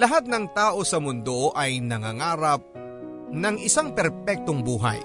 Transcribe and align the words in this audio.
Lahat 0.00 0.24
ng 0.24 0.48
tao 0.56 0.80
sa 0.80 0.96
mundo 0.96 1.52
ay 1.52 1.76
nangangarap 1.84 2.64
ng 3.36 3.56
isang 3.60 3.92
perpektong 3.92 4.64
buhay. 4.64 4.96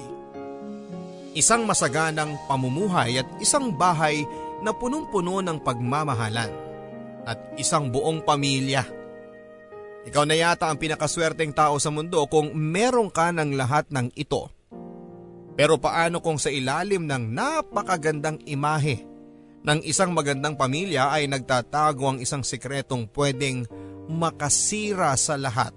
Isang 1.36 1.68
masaganang 1.68 2.39
pamumuhay 2.48 3.20
at 3.20 3.28
isang 3.44 3.76
bahay 3.76 4.23
na 4.63 4.71
punong-puno 4.71 5.44
ng 5.44 5.60
pagmamahalan 5.60 6.47
at 7.28 7.36
isang 7.60 7.92
buong 7.92 8.23
pamilya. 8.23 8.88
Ikaw 10.08 10.23
na 10.23 10.39
yata 10.39 10.71
ang 10.71 10.80
pinakaswerteng 10.80 11.52
tao 11.52 11.75
sa 11.75 11.91
mundo 11.91 12.23
kung 12.32 12.55
meron 12.55 13.12
ka 13.12 13.36
ng 13.36 13.52
lahat 13.52 13.91
ng 13.91 14.16
ito. 14.16 14.48
Pero 15.59 15.75
paano 15.75 16.23
kung 16.23 16.39
sa 16.39 16.48
ilalim 16.48 17.04
ng 17.04 17.36
napakagandang 17.36 18.39
imahe 18.48 19.04
ng 19.59 19.84
isang 19.84 20.16
magandang 20.16 20.55
pamilya 20.55 21.12
ay 21.12 21.27
nagtatago 21.27 22.16
ang 22.16 22.18
isang 22.23 22.48
sikretong 22.48 23.12
pwedeng 23.12 23.68
makasira 24.10 25.14
sa 25.16 25.36
lahat? 25.40 25.73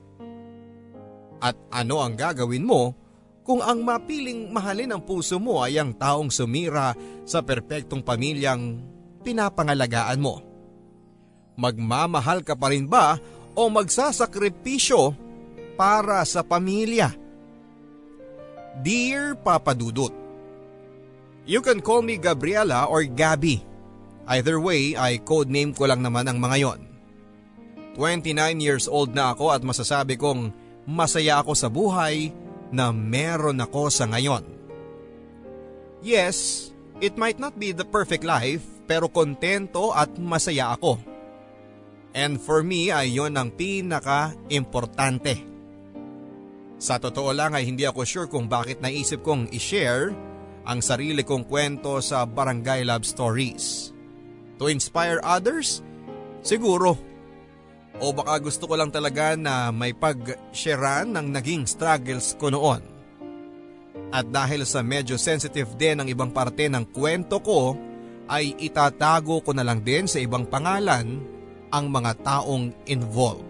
At 1.39 1.55
ano 1.71 2.03
ang 2.03 2.19
gagawin 2.19 2.67
mo 2.67 2.95
kung 3.47 3.63
ang 3.63 3.81
mapiling 3.81 4.51
mahalin 4.51 4.93
ng 4.93 5.03
puso 5.07 5.39
mo 5.39 5.63
ay 5.63 5.79
ang 5.79 5.95
taong 5.95 6.29
sumira 6.29 6.93
sa 7.25 7.41
perpektong 7.41 8.03
pamilyang 8.03 8.83
pinapangalagaan 9.23 10.21
mo? 10.21 10.43
Magmamahal 11.59 12.47
ka 12.47 12.55
pa 12.55 12.71
rin 12.71 12.87
ba 12.87 13.19
o 13.55 13.67
magsasakripisyo 13.67 15.15
para 15.79 16.23
sa 16.27 16.43
pamilya? 16.43 17.15
Dear 18.79 19.35
Papa 19.35 19.75
Dudut, 19.75 20.29
You 21.49 21.65
can 21.65 21.81
call 21.81 22.05
me 22.05 22.21
Gabriela 22.21 22.85
or 22.93 23.09
Gabby. 23.09 23.65
Either 24.29 24.61
way 24.61 24.93
ay 24.93 25.25
codename 25.25 25.73
ko 25.73 25.89
lang 25.89 26.05
naman 26.05 26.29
ang 26.29 26.37
mga 26.37 26.57
yon. 26.61 26.81
29 27.99 28.63
years 28.63 28.87
old 28.87 29.11
na 29.11 29.35
ako 29.35 29.51
at 29.51 29.67
masasabi 29.67 30.15
kong 30.15 30.55
masaya 30.87 31.43
ako 31.43 31.53
sa 31.59 31.67
buhay 31.67 32.31
na 32.71 32.95
meron 32.95 33.59
ako 33.59 33.91
sa 33.91 34.07
ngayon. 34.07 34.47
Yes, 35.99 36.71
it 37.03 37.19
might 37.19 37.43
not 37.43 37.59
be 37.59 37.75
the 37.75 37.83
perfect 37.83 38.23
life 38.23 38.63
pero 38.87 39.11
kontento 39.11 39.91
at 39.91 40.15
masaya 40.15 40.79
ako. 40.79 41.03
And 42.15 42.39
for 42.39 42.63
me 42.63 42.95
ay 42.95 43.19
yon 43.19 43.35
ang 43.35 43.51
pinaka-importante. 43.53 45.45
Sa 46.79 47.03
totoo 47.03 47.35
lang 47.35 47.59
ay 47.59 47.67
hindi 47.67 47.83
ako 47.83 48.07
sure 48.07 48.29
kung 48.31 48.47
bakit 48.47 48.79
naisip 48.79 49.27
kong 49.27 49.51
i-share 49.51 50.15
ang 50.63 50.79
sarili 50.79 51.27
kong 51.27 51.51
kwento 51.51 51.99
sa 51.99 52.23
Barangay 52.23 52.87
Love 52.87 53.03
Stories. 53.03 53.91
To 54.63 54.71
inspire 54.71 55.19
others? 55.27 55.83
Siguro. 56.47 56.95
O 57.99 58.15
baka 58.15 58.39
gusto 58.39 58.71
ko 58.71 58.79
lang 58.79 58.95
talaga 58.95 59.35
na 59.35 59.75
may 59.75 59.91
pag-sharean 59.91 61.11
ng 61.15 61.27
naging 61.35 61.67
struggles 61.67 62.39
ko 62.39 62.55
noon. 62.55 62.83
At 64.15 64.31
dahil 64.31 64.63
sa 64.65 64.81
medyo 64.81 65.19
sensitive 65.19 65.75
din 65.75 66.01
ang 66.01 66.09
ibang 66.09 66.31
parte 66.31 66.71
ng 66.71 66.95
kwento 66.95 67.43
ko, 67.43 67.75
ay 68.29 68.55
itatago 68.61 69.41
ko 69.43 69.51
na 69.57 69.65
lang 69.65 69.83
din 69.83 70.07
sa 70.07 70.21
ibang 70.21 70.47
pangalan 70.47 71.19
ang 71.73 71.85
mga 71.89 72.13
taong 72.23 72.73
involved. 72.87 73.49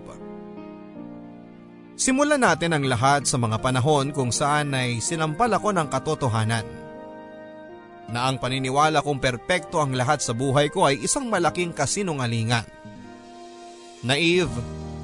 Simulan 1.99 2.39
natin 2.39 2.79
ang 2.79 2.87
lahat 2.87 3.27
sa 3.27 3.43
mga 3.43 3.59
panahon 3.59 4.15
kung 4.15 4.31
saan 4.31 4.71
ay 4.71 5.03
sinampal 5.03 5.51
ako 5.51 5.75
ng 5.75 5.91
katotohanan. 5.91 6.63
Na 8.15 8.31
ang 8.31 8.39
paniniwala 8.39 9.03
kong 9.03 9.19
perpekto 9.19 9.83
ang 9.83 9.99
lahat 9.99 10.23
sa 10.23 10.31
buhay 10.31 10.71
ko 10.71 10.87
ay 10.87 11.03
isang 11.03 11.27
malaking 11.27 11.75
kasinungalingan. 11.75 12.63
Naive, 14.07 14.53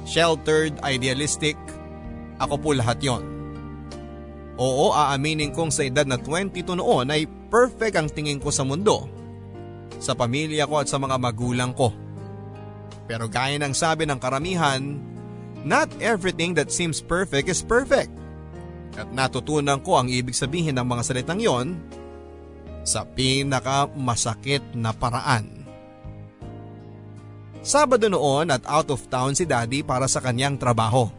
sheltered, 0.07 0.79
idealistic, 0.85 1.59
ako 2.39 2.55
po 2.59 2.69
lahat 2.71 2.99
yon. 3.03 3.23
Oo, 4.55 4.95
aaminin 4.95 5.51
kong 5.51 5.67
sa 5.67 5.83
edad 5.83 6.07
na 6.07 6.15
22 6.15 6.79
noon 6.79 7.11
ay 7.11 7.27
perfect 7.51 7.95
ang 7.99 8.07
tingin 8.07 8.39
ko 8.39 8.47
sa 8.51 8.63
mundo. 8.63 9.11
Sa 9.99 10.15
pamilya 10.15 10.63
ko 10.63 10.79
at 10.79 10.87
sa 10.87 10.95
mga 10.95 11.19
magulang 11.19 11.75
ko. 11.75 11.91
Pero 13.05 13.27
gaya 13.27 13.59
ng 13.59 13.75
sabi 13.75 14.07
ng 14.07 14.19
karamihan, 14.19 14.95
not 15.67 15.91
everything 15.99 16.55
that 16.55 16.71
seems 16.71 17.03
perfect 17.03 17.51
is 17.51 17.59
perfect. 17.59 18.11
At 18.95 19.11
natutunan 19.11 19.83
ko 19.83 19.99
ang 19.99 20.07
ibig 20.07 20.35
sabihin 20.35 20.79
ng 20.79 20.87
mga 20.87 21.03
salitang 21.03 21.43
yon 21.43 21.75
sa 22.87 23.03
pinaka 23.03 23.91
masakit 23.91 24.63
na 24.71 24.95
paraan. 24.95 25.54
Sabado 27.65 28.05
noon 28.05 28.53
at 28.53 28.61
out 28.69 28.93
of 28.93 29.09
town 29.09 29.33
si 29.33 29.41
daddy 29.41 29.81
para 29.81 30.05
sa 30.05 30.21
kanyang 30.21 30.53
trabaho. 30.53 31.09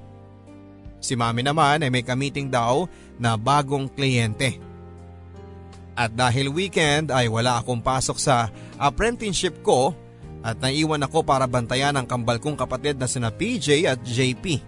Si 1.03 1.19
mami 1.19 1.43
naman 1.43 1.83
ay 1.83 1.91
may 1.91 2.07
kamiting 2.07 2.47
daw 2.47 2.87
na 3.19 3.34
bagong 3.34 3.91
kliyente. 3.91 4.62
At 5.99 6.15
dahil 6.15 6.55
weekend 6.55 7.11
ay 7.11 7.27
wala 7.27 7.59
akong 7.59 7.83
pasok 7.83 8.23
sa 8.23 8.55
apprenticeship 8.79 9.59
ko 9.67 9.91
at 10.47 10.55
naiwan 10.62 11.03
ako 11.03 11.27
para 11.27 11.51
bantayan 11.51 11.99
ang 11.99 12.07
kambal 12.07 12.39
kong 12.39 12.55
kapatid 12.55 12.95
na 12.95 13.11
sina 13.11 13.34
PJ 13.34 13.83
at 13.91 13.99
JP. 14.07 14.63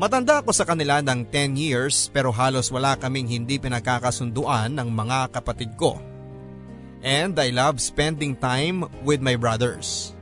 Matanda 0.00 0.40
ako 0.40 0.48
sa 0.56 0.64
kanila 0.64 1.04
ng 1.04 1.28
10 1.28 1.60
years 1.60 2.08
pero 2.08 2.32
halos 2.32 2.72
wala 2.72 2.96
kaming 2.96 3.28
hindi 3.28 3.60
pinagkakasunduan 3.60 4.72
ng 4.80 4.88
mga 4.88 5.28
kapatid 5.28 5.76
ko. 5.76 6.15
And 7.04 7.36
I 7.36 7.52
love 7.52 7.80
spending 7.80 8.36
time 8.36 8.88
with 9.04 9.20
my 9.20 9.36
brothers. 9.36 10.16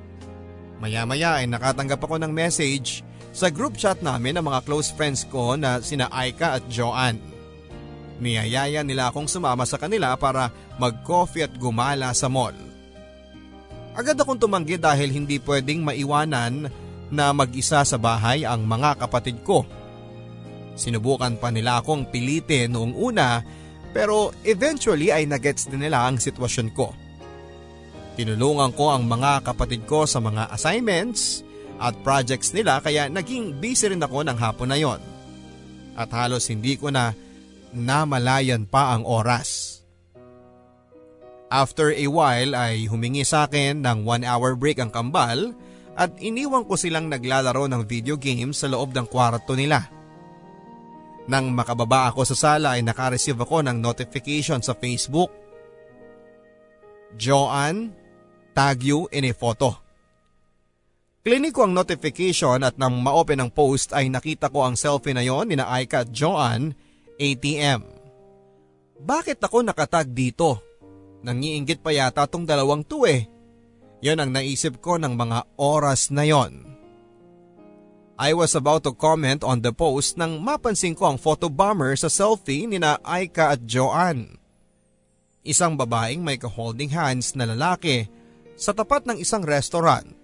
Maya-maya 0.82 1.42
ay 1.42 1.46
nakatanggap 1.46 2.02
ako 2.02 2.18
ng 2.20 2.32
message 2.34 3.06
sa 3.34 3.50
group 3.50 3.74
chat 3.74 3.98
namin 4.02 4.38
ng 4.38 4.44
mga 4.46 4.62
close 4.66 4.94
friends 4.94 5.26
ko 5.26 5.58
na 5.58 5.82
sina 5.82 6.10
Aika 6.10 6.58
at 6.58 6.64
Joanne. 6.70 7.18
Niyayaya 8.22 8.86
nila 8.86 9.10
akong 9.10 9.26
sumama 9.26 9.66
sa 9.66 9.74
kanila 9.74 10.14
para 10.14 10.54
mag-coffee 10.78 11.42
at 11.42 11.54
gumala 11.58 12.14
sa 12.14 12.30
mall. 12.30 12.54
Agad 13.94 14.18
akong 14.18 14.38
tumanggi 14.38 14.78
dahil 14.78 15.10
hindi 15.10 15.38
pwedeng 15.42 15.82
maiwanan 15.82 16.70
na 17.10 17.30
mag-isa 17.30 17.82
sa 17.86 17.98
bahay 17.98 18.42
ang 18.42 18.66
mga 18.66 19.06
kapatid 19.06 19.42
ko. 19.46 19.62
Sinubukan 20.74 21.38
pa 21.38 21.54
nila 21.54 21.78
akong 21.78 22.10
pilitin 22.10 22.74
noong 22.74 22.94
una 22.98 23.42
pero 23.94 24.34
eventually 24.42 25.14
ay 25.14 25.24
nagets 25.24 25.70
din 25.70 25.86
nila 25.86 26.04
ang 26.04 26.18
sitwasyon 26.18 26.68
ko. 26.74 26.90
Tinulungan 28.18 28.74
ko 28.74 28.90
ang 28.90 29.06
mga 29.06 29.46
kapatid 29.46 29.86
ko 29.86 30.04
sa 30.04 30.18
mga 30.18 30.50
assignments 30.50 31.46
at 31.78 31.94
projects 32.02 32.50
nila 32.50 32.82
kaya 32.82 33.06
naging 33.06 33.54
busy 33.62 33.86
rin 33.90 34.02
ako 34.02 34.26
ng 34.26 34.38
hapon 34.38 34.74
na 34.74 34.78
yon. 34.78 34.98
At 35.94 36.10
halos 36.10 36.50
hindi 36.50 36.74
ko 36.74 36.90
na 36.90 37.14
namalayan 37.70 38.66
pa 38.66 38.98
ang 38.98 39.06
oras. 39.06 39.78
After 41.54 41.94
a 41.94 42.06
while 42.10 42.58
ay 42.58 42.90
humingi 42.90 43.22
sa 43.22 43.46
akin 43.46 43.86
ng 43.86 44.02
one 44.02 44.26
hour 44.26 44.58
break 44.58 44.82
ang 44.82 44.90
kambal 44.90 45.54
at 45.94 46.10
iniwan 46.18 46.66
ko 46.66 46.74
silang 46.74 47.06
naglalaro 47.06 47.70
ng 47.70 47.86
video 47.86 48.18
games 48.18 48.58
sa 48.62 48.66
loob 48.66 48.90
ng 48.90 49.06
kwarto 49.06 49.54
nila. 49.54 49.86
Nang 51.24 51.56
makababa 51.56 52.12
ako 52.12 52.28
sa 52.28 52.36
sala 52.36 52.76
ay 52.76 52.84
nakareceive 52.84 53.40
ako 53.40 53.64
ng 53.64 53.80
notification 53.80 54.60
sa 54.60 54.76
Facebook. 54.76 55.32
Joanne, 57.16 57.94
tag 58.52 58.84
you 58.84 59.08
in 59.08 59.24
a 59.24 59.32
photo. 59.32 59.72
Klinik 61.24 61.56
ko 61.56 61.64
ang 61.64 61.72
notification 61.72 62.60
at 62.60 62.76
nang 62.76 63.00
ma-open 63.00 63.40
ang 63.40 63.48
post 63.48 63.96
ay 63.96 64.12
nakita 64.12 64.52
ko 64.52 64.68
ang 64.68 64.76
selfie 64.76 65.16
na 65.16 65.24
yon 65.24 65.48
ni 65.48 65.56
na 65.56 65.72
Aika 65.72 66.04
at 66.04 66.12
Joanne, 66.12 66.76
ATM. 67.16 67.80
Bakit 69.00 69.40
ako 69.40 69.64
nakatag 69.64 70.12
dito? 70.12 70.60
Nangiinggit 71.24 71.80
pa 71.80 71.96
yata 71.96 72.28
tong 72.28 72.44
dalawang 72.44 72.84
to 72.84 73.08
eh. 73.08 73.24
Yan 74.04 74.20
ang 74.20 74.36
naisip 74.36 74.84
ko 74.84 75.00
ng 75.00 75.16
mga 75.16 75.56
oras 75.56 76.12
na 76.12 76.28
yon. 76.28 76.73
I 78.14 78.30
was 78.30 78.54
about 78.54 78.86
to 78.86 78.94
comment 78.94 79.42
on 79.42 79.58
the 79.58 79.74
post 79.74 80.14
nang 80.14 80.38
mapansin 80.38 80.94
ko 80.94 81.10
ang 81.10 81.18
photo 81.18 81.50
bomber 81.50 81.98
sa 81.98 82.06
selfie 82.06 82.62
ni 82.70 82.78
na 82.78 83.02
Aika 83.02 83.58
at 83.58 83.66
Joanne. 83.66 84.38
Isang 85.42 85.74
babaeng 85.74 86.22
may 86.22 86.38
ka-holding 86.38 86.94
hands 86.94 87.34
na 87.34 87.50
lalaki 87.50 88.06
sa 88.54 88.70
tapat 88.70 89.10
ng 89.10 89.18
isang 89.18 89.42
restaurant. 89.42 90.14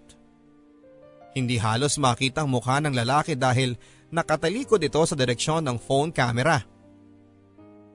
Hindi 1.35 1.59
halos 1.59 1.99
makita 1.99 2.47
ang 2.47 2.55
mukha 2.55 2.79
ng 2.79 2.95
lalaki 2.95 3.35
dahil 3.35 3.75
nakatalikod 4.15 4.79
ito 4.83 5.03
sa 5.03 5.19
direksyon 5.19 5.67
ng 5.67 5.77
phone 5.83 6.15
camera. 6.15 6.63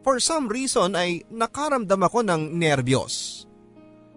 For 0.04 0.20
some 0.20 0.52
reason 0.52 0.94
ay 1.00 1.24
nakaramdam 1.32 2.04
ako 2.04 2.20
ng 2.20 2.52
nerbiyos. 2.52 3.48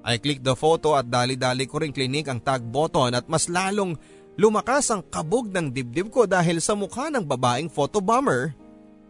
I 0.02 0.18
clicked 0.18 0.46
the 0.46 0.58
photo 0.58 0.98
at 0.98 1.06
dali-dali 1.06 1.70
ko 1.70 1.80
rin 1.82 1.94
klinik 1.94 2.26
ang 2.26 2.42
tag 2.42 2.66
button 2.66 3.14
at 3.14 3.30
mas 3.30 3.46
lalong 3.46 3.94
lumakas 4.38 4.94
ang 4.94 5.02
kabog 5.02 5.50
ng 5.50 5.74
dibdib 5.74 6.14
ko 6.14 6.24
dahil 6.24 6.62
sa 6.62 6.78
mukha 6.78 7.10
ng 7.10 7.26
babaeng 7.26 7.66
photobomber 7.66 8.54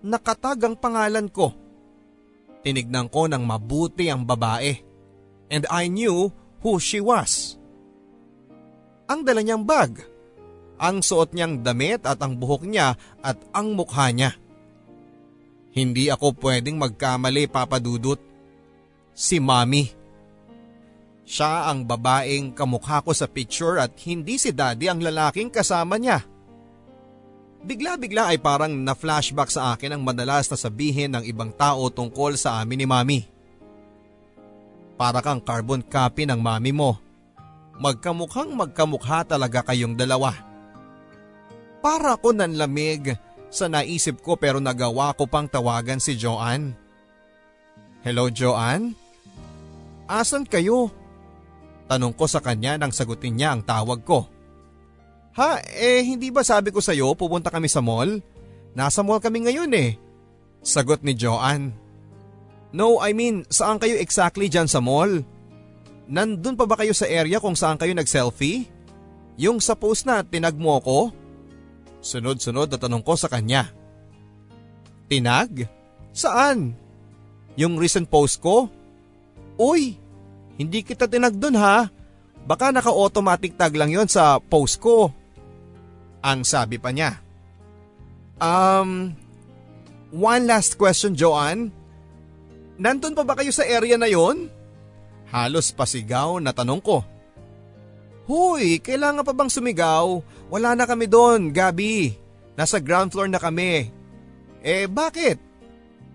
nakatag 0.00 0.64
ang 0.64 0.74
pangalan 0.74 1.28
ko. 1.28 1.52
Tinignan 2.64 3.12
ko 3.12 3.28
ng 3.28 3.44
mabuti 3.44 4.08
ang 4.08 4.24
babae 4.24 4.80
and 5.52 5.68
I 5.68 5.92
knew 5.92 6.32
who 6.64 6.80
she 6.80 6.98
was. 6.98 7.60
Ang 9.08 9.28
dala 9.28 9.44
niyang 9.44 9.68
bag 9.68 10.00
ang 10.78 11.02
suot 11.02 11.34
niyang 11.34 11.66
damit 11.66 12.06
at 12.06 12.22
ang 12.22 12.38
buhok 12.38 12.62
niya 12.62 12.94
at 13.18 13.36
ang 13.50 13.74
mukha 13.74 14.14
niya. 14.14 14.38
Hindi 15.74 16.06
ako 16.08 16.38
pwedeng 16.38 16.78
magkamali 16.78 17.50
papadudot. 17.50 18.22
Si 19.12 19.42
Mami. 19.42 19.97
Siya 21.28 21.68
ang 21.68 21.84
babaeng 21.84 22.56
kamukha 22.56 23.04
ko 23.04 23.12
sa 23.12 23.28
picture 23.28 23.76
at 23.76 23.92
hindi 24.08 24.40
si 24.40 24.48
daddy 24.48 24.88
ang 24.88 25.04
lalaking 25.04 25.52
kasama 25.52 26.00
niya. 26.00 26.24
Bigla-bigla 27.60 28.32
ay 28.32 28.40
parang 28.40 28.72
na-flashback 28.72 29.52
sa 29.52 29.76
akin 29.76 29.92
ang 29.92 30.02
madalas 30.08 30.48
na 30.48 30.56
sabihin 30.56 31.12
ng 31.12 31.28
ibang 31.28 31.52
tao 31.52 31.92
tungkol 31.92 32.32
sa 32.40 32.64
amin 32.64 32.80
ni 32.80 32.86
Mami. 32.88 33.20
Para 34.96 35.20
kang 35.20 35.44
carbon 35.44 35.84
copy 35.84 36.24
ng 36.26 36.40
mami 36.42 36.74
mo. 36.74 36.98
Magkamukhang 37.78 38.50
magkamukha 38.58 39.22
talaga 39.22 39.62
kayong 39.62 39.94
dalawa. 39.94 40.34
Para 41.78 42.18
ko 42.18 42.34
nanlamig 42.34 43.14
sa 43.46 43.70
naisip 43.70 44.18
ko 44.18 44.34
pero 44.34 44.58
nagawa 44.58 45.14
ko 45.14 45.30
pang 45.30 45.46
tawagan 45.46 46.02
si 46.02 46.18
Joanne. 46.18 46.74
Hello 48.02 48.26
Joanne? 48.26 48.98
Asan 50.10 50.42
kayo? 50.42 50.90
Tanong 51.88 52.12
ko 52.12 52.28
sa 52.28 52.44
kanya 52.44 52.76
nang 52.76 52.92
sagutin 52.92 53.40
niya 53.40 53.56
ang 53.56 53.64
tawag 53.64 54.04
ko. 54.04 54.28
Ha, 55.40 55.64
eh 55.64 56.04
hindi 56.04 56.28
ba 56.28 56.44
sabi 56.44 56.68
ko 56.68 56.84
sa'yo 56.84 57.16
pupunta 57.16 57.48
kami 57.48 57.66
sa 57.70 57.80
mall? 57.80 58.20
Nasa 58.76 59.00
mall 59.00 59.24
kami 59.24 59.48
ngayon 59.48 59.72
eh. 59.72 59.96
Sagot 60.60 61.00
ni 61.00 61.16
Joanne. 61.16 61.72
No, 62.76 63.00
I 63.00 63.16
mean, 63.16 63.48
saan 63.48 63.80
kayo 63.80 63.96
exactly 63.96 64.52
dyan 64.52 64.68
sa 64.68 64.84
mall? 64.84 65.24
Nandun 66.08 66.56
pa 66.56 66.68
ba 66.68 66.76
kayo 66.76 66.92
sa 66.92 67.08
area 67.08 67.40
kung 67.40 67.56
saan 67.56 67.80
kayo 67.80 67.96
nag-selfie? 67.96 68.68
Yung 69.40 69.62
sa 69.62 69.72
post 69.72 70.04
na 70.04 70.20
tinag 70.20 70.58
mo 70.58 70.76
ko? 70.82 71.08
Sunod-sunod 72.04 72.68
na 72.68 72.76
tanong 72.76 73.00
ko 73.00 73.16
sa 73.16 73.32
kanya. 73.32 73.72
Tinag? 75.08 75.64
Saan? 76.12 76.76
Yung 77.56 77.80
recent 77.80 78.10
post 78.10 78.42
ko? 78.42 78.68
Uy, 79.56 79.96
hindi 80.58 80.82
kita 80.82 81.06
tinag 81.06 81.38
dun 81.38 81.54
ha. 81.54 81.86
Baka 82.44 82.74
naka-automatic 82.74 83.54
tag 83.54 83.78
lang 83.78 83.94
yon 83.94 84.10
sa 84.10 84.42
post 84.42 84.82
ko. 84.82 85.14
Ang 86.18 86.42
sabi 86.42 86.82
pa 86.82 86.90
niya. 86.90 87.22
Um, 88.42 89.14
one 90.10 90.44
last 90.50 90.74
question 90.74 91.14
Joanne. 91.14 91.70
Nandun 92.78 93.14
pa 93.14 93.22
ba 93.22 93.38
kayo 93.38 93.54
sa 93.54 93.62
area 93.62 93.94
na 93.94 94.10
yon? 94.10 94.50
Halos 95.30 95.70
pasigaw 95.70 96.42
na 96.42 96.50
tanong 96.50 96.82
ko. 96.82 97.06
Huy, 98.28 98.82
kailangan 98.82 99.24
pa 99.24 99.32
bang 99.32 99.50
sumigaw? 99.50 100.20
Wala 100.52 100.76
na 100.76 100.84
kami 100.84 101.08
doon, 101.08 101.48
Gabi. 101.48 102.12
Nasa 102.58 102.76
ground 102.76 103.14
floor 103.14 103.30
na 103.30 103.40
kami. 103.40 103.88
Eh 104.60 104.84
bakit? 104.90 105.38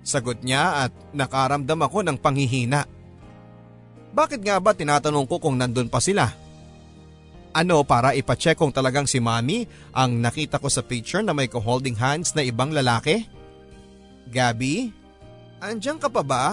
Sagot 0.04 0.44
niya 0.44 0.88
at 0.88 0.94
nakaramdam 1.16 1.80
ako 1.80 2.04
ng 2.04 2.18
panghihina. 2.20 2.86
Bakit 4.14 4.46
nga 4.46 4.62
ba 4.62 4.78
tinatanong 4.78 5.26
ko 5.26 5.42
kung 5.42 5.58
nandun 5.58 5.90
pa 5.90 5.98
sila? 5.98 6.30
Ano 7.54 7.82
para 7.86 8.14
ipacheck 8.14 8.58
kung 8.58 8.74
talagang 8.74 9.10
si 9.10 9.18
Mami 9.18 9.66
ang 9.94 10.22
nakita 10.22 10.62
ko 10.62 10.70
sa 10.70 10.86
picture 10.86 11.26
na 11.26 11.34
may 11.34 11.50
ko-holding 11.50 11.98
hands 11.98 12.34
na 12.38 12.46
ibang 12.46 12.70
lalaki? 12.70 13.26
Gabi, 14.30 14.94
andyan 15.62 15.98
ka 15.98 16.10
pa 16.10 16.22
ba? 16.22 16.46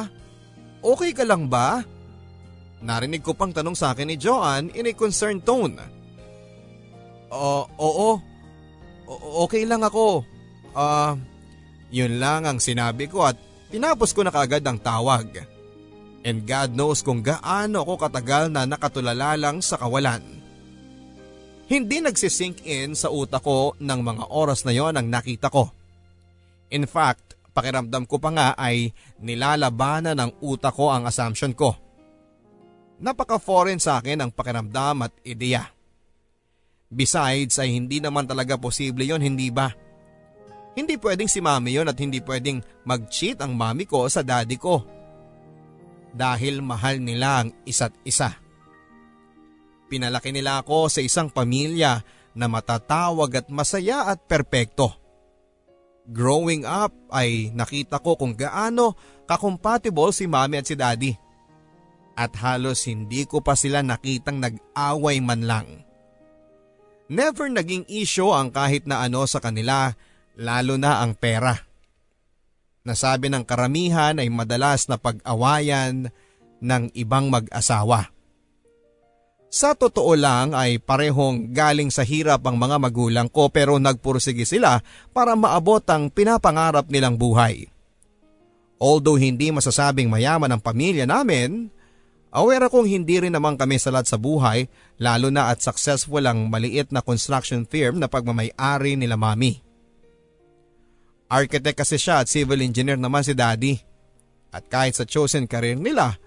Okay 0.81 1.13
ka 1.13 1.25
lang 1.25 1.49
ba? 1.49 1.85
Narinig 2.81 3.21
ko 3.21 3.37
pang 3.37 3.53
tanong 3.53 3.77
sa 3.77 3.93
akin 3.93 4.09
ni 4.09 4.17
Joanne 4.17 4.73
in 4.73 4.89
a 4.89 4.93
concerned 4.97 5.45
tone. 5.45 5.77
Uh, 7.29 7.65
oo. 7.77 8.17
O- 9.05 9.23
okay 9.45 9.69
lang 9.69 9.85
ako. 9.85 10.25
Ah, 10.73 11.13
uh, 11.13 11.21
yun 11.93 12.17
lang 12.17 12.49
ang 12.49 12.57
sinabi 12.57 13.11
ko 13.11 13.27
at 13.27 13.37
tinapos 13.69 14.17
ko 14.17 14.25
na 14.25 14.33
kaagad 14.33 14.65
ang 14.65 14.81
tawag. 14.81 15.29
And 16.21 16.45
God 16.45 16.77
knows 16.77 17.01
kung 17.01 17.25
gaano 17.25 17.81
ako 17.81 18.09
katagal 18.09 18.53
na 18.53 18.69
nakatulala 18.69 19.41
lang 19.41 19.65
sa 19.65 19.81
kawalan. 19.81 20.21
Hindi 21.71 22.03
nagsisink 22.03 22.67
in 22.67 22.99
sa 22.99 23.09
utak 23.09 23.47
ko 23.47 23.79
ng 23.79 24.01
mga 24.03 24.25
oras 24.29 24.67
na 24.67 24.75
yon 24.75 24.99
ang 24.99 25.07
nakita 25.07 25.49
ko. 25.49 25.71
In 26.75 26.85
fact, 26.85 27.39
pakiramdam 27.55 28.11
ko 28.11 28.19
pa 28.19 28.31
nga 28.35 28.49
ay 28.59 28.91
nilalabanan 29.23 30.19
ng 30.19 30.31
utak 30.43 30.75
ko 30.75 30.91
ang 30.91 31.07
assumption 31.07 31.55
ko. 31.55 31.79
Napaka-foreign 33.01 33.81
sa 33.81 34.03
akin 34.03 34.21
ang 34.21 34.31
pakiramdam 34.35 35.09
at 35.09 35.15
ideya. 35.25 35.73
Besides 36.91 37.57
ay 37.63 37.71
hindi 37.71 38.03
naman 38.03 38.27
talaga 38.27 38.59
posible 38.59 39.07
yon 39.07 39.23
hindi 39.23 39.49
ba? 39.49 39.71
Hindi 40.75 40.99
pwedeng 40.99 41.31
si 41.31 41.39
mami 41.39 41.79
yon 41.79 41.87
at 41.87 41.97
hindi 42.03 42.19
pwedeng 42.19 42.61
mag-cheat 42.83 43.39
ang 43.41 43.55
mami 43.55 43.87
ko 43.87 44.11
sa 44.11 44.27
daddy 44.27 44.59
ko. 44.59 44.83
Dahil 46.11 46.63
mahal 46.63 46.99
nila 46.99 47.45
ang 47.45 47.49
isa't 47.63 47.95
isa. 48.03 48.35
Pinalaki 49.91 50.31
nila 50.31 50.63
ako 50.63 50.87
sa 50.87 51.03
isang 51.03 51.31
pamilya 51.31 52.03
na 52.35 52.47
matatawag 52.47 53.43
at 53.43 53.47
masaya 53.51 54.07
at 54.07 54.23
perpekto. 54.27 54.95
Growing 56.11 56.67
up 56.67 56.95
ay 57.11 57.55
nakita 57.55 58.03
ko 58.03 58.19
kung 58.19 58.35
gaano 58.35 58.95
kakompatible 59.27 60.11
si 60.11 60.27
mami 60.27 60.59
at 60.59 60.67
si 60.67 60.75
daddy. 60.75 61.15
At 62.19 62.35
halos 62.39 62.87
hindi 62.91 63.27
ko 63.27 63.43
pa 63.43 63.55
sila 63.55 63.83
nakitang 63.83 64.43
nag-away 64.43 65.23
man 65.23 65.47
lang. 65.47 65.69
Never 67.11 67.51
naging 67.51 67.87
issue 67.91 68.31
ang 68.31 68.55
kahit 68.55 68.87
na 68.87 69.03
ano 69.03 69.27
sa 69.27 69.43
kanila 69.43 69.95
lalo 70.39 70.75
na 70.79 71.03
ang 71.03 71.19
pera. 71.19 71.70
Nasabi 72.91 73.31
ng 73.31 73.47
karamihan 73.47 74.19
ay 74.19 74.27
madalas 74.27 74.91
na 74.91 74.99
pag-awayan 74.99 76.11
ng 76.59 76.83
ibang 76.99 77.31
mag-asawa. 77.31 78.11
Sa 79.51 79.79
totoo 79.79 80.19
lang 80.19 80.55
ay 80.55 80.83
parehong 80.83 81.55
galing 81.55 81.91
sa 81.91 82.03
hirap 82.03 82.43
ang 82.47 82.59
mga 82.59 82.83
magulang 82.83 83.31
ko 83.31 83.51
pero 83.51 83.79
nagpursige 83.79 84.43
sila 84.43 84.83
para 85.15 85.39
maabot 85.39 85.83
ang 85.87 86.11
pinapangarap 86.11 86.91
nilang 86.91 87.15
buhay. 87.15 87.71
Although 88.83 89.19
hindi 89.19 89.55
masasabing 89.55 90.11
mayaman 90.11 90.51
ang 90.51 90.63
pamilya 90.63 91.07
namin, 91.07 91.71
Aware 92.31 92.71
akong 92.71 92.87
hindi 92.87 93.19
rin 93.19 93.35
naman 93.35 93.59
kami 93.59 93.75
salat 93.83 94.07
sa 94.07 94.15
buhay 94.15 94.71
lalo 95.03 95.35
na 95.35 95.51
at 95.51 95.67
successful 95.67 96.23
ang 96.23 96.47
maliit 96.47 96.95
na 96.95 97.03
construction 97.03 97.67
firm 97.67 97.99
na 97.99 98.07
pagmamay-ari 98.07 98.95
nila 98.95 99.19
mami. 99.19 99.59
Architect 101.31 101.79
kasi 101.79 101.95
siya 101.95 102.21
at 102.21 102.29
civil 102.29 102.59
engineer 102.59 102.99
naman 102.99 103.23
si 103.23 103.33
daddy. 103.33 103.79
At 104.51 104.67
kahit 104.67 104.99
sa 104.99 105.07
chosen 105.07 105.47
career 105.47 105.79
nila, 105.79 106.19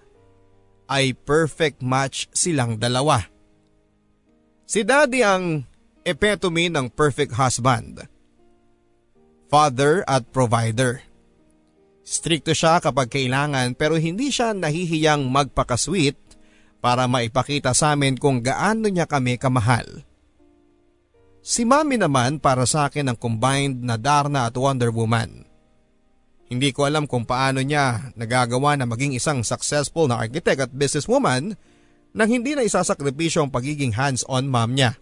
ay 0.88 1.12
perfect 1.12 1.84
match 1.84 2.32
silang 2.32 2.80
dalawa. 2.80 3.20
Si 4.64 4.80
daddy 4.80 5.20
ang 5.20 5.68
epitome 6.08 6.72
ng 6.72 6.88
perfect 6.88 7.36
husband. 7.36 8.08
Father 9.52 10.00
at 10.08 10.24
provider. 10.32 11.04
Stricto 12.04 12.56
siya 12.56 12.80
kapag 12.80 13.12
kailangan 13.12 13.76
pero 13.76 13.96
hindi 13.96 14.28
siya 14.28 14.56
nahihiyang 14.56 15.28
magpakasweet 15.28 16.16
para 16.84 17.08
maipakita 17.08 17.72
sa 17.72 17.96
amin 17.96 18.16
kung 18.20 18.44
gaano 18.44 18.88
niya 18.88 19.08
kami 19.08 19.40
kamahal. 19.40 20.04
Si 21.44 21.68
Mami 21.68 22.00
naman 22.00 22.40
para 22.40 22.64
sa 22.64 22.88
akin 22.88 23.12
ang 23.12 23.18
combined 23.20 23.84
na 23.84 24.00
Darna 24.00 24.48
at 24.48 24.56
Wonder 24.56 24.88
Woman. 24.88 25.44
Hindi 26.48 26.72
ko 26.72 26.88
alam 26.88 27.04
kung 27.04 27.28
paano 27.28 27.60
niya 27.60 28.16
nagagawa 28.16 28.80
na 28.80 28.88
maging 28.88 29.12
isang 29.12 29.44
successful 29.44 30.08
na 30.08 30.24
architect 30.24 30.64
at 30.64 30.72
businesswoman 30.72 31.52
nang 32.16 32.28
hindi 32.32 32.56
na 32.56 32.64
isasakripisyo 32.64 33.44
ang 33.44 33.52
pagiging 33.52 33.92
hands-on 33.92 34.48
mom 34.48 34.72
niya. 34.72 34.96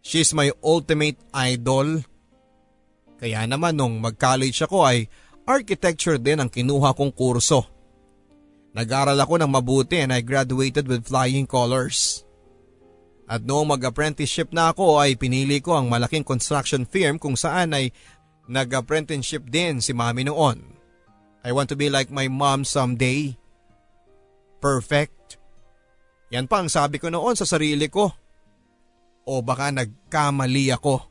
She's 0.00 0.32
my 0.32 0.48
ultimate 0.64 1.20
idol. 1.36 2.00
Kaya 3.20 3.44
naman 3.44 3.76
nung 3.76 4.00
mag-college 4.00 4.56
ako 4.64 4.88
ay 4.88 5.04
architecture 5.44 6.16
din 6.16 6.40
ang 6.40 6.48
kinuha 6.48 6.96
kong 6.96 7.12
kurso. 7.12 7.68
Nag-aral 8.72 9.20
ako 9.20 9.36
ng 9.36 9.52
mabuti 9.52 10.00
and 10.00 10.16
I 10.16 10.24
graduated 10.24 10.88
with 10.88 11.04
flying 11.04 11.44
colors. 11.44 12.25
At 13.26 13.42
noong 13.42 13.74
mag-apprenticeship 13.74 14.54
na 14.54 14.70
ako 14.70 15.02
ay 15.02 15.18
pinili 15.18 15.58
ko 15.58 15.74
ang 15.74 15.90
malaking 15.90 16.22
construction 16.22 16.86
firm 16.86 17.18
kung 17.18 17.34
saan 17.34 17.74
ay 17.74 17.90
nag-apprenticeship 18.46 19.50
din 19.50 19.82
si 19.82 19.90
mami 19.90 20.22
noon. 20.22 20.62
I 21.42 21.50
want 21.50 21.70
to 21.74 21.78
be 21.78 21.90
like 21.90 22.10
my 22.10 22.30
mom 22.30 22.62
someday. 22.62 23.34
Perfect. 24.62 25.38
Yan 26.30 26.46
pa 26.46 26.62
ang 26.62 26.70
sabi 26.70 27.02
ko 27.02 27.10
noon 27.10 27.34
sa 27.34 27.46
sarili 27.46 27.90
ko. 27.90 28.10
O 29.26 29.42
baka 29.42 29.74
nagkamali 29.74 30.70
ako. 30.70 31.02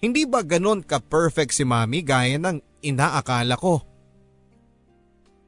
Hindi 0.00 0.28
ba 0.28 0.44
ganon 0.44 0.84
ka-perfect 0.84 1.52
si 1.52 1.64
mami 1.64 2.04
gaya 2.04 2.36
ng 2.36 2.84
inaakala 2.84 3.56
ko. 3.56 3.84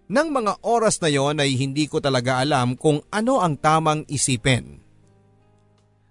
Nang 0.08 0.32
mga 0.32 0.64
oras 0.64 0.96
na 1.04 1.12
yon 1.12 1.36
ay 1.36 1.52
hindi 1.60 1.84
ko 1.84 2.00
talaga 2.00 2.40
alam 2.40 2.72
kung 2.80 3.04
ano 3.12 3.44
ang 3.44 3.60
tamang 3.60 4.08
isipin. 4.08 4.87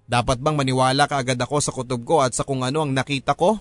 Dapat 0.08 0.40
bang 0.40 0.56
maniwala 0.56 1.04
ka 1.04 1.20
agad 1.20 1.36
ako 1.36 1.60
sa 1.60 1.76
kutob 1.76 2.02
ko 2.08 2.24
at 2.24 2.32
sa 2.32 2.48
kung 2.48 2.64
ano 2.64 2.88
ang 2.88 2.96
nakita 2.96 3.36
ko? 3.36 3.60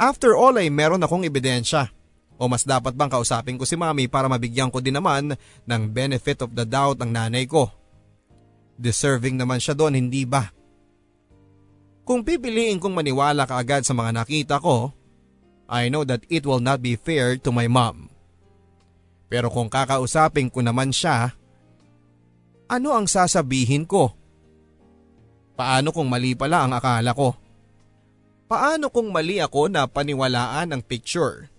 After 0.00 0.32
all 0.32 0.56
ay 0.56 0.72
meron 0.72 1.04
akong 1.04 1.28
ebidensya. 1.28 1.92
O 2.40 2.48
mas 2.48 2.64
dapat 2.64 2.96
bang 2.96 3.12
kausapin 3.12 3.60
ko 3.60 3.68
si 3.68 3.76
mami 3.76 4.08
para 4.08 4.24
mabigyan 4.24 4.72
ko 4.72 4.80
din 4.80 4.96
naman 4.96 5.36
ng 5.68 5.82
benefit 5.92 6.40
of 6.40 6.56
the 6.56 6.64
doubt 6.64 6.96
ang 7.04 7.12
nanay 7.12 7.44
ko? 7.44 7.68
Deserving 8.80 9.36
naman 9.36 9.60
siya 9.60 9.76
doon, 9.76 9.92
hindi 9.92 10.24
ba? 10.24 10.48
Kung 12.00 12.24
pipiliin 12.24 12.80
kong 12.80 12.96
maniwala 12.96 13.44
ka 13.44 13.60
agad 13.60 13.84
sa 13.84 13.92
mga 13.92 14.24
nakita 14.24 14.56
ko, 14.56 14.88
I 15.68 15.92
know 15.92 16.02
that 16.08 16.24
it 16.32 16.48
will 16.48 16.64
not 16.64 16.80
be 16.80 16.96
fair 16.96 17.36
to 17.44 17.52
my 17.52 17.68
mom. 17.68 18.08
Pero 19.28 19.52
kung 19.52 19.68
kakausapin 19.68 20.48
ko 20.48 20.64
naman 20.64 20.96
siya, 20.96 21.36
ano 22.72 22.88
ang 22.96 23.04
sasabihin 23.04 23.84
ko? 23.84 24.16
Paano 25.60 25.92
kung 25.92 26.08
mali 26.08 26.32
pala 26.32 26.64
ang 26.64 26.72
akala 26.72 27.12
ko? 27.12 27.36
Paano 28.48 28.88
kung 28.88 29.12
mali 29.12 29.44
ako 29.44 29.68
na 29.68 29.84
paniwalaan 29.84 30.72
ang 30.72 30.80
picture? 30.80 31.52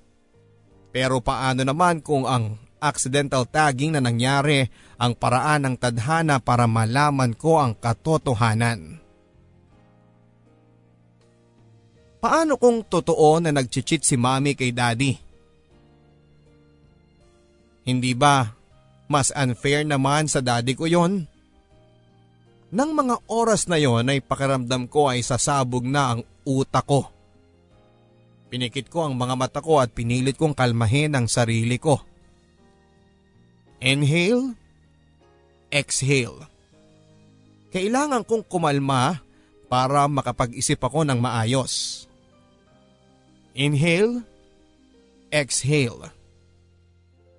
Pero 0.89 1.21
paano 1.21 1.61
naman 1.61 2.01
kung 2.01 2.25
ang 2.25 2.57
accidental 2.81 3.45
tagging 3.45 3.93
na 3.93 4.01
nangyari 4.01 4.65
ang 4.97 5.13
paraan 5.13 5.69
ng 5.69 5.75
tadhana 5.77 6.41
para 6.41 6.65
malaman 6.65 7.37
ko 7.37 7.61
ang 7.61 7.77
katotohanan? 7.77 8.97
Paano 12.17 12.57
kung 12.57 12.81
totoo 12.81 13.37
na 13.37 13.53
nagchichit 13.53 14.01
si 14.01 14.17
mami 14.17 14.57
kay 14.57 14.73
daddy? 14.73 15.13
Hindi 17.85 18.17
ba 18.17 18.49
mas 19.05 19.29
unfair 19.29 19.85
naman 19.85 20.25
sa 20.25 20.41
daddy 20.41 20.73
ko 20.73 20.89
yon? 20.89 21.30
Nang 22.71 22.95
mga 22.95 23.27
oras 23.27 23.67
na 23.67 23.75
yon 23.75 24.07
ay 24.07 24.23
pakiramdam 24.23 24.87
ko 24.87 25.11
ay 25.11 25.19
sasabog 25.19 25.83
na 25.83 26.15
ang 26.15 26.21
utak 26.47 26.87
ko. 26.87 27.11
Pinikit 28.47 28.87
ko 28.87 29.07
ang 29.07 29.15
mga 29.19 29.35
mata 29.35 29.59
ko 29.59 29.83
at 29.83 29.91
pinilit 29.91 30.39
kong 30.39 30.55
kalmahin 30.55 31.11
ang 31.15 31.27
sarili 31.27 31.75
ko. 31.75 31.99
Inhale, 33.83 34.55
exhale. 35.67 36.47
Kailangan 37.75 38.23
kong 38.23 38.47
kumalma 38.47 39.19
para 39.71 40.07
makapag-isip 40.07 40.79
ako 40.79 41.07
ng 41.07 41.19
maayos. 41.19 42.07
Inhale, 43.55 44.23
exhale. 45.27 46.11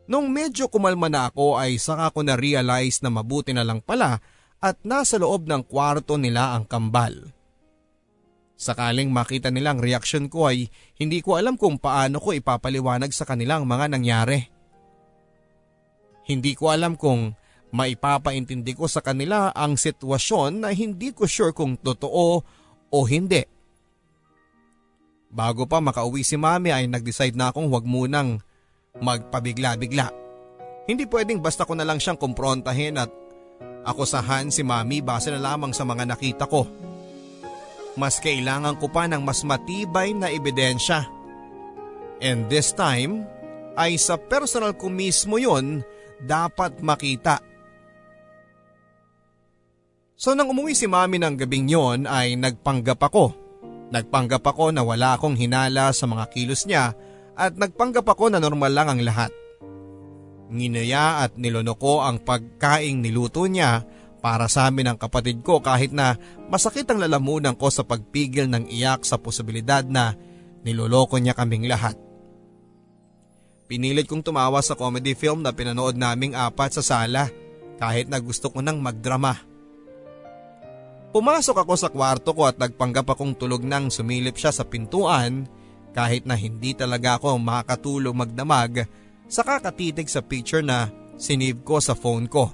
Nung 0.08 0.28
medyo 0.28 0.68
kumalma 0.68 1.08
na 1.08 1.28
ako 1.32 1.56
ay 1.56 1.80
saka 1.80 2.12
ko 2.12 2.20
na-realize 2.20 3.00
na 3.00 3.08
mabuti 3.08 3.56
na 3.56 3.64
lang 3.64 3.80
pala 3.80 4.20
at 4.62 4.78
nasa 4.86 5.18
loob 5.18 5.50
ng 5.50 5.66
kwarto 5.66 6.14
nila 6.14 6.54
ang 6.54 6.64
kambal. 6.64 7.34
Sakaling 8.54 9.10
makita 9.10 9.50
nilang 9.50 9.82
reaksyon 9.82 10.30
ko 10.30 10.46
ay 10.46 10.70
hindi 11.02 11.18
ko 11.18 11.34
alam 11.34 11.58
kung 11.58 11.82
paano 11.82 12.22
ko 12.22 12.30
ipapaliwanag 12.30 13.10
sa 13.10 13.26
kanilang 13.26 13.66
mga 13.66 13.90
nangyari. 13.90 14.38
Hindi 16.30 16.54
ko 16.54 16.70
alam 16.70 16.94
kung 16.94 17.34
maipapaintindi 17.74 18.78
ko 18.78 18.86
sa 18.86 19.02
kanila 19.02 19.50
ang 19.50 19.74
sitwasyon 19.74 20.62
na 20.62 20.70
hindi 20.70 21.10
ko 21.10 21.26
sure 21.26 21.50
kung 21.50 21.74
totoo 21.74 22.26
o 22.94 22.98
hindi. 23.10 23.42
Bago 25.32 25.66
pa 25.66 25.82
makauwi 25.82 26.22
si 26.22 26.38
mami 26.38 26.70
ay 26.70 26.86
nag-decide 26.86 27.34
na 27.34 27.50
akong 27.50 27.66
huwag 27.66 27.82
munang 27.82 28.38
magpabigla-bigla. 29.00 30.12
Hindi 30.86 31.08
pwedeng 31.10 31.42
basta 31.42 31.66
ko 31.66 31.74
na 31.74 31.82
lang 31.82 31.98
siyang 31.98 32.20
kumprontahin 32.20 33.00
at 33.00 33.10
Akusahan 33.82 34.50
si 34.54 34.62
mami 34.62 35.02
base 35.02 35.34
na 35.34 35.42
lamang 35.42 35.74
sa 35.74 35.82
mga 35.82 36.06
nakita 36.14 36.46
ko. 36.46 36.66
Mas 37.98 38.22
kailangan 38.22 38.78
ko 38.78 38.88
pa 38.88 39.04
ng 39.10 39.20
mas 39.20 39.42
matibay 39.42 40.14
na 40.14 40.30
ebidensya. 40.30 41.04
And 42.22 42.46
this 42.46 42.70
time 42.72 43.26
ay 43.74 43.98
sa 43.98 44.14
personal 44.16 44.78
ko 44.78 44.88
mismo 44.88 45.36
yon 45.36 45.82
dapat 46.22 46.78
makita. 46.80 47.42
So 50.14 50.38
nang 50.38 50.54
umuwi 50.54 50.78
si 50.78 50.86
mami 50.86 51.18
ng 51.18 51.34
gabing 51.34 51.66
yon 51.66 52.06
ay 52.06 52.38
nagpanggap 52.38 53.02
ako. 53.02 53.34
Nagpanggap 53.90 54.46
ako 54.46 54.70
na 54.70 54.86
wala 54.86 55.18
akong 55.18 55.34
hinala 55.34 55.90
sa 55.90 56.06
mga 56.06 56.30
kilos 56.30 56.64
niya 56.64 56.94
at 57.34 57.58
nagpanggap 57.58 58.06
ako 58.06 58.30
na 58.30 58.38
normal 58.38 58.70
lang 58.70 58.88
ang 58.88 59.02
lahat. 59.02 59.34
Nginaya 60.52 61.24
at 61.24 61.40
nilono 61.40 61.74
ko 61.80 62.04
ang 62.04 62.20
pagkaing 62.20 63.00
niluto 63.00 63.48
niya 63.48 63.88
para 64.22 64.46
sa 64.46 64.70
amin 64.70 64.94
ng 64.94 64.98
kapatid 65.00 65.42
ko 65.42 65.58
kahit 65.58 65.90
na 65.90 66.14
masakit 66.46 66.86
ang 66.86 67.02
lalamunan 67.02 67.56
ko 67.56 67.72
sa 67.72 67.82
pagpigil 67.82 68.46
ng 68.46 68.70
iyak 68.70 69.02
sa 69.02 69.18
posibilidad 69.18 69.82
na 69.82 70.14
niloloko 70.62 71.18
niya 71.18 71.34
kaming 71.34 71.66
lahat. 71.66 71.98
Pinilit 73.66 74.06
kong 74.06 74.22
tumawa 74.22 74.60
sa 74.60 74.76
comedy 74.76 75.16
film 75.16 75.42
na 75.42 75.50
pinanood 75.50 75.96
naming 75.96 76.36
apat 76.36 76.78
sa 76.78 76.82
sala 76.84 77.32
kahit 77.82 78.06
na 78.06 78.20
gusto 78.22 78.52
ko 78.52 78.60
nang 78.60 78.78
magdrama. 78.78 79.42
Pumasok 81.12 81.66
ako 81.66 81.74
sa 81.76 81.88
kwarto 81.90 82.32
ko 82.32 82.46
at 82.46 82.56
nagpanggap 82.56 83.04
akong 83.04 83.36
tulog 83.36 83.64
nang 83.66 83.90
sumilip 83.90 84.38
siya 84.38 84.54
sa 84.54 84.64
pintuan 84.68 85.48
kahit 85.92 86.24
na 86.24 86.38
hindi 86.38 86.72
talaga 86.72 87.20
ako 87.20 87.36
makakatulog 87.36 88.16
magdamag 88.16 88.88
sa 89.32 89.40
kakatitig 89.40 90.12
sa 90.12 90.20
picture 90.20 90.60
na 90.60 90.92
sinave 91.16 91.64
ko 91.64 91.80
sa 91.80 91.96
phone 91.96 92.28
ko. 92.28 92.52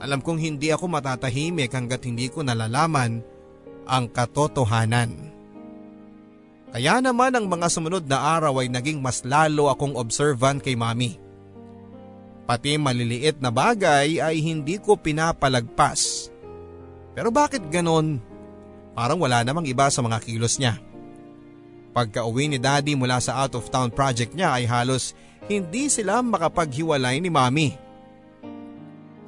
Alam 0.00 0.24
kong 0.24 0.40
hindi 0.40 0.72
ako 0.72 0.88
matatahimik 0.88 1.68
hanggat 1.68 2.08
hindi 2.08 2.32
ko 2.32 2.40
nalalaman 2.40 3.20
ang 3.84 4.08
katotohanan. 4.08 5.30
Kaya 6.72 7.04
naman 7.04 7.36
ang 7.36 7.44
mga 7.44 7.68
sumunod 7.68 8.08
na 8.08 8.40
araw 8.40 8.64
ay 8.64 8.72
naging 8.72 9.04
mas 9.04 9.20
lalo 9.28 9.68
akong 9.68 9.92
observant 9.92 10.64
kay 10.64 10.72
mami. 10.72 11.20
Pati 12.48 12.80
maliliit 12.80 13.38
na 13.44 13.52
bagay 13.52 14.16
ay 14.16 14.40
hindi 14.40 14.80
ko 14.80 14.96
pinapalagpas. 14.96 16.32
Pero 17.12 17.28
bakit 17.28 17.68
ganon? 17.68 18.16
Parang 18.96 19.20
wala 19.20 19.44
namang 19.44 19.68
iba 19.68 19.92
sa 19.92 20.00
mga 20.00 20.24
kilos 20.24 20.56
niya. 20.56 20.80
Pagka 21.92 22.24
uwi 22.24 22.48
ni 22.48 22.56
daddy 22.56 22.96
mula 22.96 23.20
sa 23.20 23.44
out 23.44 23.52
of 23.52 23.68
town 23.68 23.92
project 23.92 24.32
niya 24.32 24.56
ay 24.56 24.64
halos 24.64 25.12
hindi 25.44 25.92
sila 25.92 26.24
makapaghiwalay 26.24 27.20
ni 27.20 27.28
mami. 27.28 27.68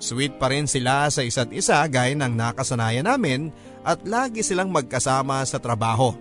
Sweet 0.01 0.41
pa 0.41 0.49
rin 0.53 0.65
sila 0.65 1.09
sa 1.13 1.21
isa't 1.21 1.53
isa 1.53 1.85
gaya 1.89 2.17
ng 2.17 2.33
nakasanayan 2.33 3.09
namin 3.09 3.53
at 3.85 4.01
lagi 4.09 4.41
silang 4.41 4.73
magkasama 4.73 5.45
sa 5.45 5.61
trabaho. 5.61 6.17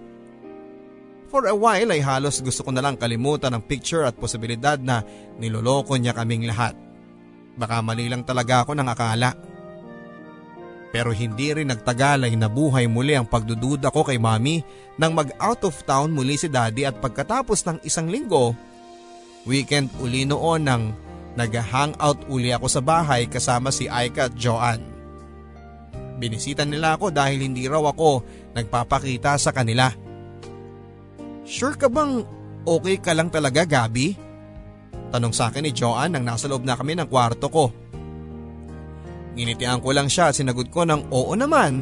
For 1.31 1.49
a 1.49 1.55
while 1.55 1.89
ay 1.89 2.03
halos 2.03 2.43
gusto 2.45 2.61
ko 2.61 2.69
na 2.69 2.83
lang 2.83 2.99
kalimutan 2.99 3.55
ang 3.55 3.63
picture 3.65 4.05
at 4.05 4.19
posibilidad 4.19 4.77
na 4.77 5.01
niloloko 5.41 5.97
niya 5.97 6.13
kaming 6.13 6.45
lahat. 6.45 6.77
Baka 7.57 7.81
mali 7.81 8.05
lang 8.05 8.21
talaga 8.21 8.61
ako 8.61 8.77
ng 8.77 8.87
akala. 8.87 9.33
Pero 10.93 11.09
hindi 11.09 11.49
rin 11.49 11.73
nagtagal 11.73 12.29
ay 12.29 12.37
nabuhay 12.37 12.85
muli 12.85 13.17
ang 13.17 13.25
pagdududa 13.25 13.89
ko 13.89 14.05
kay 14.05 14.21
mami 14.21 14.61
nang 14.93 15.17
mag 15.17 15.33
out 15.41 15.65
of 15.65 15.73
town 15.89 16.13
muli 16.13 16.37
si 16.37 16.45
daddy 16.45 16.85
at 16.85 17.01
pagkatapos 17.01 17.65
ng 17.65 17.77
isang 17.81 18.13
linggo, 18.13 18.53
weekend 19.49 19.89
uli 19.97 20.21
noon 20.29 20.61
nang 20.61 20.93
nag-hangout 21.33 22.29
uli 22.29 22.53
ako 22.53 22.69
sa 22.69 22.85
bahay 22.85 23.25
kasama 23.25 23.73
si 23.73 23.89
Aika 23.89 24.29
at 24.29 24.37
Joanne. 24.37 24.85
Binisitan 26.21 26.69
nila 26.69 26.93
ako 26.93 27.09
dahil 27.09 27.41
hindi 27.41 27.65
raw 27.65 27.81
ako 27.89 28.21
nagpapakita 28.53 29.33
sa 29.41 29.49
kanila. 29.49 29.89
Sure 31.41 31.73
ka 31.73 31.89
bang 31.89 32.21
okay 32.69 33.01
ka 33.01 33.17
lang 33.17 33.33
talaga 33.33 33.65
Gabi? 33.65 34.13
Tanong 35.09 35.33
sa 35.33 35.49
akin 35.49 35.65
ni 35.65 35.73
Joanne 35.73 36.21
nang 36.21 36.25
nasa 36.25 36.45
loob 36.45 36.61
na 36.61 36.77
kami 36.77 36.93
ng 36.93 37.09
kwarto 37.09 37.49
ko. 37.49 37.73
Nginitian 39.33 39.81
ko 39.81 39.89
lang 39.93 40.09
siya 40.09 40.29
at 40.29 40.37
sinagot 40.37 40.69
ko 40.69 40.85
ng 40.85 41.09
oo 41.09 41.33
naman. 41.33 41.81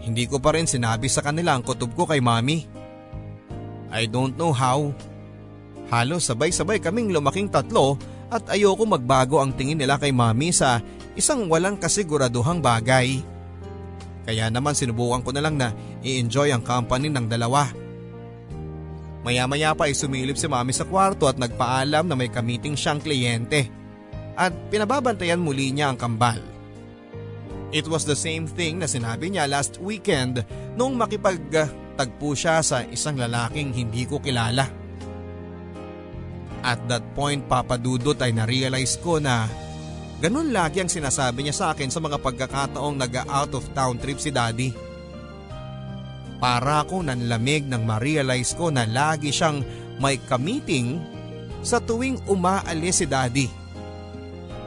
Hindi 0.00 0.24
ko 0.30 0.38
pa 0.38 0.54
rin 0.54 0.64
sinabi 0.64 1.10
sa 1.10 1.20
kanila 1.20 1.58
ang 1.58 1.66
kutob 1.66 1.92
ko 1.98 2.06
kay 2.06 2.22
mami. 2.22 2.64
I 3.90 4.06
don't 4.06 4.38
know 4.38 4.54
how. 4.54 4.94
Halos 5.90 6.30
sabay-sabay 6.30 6.78
kaming 6.78 7.10
lumaking 7.10 7.50
tatlo 7.50 7.98
at 8.30 8.46
ayoko 8.54 8.86
magbago 8.86 9.42
ang 9.42 9.50
tingin 9.50 9.82
nila 9.82 9.98
kay 9.98 10.14
mami 10.14 10.54
sa 10.54 10.78
isang 11.18 11.50
walang 11.50 11.74
kasiguraduhang 11.74 12.62
bagay. 12.62 13.18
Kaya 14.22 14.46
naman 14.46 14.78
sinubukan 14.78 15.26
ko 15.26 15.34
na 15.34 15.42
lang 15.42 15.58
na 15.58 15.74
i-enjoy 16.06 16.54
ang 16.54 16.62
company 16.62 17.10
ng 17.10 17.26
dalawa. 17.26 17.66
Maya-maya 19.26 19.74
pa 19.74 19.90
ay 19.90 19.98
sumilip 19.98 20.38
si 20.38 20.46
mami 20.46 20.70
sa 20.70 20.86
kwarto 20.86 21.26
at 21.26 21.36
nagpaalam 21.36 22.06
na 22.06 22.14
may 22.14 22.30
kamiting 22.30 22.78
siyang 22.78 23.02
kliyente 23.02 23.79
at 24.40 24.56
pinababantayan 24.72 25.36
muli 25.36 25.68
niya 25.68 25.92
ang 25.92 26.00
kambal. 26.00 26.40
It 27.76 27.84
was 27.84 28.08
the 28.08 28.16
same 28.16 28.48
thing 28.48 28.80
na 28.80 28.88
sinabi 28.88 29.28
niya 29.28 29.44
last 29.44 29.76
weekend 29.84 30.40
nung 30.80 30.96
makipagtagpo 30.96 32.32
siya 32.32 32.64
sa 32.64 32.82
isang 32.88 33.20
lalaking 33.20 33.76
hindi 33.76 34.08
ko 34.08 34.16
kilala. 34.16 34.64
At 36.64 36.80
that 36.88 37.04
point 37.12 37.44
papadudot 37.44 38.16
ay 38.16 38.32
na-realize 38.32 38.96
ko 39.04 39.20
na 39.20 39.44
Ganun 40.20 40.52
lagi 40.52 40.84
ang 40.84 40.92
sinasabi 40.92 41.48
niya 41.48 41.56
sa 41.56 41.66
akin 41.72 41.88
sa 41.88 41.96
mga 41.96 42.20
pagkakataong 42.20 42.92
nag-out 42.92 43.56
of 43.56 43.64
town 43.72 43.96
trip 43.96 44.20
si 44.20 44.28
daddy. 44.28 44.68
Para 46.36 46.84
ako 46.84 47.00
nanlamig 47.00 47.64
nang 47.64 47.88
ma-realize 47.88 48.52
ko 48.52 48.68
na 48.68 48.84
lagi 48.84 49.32
siyang 49.32 49.64
may 49.96 50.20
kamiting 50.20 51.00
sa 51.64 51.80
tuwing 51.80 52.20
umaalis 52.28 53.00
si 53.00 53.08
daddy. 53.08 53.59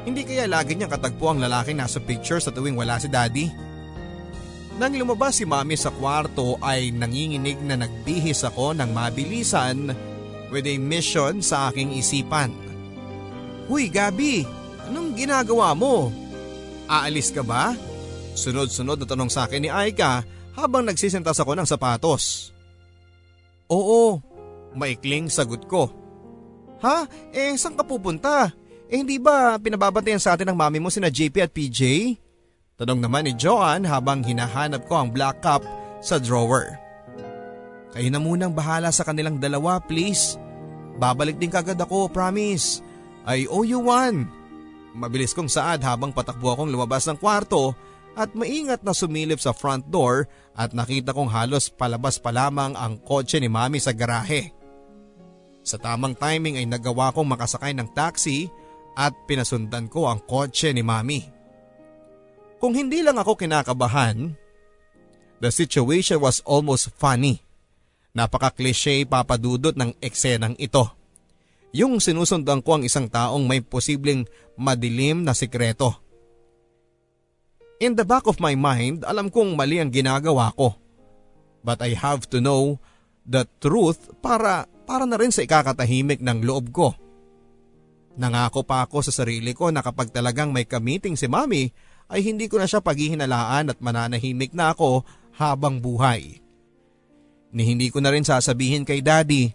Hindi 0.04 0.28
kaya 0.28 0.52
lagi 0.52 0.76
niyang 0.76 0.92
katagpo 0.92 1.32
ang 1.32 1.40
lalaki 1.40 1.72
nasa 1.72 2.04
picture 2.04 2.44
sa 2.44 2.52
tuwing 2.52 2.76
wala 2.76 3.00
si 3.00 3.08
daddy? 3.08 3.48
Nang 4.76 4.92
lumabas 4.98 5.40
si 5.40 5.46
mami 5.48 5.78
sa 5.80 5.94
kwarto 5.94 6.58
ay 6.60 6.92
nanginginig 6.92 7.62
na 7.64 7.78
nagbihis 7.80 8.44
ako 8.44 8.74
ng 8.76 8.90
mabilisan 8.90 9.94
with 10.50 10.66
a 10.68 10.76
mission 10.76 11.40
sa 11.40 11.70
aking 11.72 11.94
isipan. 11.94 12.52
Huy 13.70 13.88
Gabi, 13.88 14.44
Anong 14.88 15.16
ginagawa 15.16 15.72
mo? 15.72 16.12
Aalis 16.92 17.32
ka 17.32 17.42
ba? 17.42 17.72
Sunod-sunod 18.36 19.00
na 19.00 19.08
tanong 19.08 19.32
sa 19.32 19.48
akin 19.48 19.64
ni 19.64 19.70
Aika 19.72 20.26
habang 20.54 20.84
nagsisintas 20.84 21.40
ako 21.40 21.56
ng 21.56 21.68
sapatos. 21.68 22.52
Oo, 23.72 24.20
maikling 24.76 25.32
sagot 25.32 25.64
ko. 25.72 25.88
Ha? 26.84 27.08
Eh, 27.32 27.56
saan 27.56 27.80
ka 27.80 27.88
pupunta? 27.88 28.52
Eh, 28.94 29.02
hindi 29.02 29.18
ba 29.18 29.58
pinababantayan 29.58 30.22
sa 30.22 30.38
atin 30.38 30.54
ng 30.54 30.58
mami 30.58 30.78
mo 30.78 30.94
sina 30.94 31.10
JP 31.10 31.34
at 31.42 31.50
PJ? 31.50 32.14
Tanong 32.78 33.02
naman 33.02 33.26
ni 33.26 33.34
Joan 33.34 33.90
habang 33.90 34.22
hinahanap 34.22 34.86
ko 34.86 35.02
ang 35.02 35.10
black 35.10 35.42
cup 35.42 35.66
sa 35.98 36.22
drawer. 36.22 36.78
Kayo 37.90 38.14
na 38.14 38.22
munang 38.22 38.54
bahala 38.54 38.94
sa 38.94 39.02
kanilang 39.02 39.42
dalawa, 39.42 39.82
please. 39.82 40.38
Babalik 41.02 41.42
din 41.42 41.50
kagad 41.50 41.82
ako, 41.82 42.06
promise. 42.06 42.86
I 43.26 43.50
owe 43.50 43.66
you 43.66 43.82
one. 43.82 44.30
Mabilis 44.94 45.34
kong 45.34 45.50
saad 45.50 45.82
habang 45.82 46.14
patakbo 46.14 46.54
akong 46.54 46.70
lumabas 46.70 47.10
ng 47.10 47.18
kwarto 47.18 47.74
at 48.14 48.38
maingat 48.38 48.86
na 48.86 48.94
sumilip 48.94 49.42
sa 49.42 49.58
front 49.58 49.90
door 49.90 50.30
at 50.54 50.70
nakita 50.70 51.18
kong 51.18 51.34
halos 51.34 51.66
palabas 51.66 52.22
pa 52.22 52.30
lamang 52.30 52.78
ang 52.78 53.02
kotse 53.02 53.42
ni 53.42 53.50
mami 53.50 53.82
sa 53.82 53.90
garahe. 53.90 54.54
Sa 55.66 55.82
tamang 55.82 56.14
timing 56.14 56.62
ay 56.62 56.70
nagawa 56.70 57.10
kong 57.10 57.26
makasakay 57.26 57.74
ng 57.74 57.90
taxi 57.98 58.54
at 58.94 59.14
pinasundan 59.26 59.90
ko 59.90 60.10
ang 60.10 60.22
kotse 60.24 60.70
ni 60.74 60.86
mami. 60.86 61.26
Kung 62.64 62.78
hindi 62.78 63.04
lang 63.04 63.20
ako 63.20 63.36
kinakabahan, 63.36 64.32
the 65.44 65.52
situation 65.52 66.22
was 66.24 66.40
almost 66.48 66.96
funny. 66.96 67.44
Napaka-cliche 68.14 69.04
papadudot 69.04 69.76
ng 69.76 69.98
eksenang 70.00 70.56
ito. 70.62 70.88
Yung 71.74 71.98
sinusundan 71.98 72.62
ko 72.62 72.78
ang 72.78 72.84
isang 72.86 73.10
taong 73.10 73.50
may 73.50 73.60
posibleng 73.60 74.30
madilim 74.56 75.26
na 75.26 75.34
sikreto. 75.34 75.98
In 77.82 77.98
the 78.00 78.06
back 78.08 78.30
of 78.30 78.40
my 78.40 78.54
mind, 78.56 79.04
alam 79.04 79.28
kong 79.28 79.58
mali 79.58 79.82
ang 79.82 79.90
ginagawa 79.90 80.54
ko. 80.56 80.78
But 81.66 81.84
I 81.84 81.98
have 81.98 82.30
to 82.32 82.40
know 82.40 82.80
the 83.28 83.44
truth 83.60 84.14
para, 84.24 84.72
para 84.88 85.04
na 85.04 85.20
rin 85.20 85.36
sa 85.36 85.44
ikakatahimik 85.44 86.24
ng 86.24 86.48
loob 86.48 86.72
ko. 86.72 86.96
Nangako 88.14 88.62
pa 88.62 88.86
ako 88.86 89.02
sa 89.02 89.24
sarili 89.24 89.58
ko 89.58 89.74
na 89.74 89.82
kapag 89.82 90.14
talagang 90.14 90.54
may 90.54 90.70
kamiting 90.70 91.18
si 91.18 91.26
mami 91.26 91.74
ay 92.14 92.22
hindi 92.22 92.46
ko 92.46 92.62
na 92.62 92.70
siya 92.70 92.84
paghihinalaan 92.84 93.74
at 93.74 93.80
mananahimik 93.82 94.54
na 94.54 94.76
ako 94.76 95.02
habang 95.34 95.82
buhay. 95.82 96.38
Ni 97.54 97.64
hindi 97.66 97.90
ko 97.90 98.02
na 98.02 98.14
rin 98.14 98.26
sasabihin 98.26 98.86
kay 98.86 99.02
daddy 99.02 99.54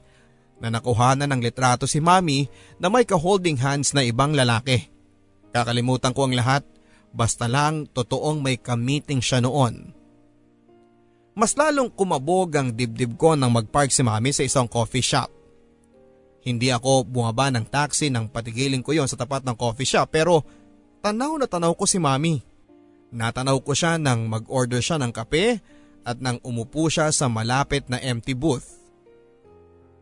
na 0.59 0.75
nakuhanan 0.75 1.31
ng 1.31 1.41
litrato 1.43 1.87
si 1.87 2.03
mami 2.03 2.51
na 2.83 2.91
may 2.91 3.07
ka-holding 3.07 3.59
hands 3.63 3.95
na 3.95 4.03
ibang 4.03 4.35
lalaki. 4.35 4.91
Kakalimutan 5.55 6.11
ko 6.11 6.27
ang 6.27 6.35
lahat 6.35 6.67
basta 7.15 7.47
lang 7.47 7.87
totoong 7.87 8.43
may 8.43 8.59
kamiting 8.59 9.23
siya 9.23 9.39
noon. 9.39 9.95
Mas 11.39 11.55
lalong 11.55 11.95
kumabog 11.95 12.51
ang 12.59 12.75
dibdib 12.75 13.15
ko 13.15 13.39
nang 13.39 13.55
magpark 13.55 13.95
si 13.95 14.03
mami 14.03 14.35
sa 14.35 14.43
isang 14.43 14.67
coffee 14.67 15.07
shop. 15.07 15.38
Hindi 16.43 16.71
ako 16.71 17.05
bumaba 17.05 17.51
ng 17.51 17.67
taxi 17.67 18.09
nang 18.09 18.31
patigilin 18.31 18.81
ko 18.81 18.95
yon 18.95 19.11
sa 19.11 19.19
tapat 19.19 19.43
ng 19.43 19.59
coffee 19.59 19.89
shop 19.89 20.09
pero 20.15 20.47
tanaw 21.03 21.35
na 21.37 21.47
tanaw 21.51 21.75
ko 21.75 21.85
si 21.85 21.99
mami. 21.99 22.41
Natanaw 23.09 23.65
ko 23.65 23.73
siya 23.73 23.97
nang 23.97 24.29
mag-order 24.29 24.85
siya 24.85 25.01
ng 25.01 25.13
kape 25.13 25.61
at 26.05 26.21
nang 26.21 26.41
umupo 26.45 26.93
siya 26.93 27.09
sa 27.09 27.27
malapit 27.27 27.89
na 27.89 27.97
empty 28.01 28.37
booth. 28.37 28.79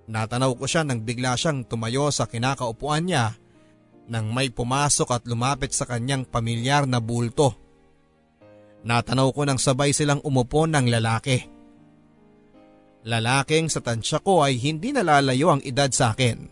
Natanaw 0.06 0.54
ko 0.54 0.66
siya 0.66 0.86
nang 0.86 1.02
bigla 1.02 1.34
siyang 1.34 1.66
tumayo 1.66 2.10
sa 2.14 2.26
kinakaupuan 2.30 3.06
niya 3.06 3.34
nang 4.06 4.30
may 4.30 4.54
pumasok 4.54 5.18
at 5.18 5.22
lumapit 5.26 5.74
sa 5.74 5.82
kanyang 5.82 6.22
pamilyar 6.22 6.86
na 6.86 7.02
bulto. 7.02 7.54
Natanaw 8.86 9.34
ko 9.34 9.42
nang 9.42 9.58
sabay 9.58 9.90
silang 9.90 10.22
umupo 10.22 10.62
ng 10.70 10.86
lalaki. 10.86 11.55
Lalaking 13.06 13.70
sa 13.70 13.78
tansya 13.78 14.18
ko 14.18 14.42
ay 14.42 14.58
hindi 14.58 14.90
nalalayo 14.90 15.54
ang 15.54 15.62
edad 15.62 15.86
sa 15.94 16.10
akin. 16.10 16.50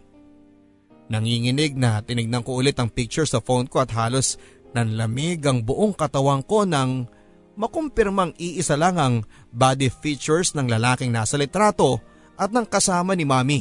Nanginginig 1.11 1.75
na 1.75 1.99
tinignan 2.01 2.47
ko 2.47 2.63
ulit 2.63 2.79
ang 2.79 2.89
picture 2.89 3.27
sa 3.27 3.43
phone 3.43 3.67
ko 3.67 3.83
at 3.83 3.91
halos 3.91 4.39
nanlamig 4.71 5.43
ang 5.43 5.67
buong 5.67 5.93
katawan 5.93 6.47
ko 6.47 6.63
nang 6.63 7.11
makumpirmang 7.59 8.39
iisa 8.39 8.79
lang 8.79 8.97
ang 9.03 9.15
body 9.51 9.91
features 9.91 10.55
ng 10.55 10.71
lalaking 10.71 11.11
nasa 11.11 11.35
litrato 11.35 11.99
at 12.39 12.55
ng 12.55 12.67
kasama 12.71 13.19
ni 13.19 13.27
mami. 13.27 13.61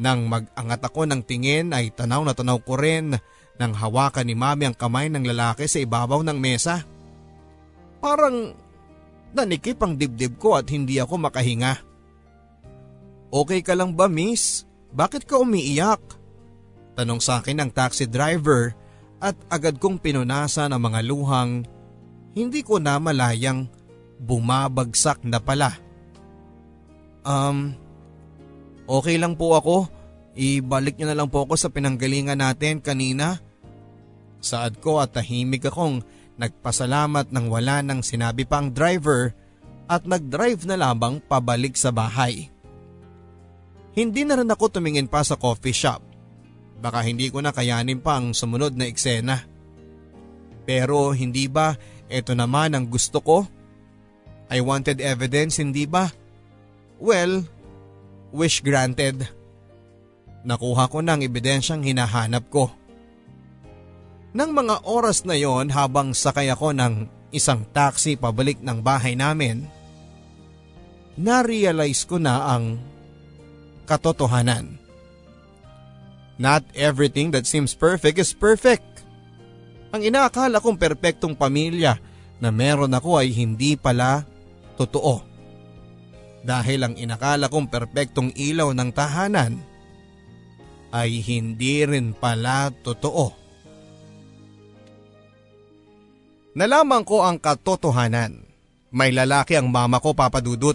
Nang 0.00 0.32
mag-angat 0.32 0.80
ako 0.80 1.08
ng 1.08 1.20
tingin 1.28 1.76
ay 1.76 1.92
tanaw 1.92 2.24
na 2.24 2.32
tanaw 2.32 2.56
ko 2.64 2.80
rin 2.80 3.16
nang 3.60 3.72
hawakan 3.76 4.24
ni 4.24 4.32
mami 4.32 4.64
ang 4.64 4.76
kamay 4.76 5.12
ng 5.12 5.28
lalaki 5.28 5.68
sa 5.68 5.76
ibabaw 5.76 6.24
ng 6.24 6.38
mesa. 6.40 6.88
Parang 7.98 8.54
nanikip 9.32 9.80
ang 9.84 9.96
dibdib 9.96 10.36
ko 10.40 10.56
at 10.56 10.68
hindi 10.70 11.00
ako 11.00 11.20
makahinga. 11.20 11.80
Okay 13.28 13.60
ka 13.60 13.76
lang 13.76 13.92
ba 13.92 14.08
miss? 14.08 14.64
Bakit 14.92 15.28
ka 15.28 15.36
umiiyak? 15.36 16.00
Tanong 16.96 17.20
sa 17.20 17.38
akin 17.38 17.60
ng 17.62 17.70
taxi 17.70 18.08
driver 18.08 18.72
at 19.20 19.36
agad 19.52 19.76
kong 19.76 20.00
pinunasan 20.00 20.72
ang 20.72 20.82
mga 20.82 21.00
luhang 21.04 21.66
hindi 22.32 22.62
ko 22.62 22.78
na 22.78 22.96
malayang 23.02 23.68
bumabagsak 24.18 25.22
na 25.26 25.38
pala. 25.42 25.74
Um, 27.26 27.74
okay 28.88 29.18
lang 29.20 29.36
po 29.36 29.58
ako. 29.58 29.76
Ibalik 30.38 30.96
niyo 30.96 31.10
na 31.10 31.18
lang 31.18 31.28
po 31.28 31.42
ako 31.42 31.58
sa 31.58 31.68
pinanggalingan 31.68 32.38
natin 32.38 32.78
kanina. 32.78 33.42
Saad 34.38 34.78
ko 34.78 35.02
at 35.02 35.14
tahimik 35.14 35.66
akong 35.66 36.02
nagpasalamat 36.38 37.34
nang 37.34 37.50
wala 37.50 37.82
nang 37.82 38.00
sinabi 38.00 38.46
pa 38.46 38.62
ang 38.62 38.70
driver 38.70 39.34
at 39.90 40.06
nagdrive 40.06 40.62
na 40.68 40.78
lamang 40.78 41.18
pabalik 41.18 41.74
sa 41.74 41.90
bahay. 41.90 42.52
Hindi 43.98 44.22
na 44.22 44.38
rin 44.38 44.46
ako 44.46 44.78
tumingin 44.78 45.10
pa 45.10 45.26
sa 45.26 45.34
coffee 45.34 45.74
shop. 45.74 46.04
Baka 46.78 47.02
hindi 47.02 47.26
ko 47.34 47.42
na 47.42 47.50
kayanin 47.50 47.98
pa 47.98 48.22
ang 48.22 48.30
sumunod 48.30 48.78
na 48.78 48.86
eksena. 48.86 49.42
Pero 50.62 51.10
hindi 51.10 51.50
ba 51.50 51.74
ito 52.06 52.32
naman 52.32 52.78
ang 52.78 52.86
gusto 52.86 53.18
ko? 53.18 53.38
I 54.48 54.64
wanted 54.64 55.02
evidence, 55.02 55.60
hindi 55.60 55.84
ba? 55.84 56.08
Well, 56.96 57.44
wish 58.32 58.64
granted. 58.64 59.28
Nakuha 60.46 60.88
ko 60.88 61.04
ng 61.04 61.20
ebidensyang 61.20 61.84
hinahanap 61.84 62.48
ko. 62.48 62.72
Nang 64.36 64.52
mga 64.52 64.84
oras 64.84 65.24
na 65.24 65.34
yon 65.38 65.72
habang 65.72 66.12
sakay 66.12 66.52
ako 66.52 66.76
ng 66.76 67.08
isang 67.32 67.64
taxi 67.72 68.16
pabalik 68.16 68.60
ng 68.60 68.78
bahay 68.84 69.16
namin, 69.16 69.64
na-realize 71.16 72.04
ko 72.04 72.20
na 72.20 72.56
ang 72.56 72.76
katotohanan. 73.88 74.76
Not 76.38 76.62
everything 76.76 77.34
that 77.34 77.48
seems 77.48 77.74
perfect 77.74 78.20
is 78.20 78.30
perfect. 78.30 78.86
Ang 79.90 80.06
inaakala 80.06 80.60
kong 80.60 80.78
perpektong 80.78 81.34
pamilya 81.34 81.98
na 82.38 82.52
meron 82.54 82.94
ako 82.94 83.18
ay 83.18 83.34
hindi 83.34 83.74
pala 83.74 84.22
totoo 84.78 85.28
dahil 86.46 86.86
ang 86.86 86.94
inakala 86.94 87.50
kong 87.50 87.66
perpektong 87.66 88.30
ilaw 88.38 88.70
ng 88.70 88.90
tahanan 88.94 89.58
ay 90.94 91.20
hindi 91.20 91.84
rin 91.84 92.14
pala 92.14 92.70
totoo. 92.70 93.47
Nalaman 96.58 97.06
ko 97.06 97.22
ang 97.22 97.38
katotohanan. 97.38 98.42
May 98.90 99.14
lalaki 99.14 99.54
ang 99.54 99.70
mama 99.70 100.02
ko 100.02 100.10
papadudot. 100.10 100.74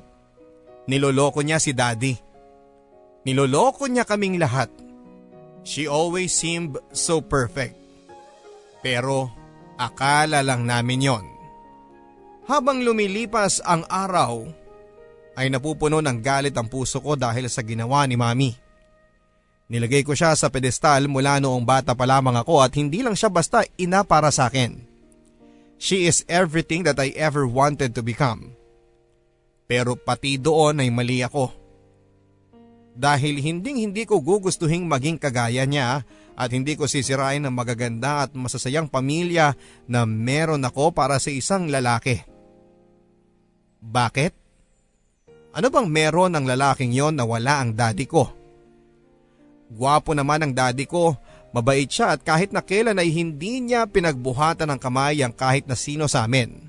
Niloloko 0.88 1.43
niya 1.43 1.60
si 1.60 1.76
daddy. 1.76 2.15
Niloloko 3.28 3.91
niya 3.91 4.08
kaming 4.08 4.39
lahat. 4.39 4.72
She 5.67 5.84
always 5.84 6.32
seemed 6.32 6.80
so 6.96 7.19
perfect. 7.19 7.76
Pero 8.80 9.28
akala 9.76 10.39
lang 10.39 10.63
namin 10.63 11.04
yon. 11.04 11.26
Habang 12.48 12.80
lumilipas 12.80 13.60
ang 13.67 13.84
araw, 13.88 14.48
ay 15.36 15.52
napupuno 15.52 16.00
ng 16.00 16.19
galit 16.24 16.56
ang 16.56 16.72
puso 16.72 17.04
ko 17.04 17.19
dahil 17.19 17.52
sa 17.52 17.60
ginawa 17.60 18.08
ni 18.08 18.15
mami. 18.15 18.56
Nilagay 19.67 20.08
ko 20.08 20.15
siya 20.15 20.32
sa 20.36 20.48
pedestal 20.48 21.12
mula 21.12 21.43
noong 21.43 21.67
bata 21.67 21.91
pa 21.91 22.08
lamang 22.08 22.39
ako 22.39 22.63
at 22.63 22.72
hindi 22.80 23.04
lang 23.04 23.19
siya 23.19 23.28
basta 23.28 23.67
ina 23.76 24.08
para 24.08 24.32
sa 24.32 24.48
akin. 24.48 24.92
She 25.82 26.08
is 26.08 26.24
everything 26.32 26.88
that 26.88 26.98
I 26.98 27.12
ever 27.14 27.44
wanted 27.44 27.94
to 27.98 28.02
become. 28.06 28.56
Pero 29.68 29.96
pati 29.96 30.40
doon 30.40 30.80
ay 30.80 30.90
mali 30.92 31.24
ako. 31.24 31.52
Dahil 32.94 33.42
hinding 33.42 33.82
hindi 33.82 34.06
ko 34.06 34.22
gugustuhing 34.22 34.86
maging 34.86 35.18
kagaya 35.18 35.66
niya 35.66 36.06
at 36.34 36.50
hindi 36.54 36.78
ko 36.78 36.86
sisirain 36.86 37.42
ang 37.46 37.54
magaganda 37.54 38.26
at 38.26 38.38
masasayang 38.38 38.90
pamilya 38.90 39.58
na 39.90 40.06
meron 40.06 40.62
ako 40.66 40.94
para 40.94 41.18
sa 41.18 41.34
isang 41.34 41.70
lalaki. 41.70 42.22
Bakit? 43.82 44.34
Ano 45.54 45.68
bang 45.70 45.88
meron 45.90 46.34
ng 46.34 46.46
lalaking 46.50 46.94
yon 46.94 47.14
na 47.14 47.26
wala 47.26 47.62
ang 47.62 47.78
daddy 47.78 48.10
ko? 48.10 48.30
Gwapo 49.74 50.14
naman 50.14 50.42
ang 50.42 50.54
daddy 50.54 50.86
ko, 50.86 51.18
mabait 51.54 51.86
siya 51.86 52.18
at 52.18 52.26
kahit 52.26 52.50
na 52.50 52.66
kailan 52.66 52.98
ay 52.98 53.13
hindi 53.13 53.62
niya 53.62 53.86
pinagbuhatan 53.86 54.74
ng 54.74 54.80
kamay 54.82 55.22
ang 55.22 55.32
kahit 55.32 55.70
na 55.70 55.78
sino 55.78 56.10
sa 56.10 56.26
amin. 56.26 56.68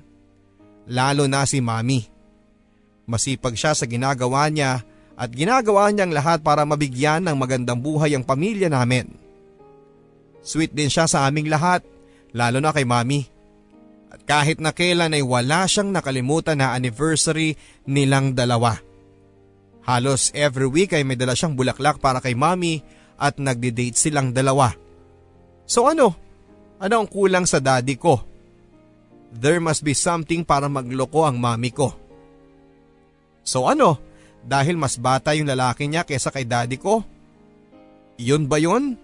Lalo 0.85 1.25
na 1.25 1.43
si 1.49 1.57
mami. 1.59 2.05
Masipag 3.09 3.57
siya 3.57 3.73
sa 3.73 3.89
ginagawa 3.89 4.45
niya 4.53 4.85
at 5.17 5.33
ginagawa 5.33 5.89
niyang 5.89 6.13
lahat 6.13 6.45
para 6.45 6.61
mabigyan 6.63 7.25
ng 7.25 7.35
magandang 7.35 7.81
buhay 7.81 8.13
ang 8.13 8.21
pamilya 8.21 8.69
namin. 8.69 9.09
Sweet 10.45 10.77
din 10.77 10.93
siya 10.93 11.09
sa 11.09 11.25
aming 11.25 11.49
lahat, 11.49 11.81
lalo 12.37 12.61
na 12.61 12.69
kay 12.69 12.85
mami. 12.85 13.25
At 14.13 14.21
kahit 14.29 14.61
na 14.61 14.69
kailan 14.69 15.17
ay 15.17 15.25
wala 15.25 15.65
siyang 15.65 15.89
nakalimutan 15.89 16.61
na 16.61 16.77
anniversary 16.77 17.57
nilang 17.89 18.37
dalawa. 18.37 18.77
Halos 19.85 20.29
every 20.37 20.69
week 20.69 20.93
ay 20.93 21.01
may 21.01 21.17
dala 21.17 21.33
siyang 21.33 21.57
bulaklak 21.57 21.97
para 21.97 22.21
kay 22.21 22.37
mami 22.37 22.85
at 23.15 23.39
nagde-date 23.39 23.95
silang 23.95 24.35
dalawa. 24.35 24.71
So 25.65 25.89
ano? 25.89 26.13
Ano 26.77 26.95
ang 27.01 27.07
kulang 27.09 27.47
sa 27.47 27.63
daddy 27.63 27.95
ko? 27.95 28.21
There 29.35 29.59
must 29.59 29.83
be 29.83 29.95
something 29.95 30.47
para 30.47 30.67
magloko 30.71 31.27
ang 31.27 31.39
mami 31.39 31.71
ko. 31.71 31.91
So 33.43 33.67
ano? 33.67 33.99
Dahil 34.45 34.77
mas 34.77 34.95
bata 34.95 35.33
yung 35.33 35.49
lalaki 35.49 35.89
niya 35.89 36.05
kesa 36.05 36.29
kay 36.29 36.45
daddy 36.45 36.77
ko? 36.77 37.01
Yun 38.21 38.45
ba 38.45 38.61
yun? 38.61 38.95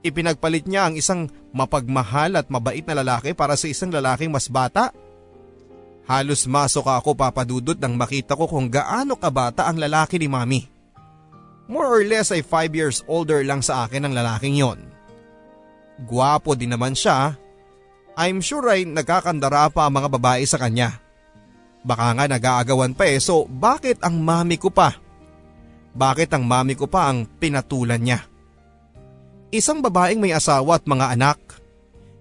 Ipinagpalit 0.00 0.64
niya 0.64 0.88
ang 0.88 0.94
isang 0.96 1.28
mapagmahal 1.52 2.38
at 2.38 2.46
mabait 2.48 2.84
na 2.84 3.00
lalaki 3.00 3.36
para 3.36 3.56
sa 3.56 3.68
isang 3.68 3.92
lalaking 3.92 4.32
mas 4.32 4.48
bata? 4.48 4.92
Halos 6.08 6.48
masok 6.48 6.88
ako 6.88 7.14
papadudot 7.14 7.76
nang 7.76 7.94
makita 7.94 8.34
ko 8.34 8.48
kung 8.48 8.66
gaano 8.66 9.14
kabata 9.14 9.68
ang 9.68 9.78
lalaki 9.78 10.16
ni 10.18 10.26
mami. 10.26 10.79
More 11.70 11.86
or 11.86 12.02
less 12.02 12.34
ay 12.34 12.42
5 12.42 12.74
years 12.74 13.06
older 13.06 13.46
lang 13.46 13.62
sa 13.62 13.86
akin 13.86 14.02
ang 14.02 14.12
lalaking 14.18 14.58
yon. 14.58 14.82
Guwapo 16.02 16.58
din 16.58 16.74
naman 16.74 16.98
siya. 16.98 17.38
I'm 18.18 18.42
sure 18.42 18.66
ay 18.66 18.82
nagkakandara 18.90 19.70
pa 19.70 19.86
ang 19.86 19.94
mga 19.94 20.08
babae 20.18 20.42
sa 20.50 20.58
kanya. 20.58 20.98
Baka 21.86 22.10
nga 22.18 22.26
nag-aagawan 22.26 22.92
pa 22.92 23.06
eh 23.06 23.22
so 23.22 23.46
bakit 23.46 24.02
ang 24.02 24.18
mami 24.18 24.58
ko 24.58 24.68
pa? 24.68 24.98
Bakit 25.94 26.34
ang 26.34 26.42
mami 26.42 26.74
ko 26.74 26.90
pa 26.90 27.06
ang 27.06 27.22
pinatulan 27.38 28.02
niya? 28.02 28.26
Isang 29.54 29.78
babaeng 29.78 30.18
may 30.18 30.34
asawa 30.34 30.82
at 30.82 30.84
mga 30.90 31.06
anak. 31.14 31.38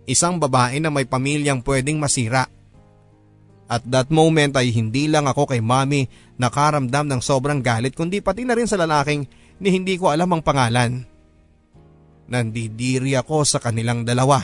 Isang 0.06 0.38
babae 0.38 0.78
na 0.78 0.94
may 0.94 1.10
pamilyang 1.10 1.66
pwedeng 1.66 1.98
masira. 1.98 2.46
At 3.70 3.86
that 3.86 4.10
moment 4.10 4.58
ay 4.58 4.74
hindi 4.74 5.06
lang 5.06 5.30
ako 5.30 5.54
kay 5.54 5.62
mami 5.62 6.10
nakaramdam 6.42 7.06
ng 7.06 7.22
sobrang 7.22 7.62
galit 7.62 7.94
kundi 7.94 8.18
pati 8.18 8.42
na 8.42 8.58
rin 8.58 8.66
sa 8.66 8.82
lalaking 8.82 9.30
ni 9.60 9.70
hindi 9.76 9.96
ko 10.00 10.12
alam 10.12 10.32
ang 10.32 10.44
pangalan. 10.44 11.04
Nandidiri 12.30 13.14
ako 13.20 13.44
sa 13.44 13.60
kanilang 13.60 14.08
dalawa. 14.08 14.44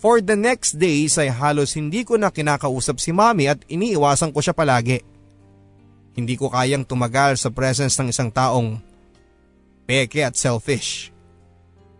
For 0.00 0.24
the 0.24 0.38
next 0.38 0.80
days 0.80 1.20
ay 1.20 1.28
halos 1.28 1.76
hindi 1.76 2.08
ko 2.08 2.16
na 2.16 2.32
kinakausap 2.32 2.96
si 2.96 3.12
mami 3.12 3.52
at 3.52 3.60
iniiwasan 3.68 4.32
ko 4.32 4.40
siya 4.40 4.56
palagi. 4.56 5.04
Hindi 6.16 6.34
ko 6.40 6.48
kayang 6.48 6.88
tumagal 6.88 7.36
sa 7.36 7.52
presence 7.52 8.00
ng 8.00 8.08
isang 8.08 8.32
taong 8.32 8.80
peke 9.84 10.24
at 10.24 10.40
selfish. 10.40 11.12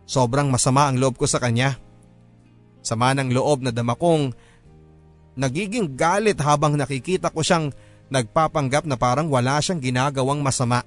Sobrang 0.08 0.48
masama 0.48 0.88
ang 0.88 0.96
loob 0.96 1.20
ko 1.20 1.28
sa 1.28 1.38
kanya. 1.38 1.76
Sama 2.80 3.12
ng 3.12 3.30
loob 3.30 3.60
na 3.60 3.70
dama 3.70 3.92
kong 3.92 4.32
Nagiging 5.40 5.94
galit 5.94 6.36
habang 6.42 6.74
nakikita 6.74 7.30
ko 7.30 7.40
siyang 7.40 7.70
nagpapanggap 8.10 8.84
na 8.84 8.98
parang 9.00 9.30
wala 9.30 9.56
siyang 9.62 9.78
ginagawang 9.78 10.42
masama. 10.42 10.82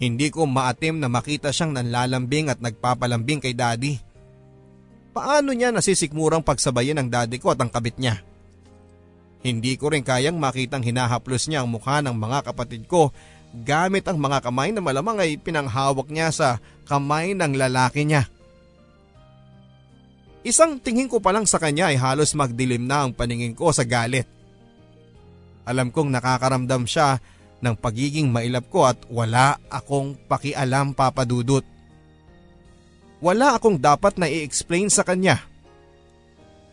Hindi 0.00 0.32
ko 0.32 0.48
maatim 0.48 0.96
na 0.96 1.12
makita 1.12 1.52
siyang 1.52 1.76
nanlalambing 1.76 2.48
at 2.48 2.56
nagpapalambing 2.56 3.44
kay 3.44 3.52
daddy. 3.52 4.00
Paano 5.12 5.52
niya 5.52 5.68
nasisikmurang 5.68 6.40
pagsabayin 6.40 6.96
ang 6.96 7.12
daddy 7.12 7.36
ko 7.36 7.52
at 7.52 7.60
ang 7.60 7.68
kabit 7.68 8.00
niya? 8.00 8.24
Hindi 9.44 9.76
ko 9.76 9.92
rin 9.92 10.00
kayang 10.00 10.40
makitang 10.40 10.80
hinahaplos 10.80 11.52
niya 11.52 11.60
ang 11.60 11.68
mukha 11.68 12.00
ng 12.00 12.16
mga 12.16 12.48
kapatid 12.48 12.88
ko 12.88 13.12
gamit 13.52 14.08
ang 14.08 14.16
mga 14.16 14.40
kamay 14.46 14.72
na 14.72 14.80
malamang 14.80 15.20
ay 15.20 15.36
pinanghawak 15.36 16.08
niya 16.08 16.32
sa 16.32 16.48
kamay 16.88 17.36
ng 17.36 17.60
lalaki 17.60 18.08
niya. 18.08 18.24
Isang 20.40 20.80
tingin 20.80 21.12
ko 21.12 21.20
pa 21.20 21.36
lang 21.36 21.44
sa 21.44 21.60
kanya 21.60 21.92
ay 21.92 22.00
halos 22.00 22.32
magdilim 22.32 22.88
na 22.88 23.04
ang 23.04 23.12
paningin 23.12 23.52
ko 23.52 23.68
sa 23.68 23.84
galit. 23.84 24.24
Alam 25.68 25.92
kong 25.92 26.08
nakakaramdam 26.08 26.88
siya 26.88 27.20
ng 27.60 27.74
pagiging 27.76 28.28
mailap 28.32 28.66
ko 28.72 28.88
at 28.88 28.96
wala 29.08 29.60
akong 29.68 30.16
pakialam 30.28 30.96
papadudot. 30.96 31.64
Wala 33.20 33.56
akong 33.56 33.76
dapat 33.76 34.16
na 34.16 34.26
i-explain 34.28 34.88
sa 34.88 35.04
kanya. 35.04 35.44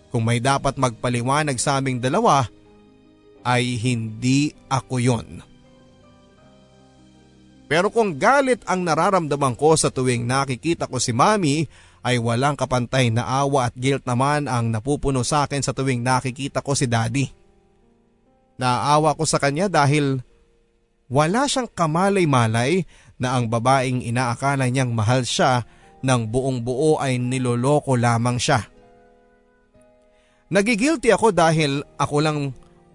Kung 0.07 0.23
may 0.23 0.39
dapat 0.39 0.79
magpaliwanag 0.79 1.59
sa 1.59 1.83
aming 1.83 1.99
dalawa, 1.99 2.47
ay 3.43 3.75
hindi 3.79 4.55
ako 4.71 4.95
yon. 4.99 5.27
Pero 7.67 7.91
kung 7.91 8.15
galit 8.15 8.63
ang 8.63 8.87
nararamdaman 8.87 9.55
ko 9.59 9.75
sa 9.75 9.91
tuwing 9.91 10.23
nakikita 10.23 10.87
ko 10.87 11.03
si 11.03 11.11
mami 11.11 11.67
ay 11.99 12.15
walang 12.15 12.55
kapantay 12.55 13.11
na 13.11 13.27
awa 13.27 13.67
at 13.67 13.75
guilt 13.75 14.07
naman 14.07 14.47
ang 14.47 14.71
napupuno 14.71 15.19
sa 15.27 15.43
akin 15.43 15.59
sa 15.59 15.75
tuwing 15.75 15.99
nakikita 15.99 16.63
ko 16.63 16.71
si 16.71 16.87
daddy. 16.87 17.27
Naawa 18.55 19.13
ko 19.19 19.27
sa 19.27 19.35
kanya 19.37 19.67
dahil 19.67 20.23
wala 21.07 21.47
siyang 21.47 21.71
kamalay-malay 21.71 22.83
na 23.17 23.35
ang 23.39 23.49
babaeng 23.49 24.03
inaakala 24.03 24.67
niyang 24.67 24.93
mahal 24.93 25.23
siya 25.23 25.65
ng 26.05 26.29
buong 26.29 26.61
buo 26.61 27.01
ay 27.01 27.17
niloloko 27.17 27.97
lamang 27.97 28.37
siya. 28.37 28.67
Nagigilty 30.47 31.11
ako 31.11 31.35
dahil 31.35 31.83
ako 31.99 32.17
lang 32.23 32.37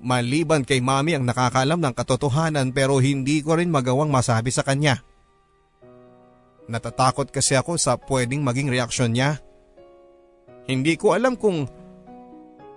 maliban 0.01 0.65
kay 0.65 0.81
mami 0.81 1.15
ang 1.15 1.29
nakakalam 1.29 1.79
ng 1.79 1.95
katotohanan 1.95 2.73
pero 2.73 2.97
hindi 2.99 3.45
ko 3.45 3.61
rin 3.61 3.69
magawang 3.69 4.09
masabi 4.09 4.49
sa 4.49 4.65
kanya. 4.65 5.05
Natatakot 6.71 7.29
kasi 7.29 7.59
ako 7.59 7.77
sa 7.77 7.99
pwedeng 7.99 8.41
maging 8.41 8.73
reaksyon 8.73 9.13
niya. 9.13 9.43
Hindi 10.65 10.95
ko 10.95 11.13
alam 11.13 11.35
kung 11.37 11.67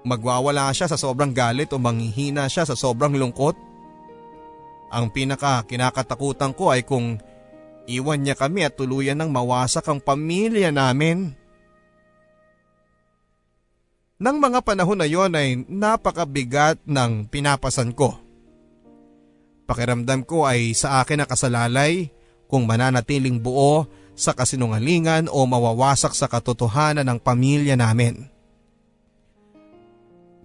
magwawala 0.06 0.74
siya 0.74 0.90
sa 0.90 0.98
sobrang 0.98 1.32
galit 1.32 1.72
o 1.72 1.78
manghihina 1.80 2.50
siya 2.50 2.66
sa 2.66 2.76
sobrang 2.76 3.14
lungkot. 3.14 3.56
Ang 4.96 5.12
pinaka 5.12 5.60
kinakatakutan 5.68 6.56
ko 6.56 6.72
ay 6.72 6.88
kung 6.88 7.20
iwan 7.84 8.24
niya 8.24 8.40
kami 8.40 8.64
at 8.64 8.80
tuluyan 8.80 9.20
ng 9.20 9.28
mawasak 9.28 9.84
ang 9.92 10.00
pamilya 10.00 10.72
namin. 10.72 11.36
Nang 14.16 14.40
mga 14.40 14.64
panahon 14.64 14.96
na 14.96 15.04
yon 15.04 15.36
ay 15.36 15.68
napakabigat 15.68 16.80
ng 16.88 17.28
pinapasan 17.28 17.92
ko. 17.92 18.16
Pakiramdam 19.68 20.24
ko 20.24 20.48
ay 20.48 20.72
sa 20.72 21.04
akin 21.04 21.28
nakasalalay 21.28 22.08
kung 22.48 22.64
mananatiling 22.64 23.44
buo 23.44 23.92
sa 24.16 24.32
kasinungalingan 24.32 25.28
o 25.28 25.44
mawawasak 25.44 26.16
sa 26.16 26.32
katotohanan 26.32 27.04
ng 27.04 27.20
pamilya 27.20 27.76
namin. 27.76 28.35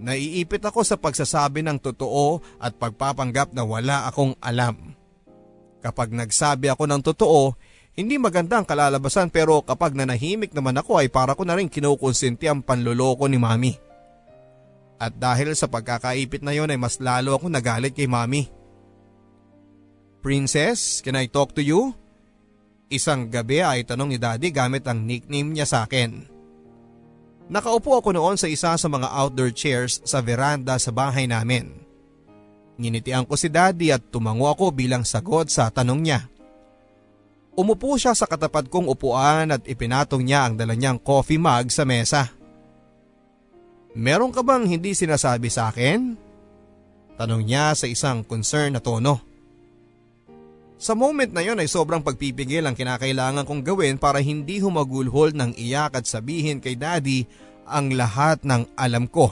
Naiipit 0.00 0.64
ako 0.64 0.80
sa 0.80 0.96
pagsasabi 0.96 1.60
ng 1.60 1.76
totoo 1.76 2.40
at 2.56 2.72
pagpapanggap 2.80 3.52
na 3.52 3.68
wala 3.68 4.08
akong 4.08 4.32
alam. 4.40 4.96
Kapag 5.84 6.08
nagsabi 6.08 6.72
ako 6.72 6.88
ng 6.88 7.02
totoo, 7.04 7.52
hindi 7.92 8.16
maganda 8.16 8.56
ang 8.56 8.64
kalalabasan 8.64 9.28
pero 9.28 9.60
kapag 9.60 9.92
nanahimik 9.92 10.56
naman 10.56 10.80
ako 10.80 11.04
ay 11.04 11.12
para 11.12 11.36
ko 11.36 11.44
na 11.44 11.52
rin 11.52 11.68
kinukonsinti 11.68 12.48
ang 12.48 12.64
panloloko 12.64 13.28
ni 13.28 13.36
mami. 13.36 13.76
At 14.96 15.20
dahil 15.20 15.52
sa 15.52 15.68
pagkakaipit 15.68 16.40
na 16.40 16.56
yon 16.56 16.72
ay 16.72 16.80
mas 16.80 16.96
lalo 16.96 17.36
ako 17.36 17.52
nagalit 17.52 17.92
kay 17.92 18.08
mami. 18.08 18.48
Princess, 20.24 21.04
can 21.04 21.16
I 21.16 21.28
talk 21.28 21.52
to 21.56 21.64
you? 21.64 21.92
Isang 22.88 23.28
gabi 23.28 23.60
ay 23.60 23.84
tanong 23.84 24.16
ni 24.16 24.18
daddy 24.20 24.48
gamit 24.48 24.84
ang 24.88 25.04
nickname 25.04 25.52
niya 25.52 25.68
sa 25.68 25.84
akin. 25.84 26.39
Nakaupo 27.50 27.98
ako 27.98 28.14
noon 28.14 28.38
sa 28.38 28.46
isa 28.46 28.78
sa 28.78 28.86
mga 28.86 29.10
outdoor 29.10 29.50
chairs 29.50 29.98
sa 30.06 30.22
veranda 30.22 30.78
sa 30.78 30.94
bahay 30.94 31.26
namin. 31.26 31.74
Nginitian 32.78 33.26
ko 33.26 33.34
si 33.34 33.50
daddy 33.50 33.90
at 33.90 34.06
tumango 34.06 34.46
ako 34.46 34.70
bilang 34.70 35.02
sagot 35.02 35.50
sa 35.50 35.66
tanong 35.68 36.00
niya. 36.00 36.30
Umupo 37.58 37.98
siya 37.98 38.14
sa 38.14 38.30
katapat 38.30 38.70
kong 38.70 38.86
upuan 38.86 39.50
at 39.50 39.66
ipinatong 39.66 40.22
niya 40.22 40.46
ang 40.46 40.54
dala 40.54 40.78
niyang 40.78 41.02
coffee 41.02 41.42
mug 41.42 41.68
sa 41.74 41.82
mesa. 41.82 42.30
Meron 43.98 44.30
ka 44.30 44.46
bang 44.46 44.70
hindi 44.70 44.94
sinasabi 44.94 45.50
sa 45.50 45.74
akin? 45.74 46.14
Tanong 47.18 47.42
niya 47.42 47.74
sa 47.74 47.90
isang 47.90 48.22
concern 48.22 48.78
na 48.78 48.80
tono. 48.80 49.29
Sa 50.80 50.96
moment 50.96 51.28
na 51.28 51.44
yon 51.44 51.60
ay 51.60 51.68
sobrang 51.68 52.00
pagpipigil 52.00 52.64
ang 52.64 52.72
kinakailangan 52.72 53.44
kong 53.44 53.60
gawin 53.60 54.00
para 54.00 54.16
hindi 54.24 54.64
humagulhol 54.64 55.36
ng 55.36 55.52
iyak 55.60 55.92
at 55.92 56.08
sabihin 56.08 56.56
kay 56.56 56.72
daddy 56.72 57.28
ang 57.68 57.92
lahat 57.92 58.40
ng 58.48 58.64
alam 58.80 59.04
ko. 59.04 59.28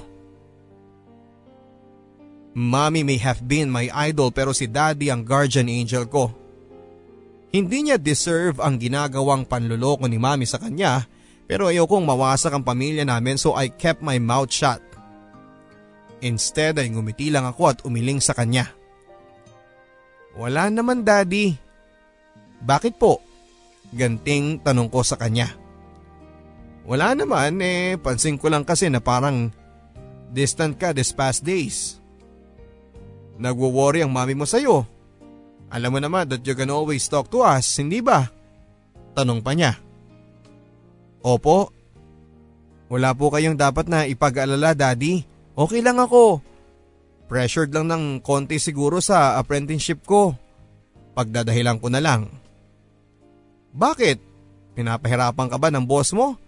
Mommy 2.52 3.00
may 3.00 3.16
have 3.16 3.40
been 3.48 3.72
my 3.72 3.88
idol 4.12 4.28
pero 4.28 4.52
si 4.52 4.68
daddy 4.68 5.08
ang 5.08 5.24
guardian 5.24 5.72
angel 5.72 6.04
ko. 6.04 6.36
Hindi 7.48 7.88
niya 7.88 7.96
deserve 7.96 8.60
ang 8.60 8.76
ginagawang 8.76 9.48
panluloko 9.48 10.04
ni 10.04 10.20
mami 10.20 10.44
sa 10.44 10.60
kanya 10.60 11.08
pero 11.48 11.72
ayokong 11.72 12.04
mawasak 12.04 12.52
ang 12.52 12.60
pamilya 12.60 13.08
namin 13.08 13.40
so 13.40 13.56
I 13.56 13.72
kept 13.72 14.04
my 14.04 14.20
mouth 14.20 14.52
shut. 14.52 14.84
Instead 16.20 16.76
ay 16.76 16.92
ngumiti 16.92 17.32
lang 17.32 17.48
ako 17.48 17.72
at 17.72 17.78
umiling 17.88 18.20
sa 18.20 18.36
kanya. 18.36 18.77
Wala 20.38 20.70
naman 20.70 21.02
daddy. 21.02 21.58
Bakit 22.62 22.94
po? 22.94 23.18
Ganting 23.90 24.62
tanong 24.62 24.86
ko 24.86 25.02
sa 25.02 25.18
kanya. 25.18 25.50
Wala 26.86 27.12
naman 27.12 27.58
eh, 27.58 27.98
pansin 27.98 28.38
ko 28.38 28.46
lang 28.46 28.62
kasi 28.62 28.86
na 28.86 29.02
parang 29.02 29.50
distant 30.30 30.78
ka 30.78 30.94
this 30.94 31.10
past 31.10 31.42
days. 31.42 31.98
Nagwo-worry 33.36 34.06
ang 34.06 34.14
mami 34.14 34.38
mo 34.38 34.46
sa'yo. 34.46 34.86
Alam 35.68 35.98
mo 35.98 36.00
naman 36.00 36.30
that 36.32 36.46
you 36.46 36.56
can 36.56 36.72
always 36.72 37.04
talk 37.10 37.28
to 37.28 37.44
us, 37.44 37.76
hindi 37.76 38.00
ba? 38.00 38.30
Tanong 39.12 39.42
pa 39.44 39.52
niya. 39.52 39.76
Opo. 41.20 41.74
Wala 42.88 43.12
po 43.12 43.28
kayong 43.28 43.58
dapat 43.58 43.84
na 43.84 44.08
ipag-alala 44.08 44.72
daddy. 44.72 45.28
Okay 45.52 45.84
lang 45.84 46.00
ako. 46.00 46.40
Pressured 47.28 47.68
lang 47.76 47.92
ng 47.92 48.24
konti 48.24 48.56
siguro 48.56 49.04
sa 49.04 49.36
apprenticeship 49.36 50.00
ko. 50.08 50.32
Pagdadahilan 51.12 51.76
ko 51.76 51.92
na 51.92 52.00
lang. 52.00 52.32
Bakit? 53.76 54.16
Pinapahirapan 54.72 55.48
ka 55.52 55.60
ba 55.60 55.68
ng 55.68 55.84
boss 55.84 56.16
mo? 56.16 56.40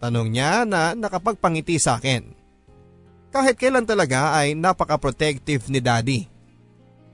Tanong 0.00 0.32
niya 0.32 0.64
na 0.64 0.96
nakapagpangiti 0.96 1.76
sa 1.76 2.00
akin. 2.00 2.32
Kahit 3.28 3.60
kailan 3.60 3.84
talaga 3.84 4.32
ay 4.32 4.56
napaka-protective 4.56 5.68
ni 5.68 5.78
daddy. 5.84 6.20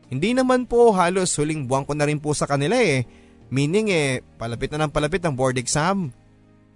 Hindi 0.07 0.31
naman 0.39 0.71
po 0.71 0.95
halos 0.95 1.35
huling 1.35 1.67
buwan 1.67 1.83
ko 1.83 1.93
na 1.99 2.07
rin 2.07 2.23
po 2.23 2.31
sa 2.31 2.47
kanila 2.47 2.79
eh. 2.79 3.03
Meaning 3.51 3.91
eh, 3.91 4.23
palapit 4.39 4.71
na 4.71 4.87
ng 4.87 4.95
palapit 4.95 5.27
ang 5.27 5.35
board 5.35 5.59
exam. 5.59 6.15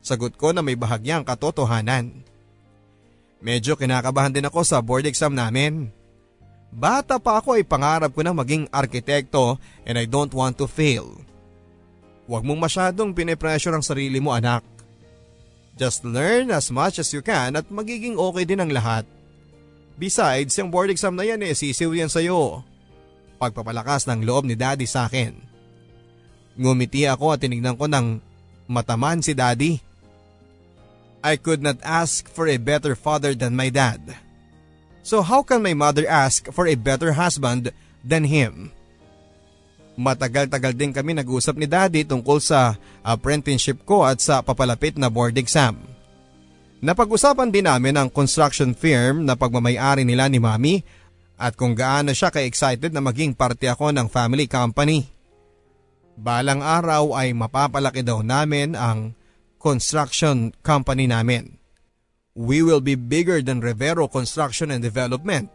Sagot 0.02 0.34
ko 0.34 0.50
na 0.50 0.66
may 0.66 0.74
bahagyang 0.74 1.22
katotohanan. 1.22 2.26
Medyo 3.40 3.78
kinakabahan 3.78 4.34
din 4.34 4.50
ako 4.50 4.66
sa 4.66 4.82
board 4.82 5.06
exam 5.06 5.32
namin. 5.32 5.99
Bata 6.70 7.18
pa 7.18 7.42
ako 7.42 7.58
ay 7.58 7.66
pangarap 7.66 8.14
ko 8.14 8.22
na 8.22 8.30
maging 8.30 8.70
arkitekto 8.70 9.58
and 9.82 9.98
I 9.98 10.06
don't 10.06 10.30
want 10.30 10.54
to 10.62 10.70
fail. 10.70 11.18
Huwag 12.30 12.46
mong 12.46 12.62
masyadong 12.62 13.10
pinipressure 13.10 13.74
ang 13.74 13.82
sarili 13.82 14.22
mo 14.22 14.30
anak. 14.30 14.62
Just 15.74 16.06
learn 16.06 16.54
as 16.54 16.70
much 16.70 17.02
as 17.02 17.10
you 17.10 17.26
can 17.26 17.58
at 17.58 17.66
magiging 17.72 18.14
okay 18.14 18.46
din 18.46 18.62
ang 18.62 18.70
lahat. 18.70 19.02
Besides, 19.98 20.54
yung 20.56 20.70
board 20.70 20.94
exam 20.94 21.18
na 21.18 21.26
yan 21.26 21.42
eh, 21.42 21.52
sisiw 21.52 21.90
yan 21.90 22.08
sa'yo 22.08 22.62
pagpapalakas 23.40 24.04
ng 24.04 24.20
loob 24.28 24.44
ni 24.44 24.52
daddy 24.52 24.84
sa 24.84 25.08
akin. 25.08 25.32
Ngumiti 26.60 27.08
ako 27.08 27.32
at 27.32 27.40
tinignan 27.40 27.80
ko 27.80 27.88
ng 27.88 28.20
mataman 28.68 29.24
si 29.24 29.32
daddy. 29.32 29.80
I 31.24 31.40
could 31.40 31.64
not 31.64 31.80
ask 31.80 32.28
for 32.28 32.44
a 32.44 32.60
better 32.60 32.92
father 32.92 33.32
than 33.32 33.56
my 33.56 33.72
dad. 33.72 34.04
So 35.00 35.24
how 35.24 35.40
can 35.40 35.64
my 35.64 35.72
mother 35.72 36.04
ask 36.04 36.48
for 36.52 36.68
a 36.68 36.76
better 36.76 37.16
husband 37.16 37.72
than 38.04 38.28
him? 38.28 38.72
Matagal-tagal 40.00 40.72
din 40.72 40.96
kami 40.96 41.12
nag-usap 41.12 41.60
ni 41.60 41.68
daddy 41.68 42.08
tungkol 42.08 42.40
sa 42.40 42.80
apprenticeship 43.04 43.84
ko 43.84 44.08
at 44.08 44.20
sa 44.20 44.40
papalapit 44.40 44.96
na 44.96 45.12
board 45.12 45.36
exam. 45.36 45.76
Napag-usapan 46.80 47.52
din 47.52 47.68
namin 47.68 47.92
ang 48.00 48.08
construction 48.08 48.72
firm 48.72 49.28
na 49.28 49.36
pagmamayari 49.36 50.00
nila 50.00 50.32
ni 50.32 50.40
mami 50.40 50.80
at 51.36 51.52
kung 51.52 51.76
gaano 51.76 52.16
siya 52.16 52.32
ka-excited 52.32 52.88
na 52.88 53.04
maging 53.04 53.36
parte 53.36 53.68
ako 53.68 53.92
ng 53.92 54.08
family 54.08 54.48
company. 54.48 55.04
Balang 56.16 56.64
araw 56.64 57.12
ay 57.16 57.36
mapapalaki 57.36 58.00
daw 58.00 58.24
namin 58.24 58.72
ang 58.72 59.12
construction 59.60 60.56
company 60.64 61.04
namin. 61.04 61.59
We 62.40 62.64
will 62.64 62.80
be 62.80 62.96
bigger 62.96 63.44
than 63.44 63.60
Rivero 63.60 64.08
Construction 64.08 64.72
and 64.72 64.80
Development. 64.80 65.52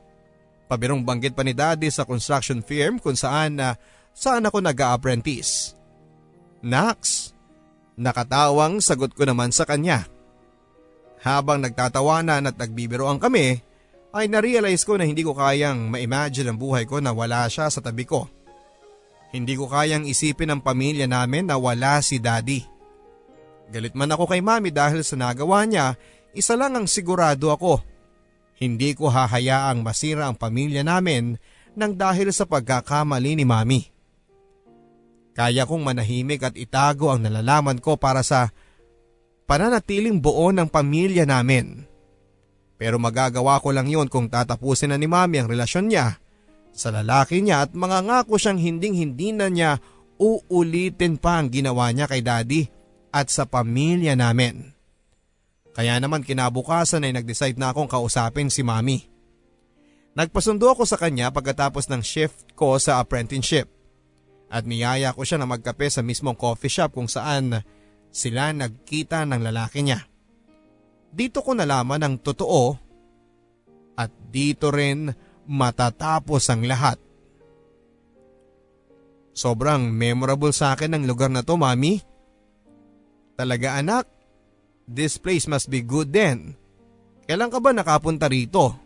Pabirong 0.69 1.01
banggit 1.01 1.33
pa 1.33 1.41
ni 1.41 1.57
daddy 1.57 1.89
sa 1.89 2.05
construction 2.05 2.61
firm 2.61 3.01
kung 3.01 3.17
saan 3.17 3.57
na 3.57 3.73
saan 4.13 4.45
ako 4.45 4.61
nag-apprentice. 4.61 5.73
Nax, 6.61 7.33
nakatawang 7.97 8.85
sagot 8.85 9.17
ko 9.17 9.25
naman 9.25 9.49
sa 9.49 9.65
kanya. 9.65 10.05
Habang 11.25 11.65
nagtatawanan 11.65 12.45
at 12.45 12.53
nagbibiroan 12.53 13.17
kami, 13.17 13.65
ay 14.13 14.25
narealize 14.29 14.85
ko 14.85 14.93
na 14.93 15.09
hindi 15.09 15.25
ko 15.25 15.33
kayang 15.33 15.89
ma-imagine 15.89 16.53
ang 16.53 16.57
buhay 16.61 16.85
ko 16.85 17.01
na 17.01 17.17
wala 17.17 17.49
siya 17.49 17.65
sa 17.73 17.81
tabi 17.81 18.05
ko. 18.05 18.29
Hindi 19.33 19.57
ko 19.57 19.65
kayang 19.67 20.05
isipin 20.05 20.53
ang 20.53 20.61
pamilya 20.61 21.09
namin 21.09 21.49
na 21.49 21.57
wala 21.57 21.97
si 22.05 22.21
daddy. 22.21 22.61
Galit 23.73 23.97
man 23.97 24.13
ako 24.13 24.29
kay 24.29 24.39
mami 24.39 24.69
dahil 24.69 25.01
sa 25.01 25.17
nagawa 25.17 25.65
niya, 25.65 25.97
isa 26.35 26.59
lang 26.59 26.75
ang 26.75 26.85
sigurado 26.85 27.49
ako. 27.49 27.81
Hindi 28.59 28.95
ko 28.95 29.07
hahayaang 29.11 29.81
masira 29.83 30.27
ang 30.27 30.35
pamilya 30.35 30.83
namin 30.83 31.39
nang 31.75 31.95
dahil 31.95 32.31
sa 32.31 32.47
pagkakamali 32.47 33.39
ni 33.39 33.43
mami. 33.47 33.81
Kaya 35.35 35.67
kong 35.67 35.83
manahimik 35.83 36.47
at 36.47 36.55
itago 36.55 37.11
ang 37.11 37.27
nalalaman 37.27 37.83
ko 37.83 37.99
para 37.99 38.23
sa 38.23 38.55
pananatiling 39.47 40.23
buo 40.23 40.51
ng 40.55 40.71
pamilya 40.71 41.27
namin. 41.27 41.83
Pero 42.75 42.99
magagawa 42.99 43.59
ko 43.59 43.71
lang 43.71 43.87
yon 43.87 44.07
kung 44.11 44.27
tatapusin 44.27 44.91
na 44.91 44.99
ni 44.99 45.07
mami 45.07 45.39
ang 45.39 45.47
relasyon 45.51 45.91
niya 45.91 46.19
sa 46.75 46.91
lalaki 46.91 47.39
niya 47.39 47.63
at 47.63 47.71
mangangako 47.71 48.35
siyang 48.35 48.59
hinding 48.59 48.99
hindi 48.99 49.31
na 49.31 49.47
niya 49.47 49.79
uulitin 50.19 51.15
pa 51.15 51.39
ang 51.39 51.47
ginawa 51.47 51.87
niya 51.95 52.07
kay 52.11 52.19
daddy 52.19 52.67
at 53.15 53.31
sa 53.31 53.47
pamilya 53.47 54.19
namin. 54.19 54.74
Kaya 55.75 55.99
naman 55.99 56.23
kinabukasan 56.23 57.03
ay 57.03 57.11
nag-decide 57.11 57.59
na 57.59 57.75
akong 57.75 57.91
kausapin 57.91 58.47
si 58.47 58.63
mami. 58.63 59.11
Nagpasundo 60.15 60.71
ako 60.71 60.87
sa 60.87 60.95
kanya 60.95 61.27
pagkatapos 61.35 61.91
ng 61.91 61.99
shift 61.99 62.55
ko 62.55 62.79
sa 62.79 63.03
apprenticeship 63.03 63.67
at 64.47 64.63
niyaya 64.63 65.11
ko 65.11 65.27
siya 65.27 65.43
na 65.43 65.47
magkape 65.51 65.91
sa 65.91 65.99
mismong 65.99 66.39
coffee 66.39 66.71
shop 66.71 66.95
kung 66.95 67.11
saan 67.11 67.59
sila 68.15 68.55
nagkita 68.55 69.27
ng 69.27 69.43
lalaki 69.43 69.83
niya. 69.83 70.07
Dito 71.11 71.43
ko 71.43 71.51
nalaman 71.51 71.99
ang 71.99 72.15
totoo 72.23 72.79
at 73.99 74.11
dito 74.31 74.71
rin 74.71 75.11
matatapos 75.43 76.47
ang 76.47 76.63
lahat. 76.63 76.95
Sobrang 79.35 79.91
memorable 79.91 80.55
sa 80.55 80.71
akin 80.71 80.95
ang 80.95 81.03
lugar 81.03 81.27
na 81.27 81.43
to, 81.43 81.59
mami. 81.59 81.99
Talaga 83.35 83.75
anak, 83.75 84.07
this 84.85 85.17
place 85.17 85.49
must 85.49 85.69
be 85.69 85.81
good 85.81 86.13
then. 86.13 86.53
Kailan 87.25 87.49
ka 87.49 87.57
ba 87.57 87.73
nakapunta 87.73 88.29
rito? 88.29 88.77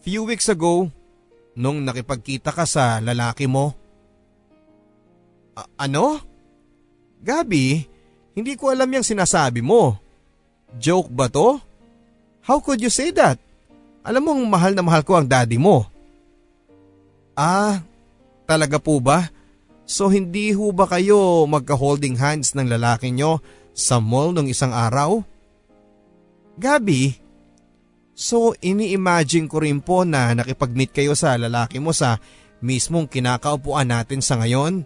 Few 0.00 0.24
weeks 0.24 0.48
ago, 0.48 0.88
nung 1.52 1.84
nakipagkita 1.84 2.50
ka 2.54 2.64
sa 2.64 2.96
lalaki 3.04 3.44
mo. 3.44 3.76
A- 5.58 5.68
ano? 5.84 6.22
Gabi, 7.20 7.84
hindi 8.32 8.54
ko 8.56 8.72
alam 8.72 8.88
yung 8.88 9.04
sinasabi 9.04 9.60
mo. 9.60 9.98
Joke 10.78 11.12
ba 11.12 11.28
to? 11.28 11.60
How 12.46 12.62
could 12.64 12.80
you 12.80 12.88
say 12.88 13.12
that? 13.12 13.36
Alam 14.00 14.32
mong 14.32 14.42
mahal 14.48 14.72
na 14.72 14.80
mahal 14.80 15.04
ko 15.04 15.20
ang 15.20 15.28
daddy 15.28 15.60
mo. 15.60 15.84
Ah, 17.36 17.84
talaga 18.48 18.80
po 18.80 18.96
ba? 19.04 19.28
So 19.84 20.08
hindi 20.08 20.52
ho 20.56 20.72
ba 20.72 20.88
kayo 20.88 21.44
magka-holding 21.44 22.16
hands 22.16 22.56
ng 22.56 22.68
lalaki 22.72 23.12
nyo 23.12 23.40
sa 23.78 24.02
mall 24.02 24.34
nung 24.34 24.50
isang 24.50 24.74
araw? 24.74 25.22
Gabi, 26.58 27.14
so 28.18 28.50
ini-imagine 28.58 29.46
ko 29.46 29.62
rin 29.62 29.78
po 29.78 30.02
na 30.02 30.34
nakipag-meet 30.34 30.90
kayo 30.90 31.14
sa 31.14 31.38
lalaki 31.38 31.78
mo 31.78 31.94
sa 31.94 32.18
mismong 32.58 33.06
kinakaupuan 33.06 33.86
natin 33.86 34.18
sa 34.18 34.34
ngayon. 34.42 34.82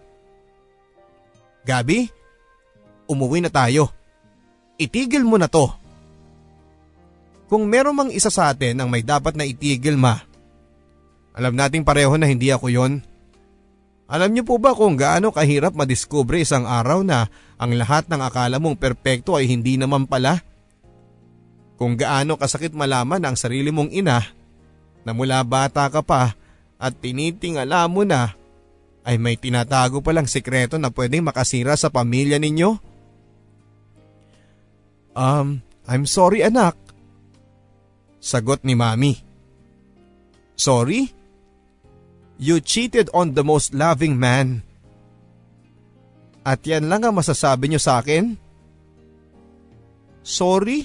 Gabi, 1.65 2.05
umuwi 3.09 3.41
na 3.41 3.49
tayo. 3.49 3.89
Itigil 4.77 5.25
mo 5.25 5.41
na 5.41 5.49
to. 5.49 5.73
Kung 7.49 7.65
meron 7.65 7.97
mang 7.97 8.11
isa 8.13 8.29
sa 8.29 8.53
atin 8.53 8.77
ang 8.77 8.89
may 8.93 9.01
dapat 9.01 9.33
na 9.33 9.45
itigil 9.45 9.97
ma, 9.97 10.21
alam 11.33 11.57
nating 11.57 11.81
pareho 11.81 12.13
na 12.13 12.29
hindi 12.29 12.53
ako 12.53 12.69
yon. 12.69 13.01
Alam 14.07 14.35
niyo 14.35 14.43
po 14.43 14.59
ba 14.59 14.75
kung 14.75 14.99
gaano 14.99 15.31
kahirap 15.31 15.73
madiskubre 15.73 16.43
isang 16.43 16.67
araw 16.67 17.01
na 17.01 17.31
ang 17.55 17.71
lahat 17.73 18.05
ng 18.11 18.19
akala 18.19 18.59
mong 18.59 18.75
perpekto 18.75 19.39
ay 19.39 19.47
hindi 19.47 19.79
naman 19.79 20.05
pala? 20.05 20.43
Kung 21.79 21.95
gaano 21.95 22.35
kasakit 22.35 22.75
malaman 22.75 23.23
ang 23.23 23.35
sarili 23.39 23.71
mong 23.71 23.89
ina 23.95 24.19
na 25.03 25.11
mula 25.15 25.41
bata 25.43 25.87
ka 25.87 26.03
pa 26.03 26.35
at 26.77 26.93
tinitingala 26.99 27.87
mo 27.87 28.03
na 28.03 28.35
ay 29.03 29.19
may 29.19 29.35
tinatago 29.35 29.99
palang 29.99 30.27
sikreto 30.27 30.79
na 30.79 30.91
pwedeng 30.91 31.27
makasira 31.27 31.75
sa 31.75 31.91
pamilya 31.91 32.39
ninyo? 32.39 32.69
Um, 35.15 35.63
I'm 35.87 36.07
sorry 36.07 36.43
anak. 36.43 36.75
Sagot 38.23 38.63
ni 38.63 38.75
mami. 38.75 39.19
Sorry? 40.55 41.22
You 42.43 42.59
cheated 42.59 43.07
on 43.15 43.39
the 43.39 43.47
most 43.47 43.71
loving 43.71 44.19
man. 44.19 44.67
At 46.43 46.59
yan 46.67 46.91
lang 46.91 47.07
ang 47.07 47.15
masasabi 47.15 47.71
niyo 47.71 47.79
sa 47.79 48.03
akin? 48.03 48.35
Sorry? 50.27 50.83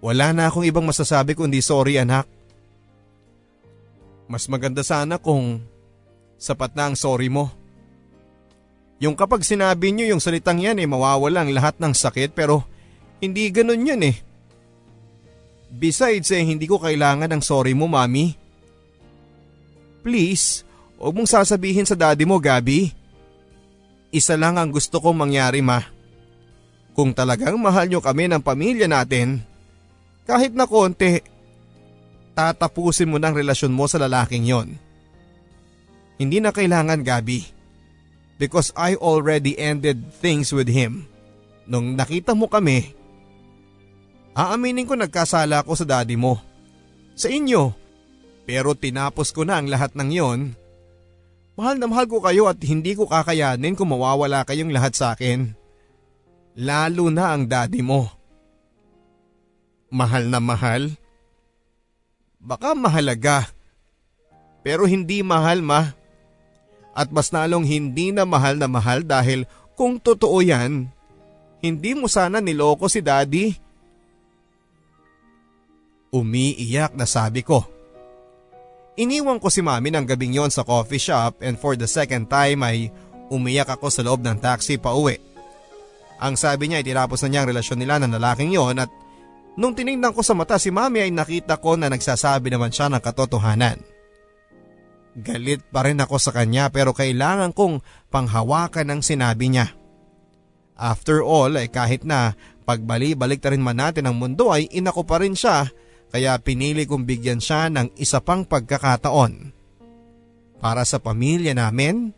Wala 0.00 0.32
na 0.32 0.48
akong 0.48 0.64
ibang 0.64 0.88
masasabi 0.88 1.36
kundi 1.36 1.60
sorry 1.60 2.00
anak. 2.00 2.24
Mas 4.32 4.48
maganda 4.48 4.80
sana 4.80 5.20
kung 5.20 5.60
sapat 6.40 6.72
na 6.72 6.88
ang 6.88 6.96
sorry 6.96 7.28
mo. 7.28 7.52
Yung 8.96 9.12
kapag 9.12 9.44
sinabi 9.44 9.92
niyo 9.92 10.08
yung 10.16 10.24
salitang 10.24 10.56
yan 10.56 10.80
eh 10.80 10.88
mawawala 10.88 11.44
ang 11.44 11.52
lahat 11.52 11.76
ng 11.76 11.92
sakit 11.92 12.32
pero 12.32 12.64
hindi 13.20 13.52
ganun 13.52 13.84
yun 13.84 14.08
eh. 14.08 14.16
Besides 15.68 16.32
eh 16.32 16.48
hindi 16.48 16.64
ko 16.64 16.80
kailangan 16.80 17.28
ng 17.28 17.44
sorry 17.44 17.76
mo 17.76 17.84
mami. 17.84 18.39
Please, 20.00 20.64
huwag 20.96 21.12
mong 21.12 21.28
sasabihin 21.28 21.84
sa 21.84 21.96
daddy 21.96 22.24
mo 22.24 22.40
Gabi. 22.40 22.92
Isa 24.10 24.34
lang 24.34 24.58
ang 24.58 24.72
gusto 24.72 24.98
kong 24.98 25.16
mangyari 25.16 25.62
ma. 25.62 25.80
Kung 26.96 27.14
talagang 27.14 27.56
mahal 27.56 27.86
nyo 27.86 28.02
kami 28.02 28.26
ng 28.26 28.42
pamilya 28.42 28.90
natin, 28.90 29.40
kahit 30.26 30.52
na 30.52 30.66
konti, 30.66 31.22
tatapusin 32.34 33.08
mo 33.08 33.18
ng 33.20 33.34
relasyon 33.34 33.70
mo 33.70 33.86
sa 33.86 34.00
lalaking 34.00 34.46
yon. 34.48 34.68
Hindi 36.20 36.42
na 36.42 36.52
kailangan 36.52 37.00
Gabi. 37.00 37.44
Because 38.40 38.72
I 38.72 38.96
already 38.96 39.56
ended 39.60 40.16
things 40.16 40.48
with 40.48 40.68
him. 40.68 41.04
Nung 41.68 41.92
nakita 41.92 42.32
mo 42.32 42.48
kami, 42.48 42.96
aaminin 44.32 44.88
ko 44.88 44.96
nagkasala 44.96 45.60
ko 45.60 45.76
sa 45.76 45.84
daddy 45.84 46.16
mo. 46.16 46.40
Sa 47.16 47.28
inyo. 47.28 47.76
Pero 48.50 48.74
tinapos 48.74 49.30
ko 49.30 49.46
na 49.46 49.62
ang 49.62 49.70
lahat 49.70 49.94
ng 49.94 50.10
yon. 50.10 50.40
Mahal 51.54 51.78
na 51.78 51.86
mahal 51.86 52.10
ko 52.10 52.18
kayo 52.18 52.50
at 52.50 52.58
hindi 52.66 52.98
ko 52.98 53.06
kakayanin 53.06 53.78
kung 53.78 53.94
mawawala 53.94 54.42
kayong 54.42 54.74
lahat 54.74 54.90
sa 54.98 55.14
akin. 55.14 55.54
Lalo 56.58 57.14
na 57.14 57.30
ang 57.30 57.46
daddy 57.46 57.78
mo. 57.78 58.10
Mahal 59.86 60.26
na 60.26 60.42
mahal? 60.42 60.98
Baka 62.42 62.74
mahalaga. 62.74 63.46
Pero 64.66 64.82
hindi 64.82 65.22
mahal 65.22 65.62
ma. 65.62 65.94
At 66.90 67.06
mas 67.14 67.30
nalong 67.30 67.62
hindi 67.62 68.10
na 68.10 68.26
mahal 68.26 68.58
na 68.58 68.66
mahal 68.66 69.06
dahil 69.06 69.46
kung 69.78 70.02
totoo 70.02 70.42
yan, 70.42 70.90
hindi 71.62 71.94
mo 71.94 72.10
sana 72.10 72.42
niloko 72.42 72.90
si 72.90 72.98
daddy. 72.98 73.54
Umiiyak 76.10 76.98
na 76.98 77.06
sabi 77.06 77.46
ko. 77.46 77.78
Iniwan 79.00 79.40
ko 79.40 79.48
si 79.48 79.64
mami 79.64 79.88
ng 79.88 80.04
gabing 80.04 80.36
yon 80.36 80.52
sa 80.52 80.60
coffee 80.60 81.00
shop 81.00 81.40
and 81.40 81.56
for 81.56 81.72
the 81.72 81.88
second 81.88 82.28
time 82.28 82.60
ay 82.60 82.92
umiyak 83.32 83.72
ako 83.72 83.88
sa 83.88 84.04
loob 84.04 84.20
ng 84.20 84.36
taxi 84.36 84.76
pa 84.76 84.92
uwi. 84.92 85.16
Ang 86.20 86.36
sabi 86.36 86.68
niya 86.68 86.84
ay 86.84 86.86
tinapos 86.86 87.24
na 87.24 87.28
niya 87.32 87.40
ang 87.40 87.48
relasyon 87.48 87.80
nila 87.80 87.96
ng 87.96 88.12
lalaking 88.12 88.52
yon 88.52 88.76
at 88.76 88.92
nung 89.56 89.72
tinignan 89.72 90.12
ko 90.12 90.20
sa 90.20 90.36
mata 90.36 90.60
si 90.60 90.68
mami 90.68 91.00
ay 91.00 91.08
nakita 91.16 91.56
ko 91.56 91.80
na 91.80 91.88
nagsasabi 91.88 92.52
naman 92.52 92.68
siya 92.68 92.92
ng 92.92 93.00
katotohanan. 93.00 93.80
Galit 95.16 95.64
pa 95.72 95.80
rin 95.88 95.96
ako 95.96 96.20
sa 96.20 96.36
kanya 96.36 96.68
pero 96.68 96.92
kailangan 96.92 97.56
kong 97.56 97.80
panghawakan 98.12 98.92
ang 98.92 99.00
sinabi 99.00 99.48
niya. 99.48 99.72
After 100.76 101.24
all 101.24 101.56
ay 101.56 101.72
kahit 101.72 102.04
na 102.04 102.36
pagbali-balik 102.68 103.40
na 103.40 103.48
rin 103.48 103.64
man 103.64 103.80
natin 103.80 104.12
ang 104.12 104.20
mundo 104.20 104.52
ay 104.52 104.68
ina 104.76 104.92
ko 104.92 105.08
pa 105.08 105.24
rin 105.24 105.32
siya 105.32 105.72
kaya 106.10 106.34
pinili 106.42 106.84
kong 106.84 107.06
bigyan 107.06 107.38
siya 107.38 107.70
ng 107.70 107.94
isa 107.94 108.18
pang 108.18 108.42
pagkakataon. 108.42 109.54
Para 110.58 110.82
sa 110.84 110.98
pamilya 110.98 111.54
namin. 111.56 112.12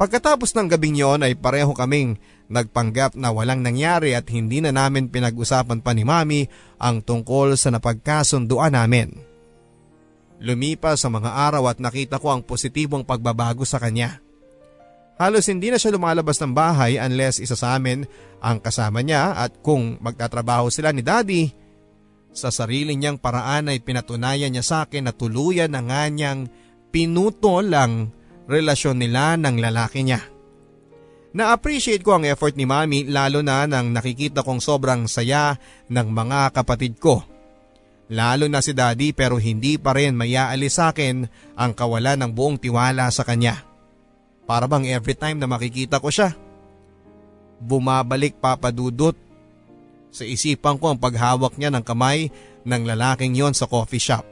Pagkatapos 0.00 0.50
ng 0.56 0.66
gabing 0.66 0.98
yon 0.98 1.22
ay 1.22 1.38
pareho 1.38 1.70
kaming 1.76 2.18
nagpanggap 2.50 3.14
na 3.14 3.30
walang 3.30 3.62
nangyari 3.62 4.18
at 4.18 4.26
hindi 4.32 4.58
na 4.58 4.74
namin 4.74 5.06
pinag-usapan 5.06 5.78
pa 5.78 5.94
ni 5.94 6.02
Mami 6.02 6.42
ang 6.82 6.98
tungkol 7.00 7.54
sa 7.54 7.70
napagkasunduan 7.70 8.74
namin. 8.74 9.14
Lumipas 10.42 11.06
sa 11.06 11.08
mga 11.08 11.30
araw 11.30 11.70
at 11.70 11.78
nakita 11.78 12.18
ko 12.18 12.34
ang 12.34 12.42
positibong 12.42 13.06
pagbabago 13.06 13.62
sa 13.62 13.78
kanya. 13.78 14.18
Halos 15.22 15.46
hindi 15.46 15.70
na 15.70 15.78
siya 15.78 15.94
lumalabas 15.94 16.42
ng 16.42 16.50
bahay 16.50 16.98
unless 16.98 17.38
isa 17.38 17.54
sa 17.54 17.78
amin 17.78 18.02
ang 18.42 18.58
kasama 18.58 19.06
niya 19.06 19.38
at 19.38 19.54
kung 19.62 20.02
magtatrabaho 20.02 20.66
sila 20.66 20.90
ni 20.90 20.98
Daddy, 20.98 21.61
sa 22.32 22.48
sarili 22.48 22.96
niyang 22.96 23.20
paraan 23.20 23.68
ay 23.68 23.84
pinatunayan 23.84 24.50
niya 24.52 24.64
sa 24.64 24.76
akin 24.88 25.08
na 25.08 25.12
tuluyan 25.12 25.72
na 25.72 25.84
nga 25.84 26.08
niyang 26.08 26.48
pinutol 26.88 27.68
ang 27.72 28.08
relasyon 28.48 29.00
nila 29.00 29.36
ng 29.36 29.60
lalaki 29.60 30.04
niya. 30.04 30.20
Na-appreciate 31.32 32.04
ko 32.04 32.20
ang 32.20 32.28
effort 32.28 32.52
ni 32.60 32.68
Mami 32.68 33.08
lalo 33.08 33.40
na 33.40 33.64
nang 33.64 33.88
nakikita 33.88 34.44
kong 34.44 34.60
sobrang 34.60 35.08
saya 35.08 35.56
ng 35.88 36.08
mga 36.12 36.52
kapatid 36.52 37.00
ko. 37.00 37.24
Lalo 38.12 38.44
na 38.52 38.60
si 38.60 38.76
Daddy 38.76 39.16
pero 39.16 39.40
hindi 39.40 39.80
pa 39.80 39.96
rin 39.96 40.12
mayaalis 40.12 40.76
sa 40.76 40.92
akin 40.92 41.24
ang 41.56 41.72
kawalan 41.72 42.20
ng 42.20 42.30
buong 42.36 42.60
tiwala 42.60 43.08
sa 43.08 43.24
kanya. 43.24 43.64
Para 44.44 44.68
bang 44.68 44.84
every 44.92 45.16
time 45.16 45.40
na 45.40 45.48
makikita 45.48 45.96
ko 45.96 46.12
siya, 46.12 46.36
bumabalik 47.56 48.36
papadudot 48.36 49.16
sa 50.12 50.28
isipan 50.28 50.76
ko 50.76 50.92
ang 50.92 51.00
paghawak 51.00 51.56
niya 51.56 51.72
ng 51.72 51.82
kamay 51.82 52.28
ng 52.62 52.82
lalaking 52.84 53.32
yon 53.32 53.56
sa 53.56 53.64
coffee 53.64 53.98
shop. 53.98 54.22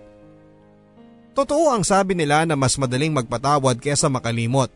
Totoo 1.33 1.73
ang 1.73 1.83
sabi 1.83 2.13
nila 2.13 2.45
na 2.45 2.55
mas 2.55 2.77
madaling 2.77 3.17
magpatawad 3.17 3.81
kesa 3.81 4.13
makalimot. 4.13 4.69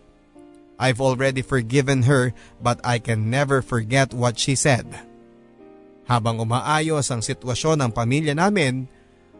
I've 0.80 0.98
already 0.98 1.44
forgiven 1.44 2.08
her 2.08 2.32
but 2.58 2.80
I 2.82 2.98
can 2.98 3.28
never 3.28 3.60
forget 3.60 4.16
what 4.16 4.40
she 4.40 4.56
said. 4.56 4.88
Habang 6.08 6.40
umaayos 6.40 7.08
ang 7.12 7.20
sitwasyon 7.20 7.84
ng 7.84 7.90
pamilya 7.92 8.34
namin, 8.36 8.88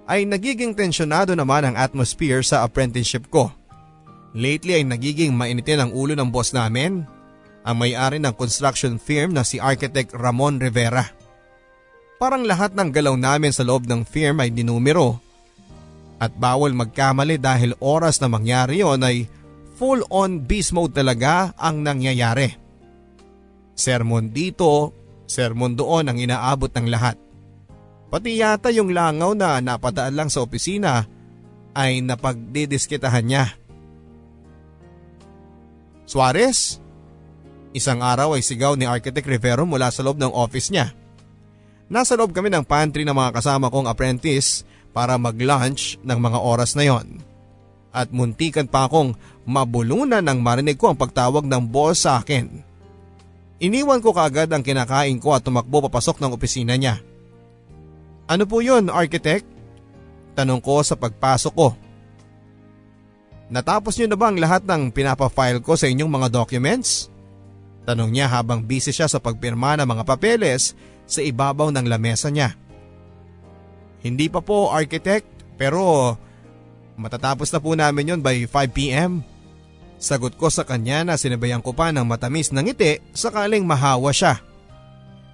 ay 0.04 0.28
nagiging 0.28 0.76
tensyonado 0.76 1.32
naman 1.32 1.64
ang 1.64 1.76
atmosphere 1.80 2.44
sa 2.44 2.64
apprenticeship 2.64 3.28
ko. 3.32 3.52
Lately 4.36 4.80
ay 4.80 4.84
nagiging 4.84 5.32
mainitin 5.32 5.80
ang 5.80 5.90
ulo 5.96 6.12
ng 6.12 6.28
boss 6.28 6.52
namin, 6.52 7.08
ang 7.64 7.76
may-ari 7.80 8.20
ng 8.20 8.36
construction 8.36 9.00
firm 9.00 9.32
na 9.32 9.46
si 9.46 9.56
Architect 9.56 10.12
Ramon 10.12 10.60
Rivera. 10.60 11.23
Parang 12.16 12.46
lahat 12.46 12.72
ng 12.72 12.88
galaw 12.94 13.14
namin 13.18 13.50
sa 13.50 13.66
loob 13.66 13.84
ng 13.90 14.06
firm 14.06 14.38
ay 14.40 14.54
dinumero. 14.54 15.18
At 16.22 16.32
bawal 16.38 16.72
magkamali 16.72 17.36
dahil 17.42 17.74
oras 17.82 18.22
na 18.22 18.30
mangyari 18.30 18.80
yon 18.80 19.02
ay 19.02 19.26
full 19.74 20.06
on 20.08 20.40
beast 20.46 20.70
mode 20.70 20.94
talaga 20.94 21.52
ang 21.58 21.82
nangyayari. 21.82 22.54
Sermon 23.74 24.30
dito, 24.30 24.94
sermon 25.26 25.74
doon 25.74 26.06
ang 26.06 26.18
inaabot 26.22 26.70
ng 26.70 26.86
lahat. 26.86 27.18
Pati 28.08 28.38
yata 28.38 28.70
yung 28.70 28.94
langaw 28.94 29.34
na 29.34 29.58
napadaan 29.58 30.14
lang 30.14 30.30
sa 30.30 30.46
opisina 30.46 31.02
ay 31.74 31.98
napagdidiskitahan 31.98 33.26
niya. 33.26 33.44
Suarez? 36.06 36.78
Isang 37.74 38.06
araw 38.06 38.38
ay 38.38 38.46
sigaw 38.46 38.78
ni 38.78 38.86
Architect 38.86 39.26
Rivero 39.26 39.66
mula 39.66 39.90
sa 39.90 40.06
loob 40.06 40.22
ng 40.22 40.30
office 40.30 40.70
niya. 40.70 40.94
Nasa 41.88 42.16
loob 42.16 42.32
kami 42.32 42.48
ng 42.48 42.64
pantry 42.64 43.04
ng 43.04 43.12
mga 43.12 43.40
kasama 43.40 43.68
kong 43.68 43.88
apprentice 43.88 44.64
para 44.96 45.20
mag-lunch 45.20 46.00
ng 46.00 46.18
mga 46.18 46.38
oras 46.40 46.72
na 46.78 46.88
yon. 46.88 47.20
At 47.94 48.10
muntikan 48.10 48.66
pa 48.66 48.88
akong 48.88 49.14
mabulunan 49.44 50.24
nang 50.24 50.40
marinig 50.40 50.80
ko 50.80 50.90
ang 50.90 50.98
pagtawag 50.98 51.44
ng 51.44 51.62
boss 51.68 52.08
sa 52.08 52.18
akin. 52.18 52.48
Iniwan 53.62 54.02
ko 54.02 54.10
kaagad 54.10 54.50
ang 54.50 54.64
kinakain 54.64 55.20
ko 55.22 55.36
at 55.36 55.44
tumakbo 55.44 55.84
papasok 55.86 56.18
ng 56.18 56.34
opisina 56.34 56.74
niya. 56.74 56.98
Ano 58.26 58.48
po 58.48 58.64
yun, 58.64 58.88
architect? 58.88 59.46
Tanong 60.34 60.58
ko 60.58 60.82
sa 60.82 60.98
pagpasok 60.98 61.54
ko. 61.54 61.68
Natapos 63.52 63.94
niyo 63.94 64.08
na 64.10 64.18
ba 64.18 64.32
ang 64.32 64.40
lahat 64.40 64.64
ng 64.64 64.90
pinapafile 64.90 65.60
ko 65.60 65.76
sa 65.76 65.86
inyong 65.86 66.10
mga 66.10 66.28
documents? 66.32 67.12
Tanong 67.84 68.10
niya 68.10 68.26
habang 68.26 68.64
busy 68.64 68.90
siya 68.90 69.06
sa 69.06 69.20
pagpirma 69.20 69.76
ng 69.78 69.86
mga 69.86 70.02
papeles 70.08 70.72
sa 71.04 71.20
ibabaw 71.20 71.70
ng 71.72 71.86
lamesa 71.86 72.28
niya. 72.32 72.56
Hindi 74.04 74.28
pa 74.28 74.44
po 74.44 74.72
architect 74.72 75.28
pero 75.56 76.14
Matatapos 76.94 77.50
na 77.50 77.58
po 77.58 77.74
namin 77.74 78.14
yon 78.14 78.20
by 78.22 78.46
5pm. 78.46 79.22
Sagot 79.98 80.38
ko 80.38 80.50
sa 80.50 80.62
kanya 80.62 81.02
na 81.02 81.14
sinabayan 81.18 81.64
ko 81.64 81.74
pa 81.74 81.90
ng 81.90 82.06
matamis 82.06 82.54
ng 82.54 82.70
ngiti 82.70 83.02
sakaling 83.14 83.64
mahawa 83.66 84.14
siya. 84.14 84.38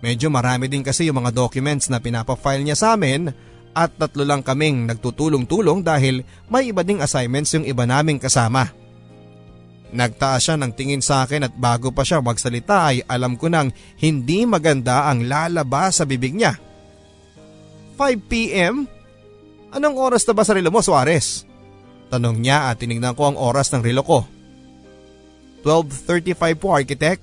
Medyo 0.01 0.33
marami 0.33 0.71
din 0.71 0.81
kasi 0.81 1.11
yung 1.11 1.21
mga 1.21 1.37
documents 1.37 1.93
na 1.93 2.01
pinapafile 2.01 2.65
niya 2.65 2.77
sa 2.79 2.97
amin 2.97 3.29
at 3.77 3.93
tatlo 3.93 4.25
lang 4.25 4.41
kaming 4.41 4.89
nagtutulong-tulong 4.89 5.85
dahil 5.85 6.25
may 6.49 6.73
iba 6.73 6.81
ding 6.81 7.05
assignments 7.05 7.53
yung 7.53 7.69
iba 7.69 7.85
naming 7.85 8.17
kasama. 8.17 8.73
Nagtaas 9.91 10.47
siya 10.47 10.55
ng 10.55 10.71
tingin 10.71 11.03
sa 11.03 11.27
akin 11.27 11.51
at 11.51 11.55
bago 11.59 11.91
pa 11.91 12.07
siya 12.07 12.23
magsalita 12.23 12.95
ay 12.95 13.03
alam 13.11 13.35
ko 13.35 13.51
nang 13.51 13.75
hindi 13.99 14.47
maganda 14.47 15.11
ang 15.11 15.27
lalabas 15.27 15.99
sa 15.99 16.05
bibig 16.07 16.39
niya. 16.39 16.55
5pm? 17.99 18.87
Anong 19.75 19.97
oras 19.99 20.23
na 20.27 20.35
ba 20.35 20.47
sa 20.47 20.55
relo 20.55 20.71
mo, 20.71 20.79
Suarez? 20.79 21.43
Tanong 22.11 22.39
niya 22.39 22.71
at 22.71 22.83
tinignan 22.83 23.15
ko 23.19 23.31
ang 23.31 23.37
oras 23.39 23.71
ng 23.75 23.83
relo 23.83 24.03
ko. 24.07 24.27
12.35 25.67 26.59
po, 26.59 26.75
architect. 26.75 27.23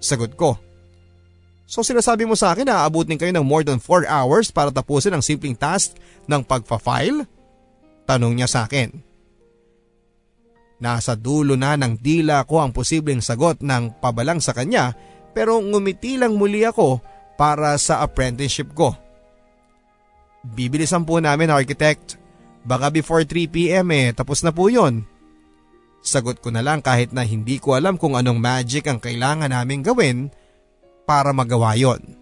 Sagot 0.00 0.32
ko. 0.36 0.56
So 1.68 1.84
sinasabi 1.84 2.24
mo 2.24 2.32
sa 2.32 2.56
akin 2.56 2.64
na 2.64 2.80
aabutin 2.80 3.20
kayo 3.20 3.32
ng 3.36 3.44
more 3.44 3.60
than 3.60 3.76
4 3.76 4.08
hours 4.08 4.48
para 4.48 4.72
tapusin 4.72 5.12
ang 5.12 5.20
simpleng 5.20 5.52
task 5.52 5.92
ng 6.24 6.40
pagfa-file? 6.40 7.28
Tanong 8.08 8.32
niya 8.32 8.48
sa 8.48 8.64
akin. 8.64 9.07
Nasa 10.78 11.18
dulo 11.18 11.58
na 11.58 11.74
ng 11.74 11.98
dila 11.98 12.46
ko 12.46 12.62
ang 12.62 12.70
posibleng 12.70 13.18
sagot 13.18 13.58
ng 13.66 13.98
pabalang 13.98 14.38
sa 14.38 14.54
kanya 14.54 14.94
pero 15.34 15.58
ngumiti 15.58 16.14
lang 16.14 16.38
muli 16.38 16.62
ako 16.62 17.02
para 17.34 17.74
sa 17.78 18.02
apprenticeship 18.02 18.70
ko. 18.74 18.94
Bibilisan 20.42 21.02
po 21.02 21.18
namin 21.18 21.50
architect. 21.50 22.18
Baka 22.62 22.94
before 22.94 23.26
3pm 23.26 23.86
eh 23.90 24.08
tapos 24.14 24.46
na 24.46 24.54
po 24.54 24.70
yon. 24.70 25.02
Sagot 25.98 26.38
ko 26.38 26.54
na 26.54 26.62
lang 26.62 26.78
kahit 26.78 27.10
na 27.10 27.26
hindi 27.26 27.58
ko 27.58 27.74
alam 27.74 27.98
kung 27.98 28.14
anong 28.14 28.38
magic 28.38 28.86
ang 28.86 29.02
kailangan 29.02 29.50
naming 29.50 29.82
gawin 29.82 30.30
para 31.06 31.34
magawa 31.34 31.74
yon. 31.74 32.14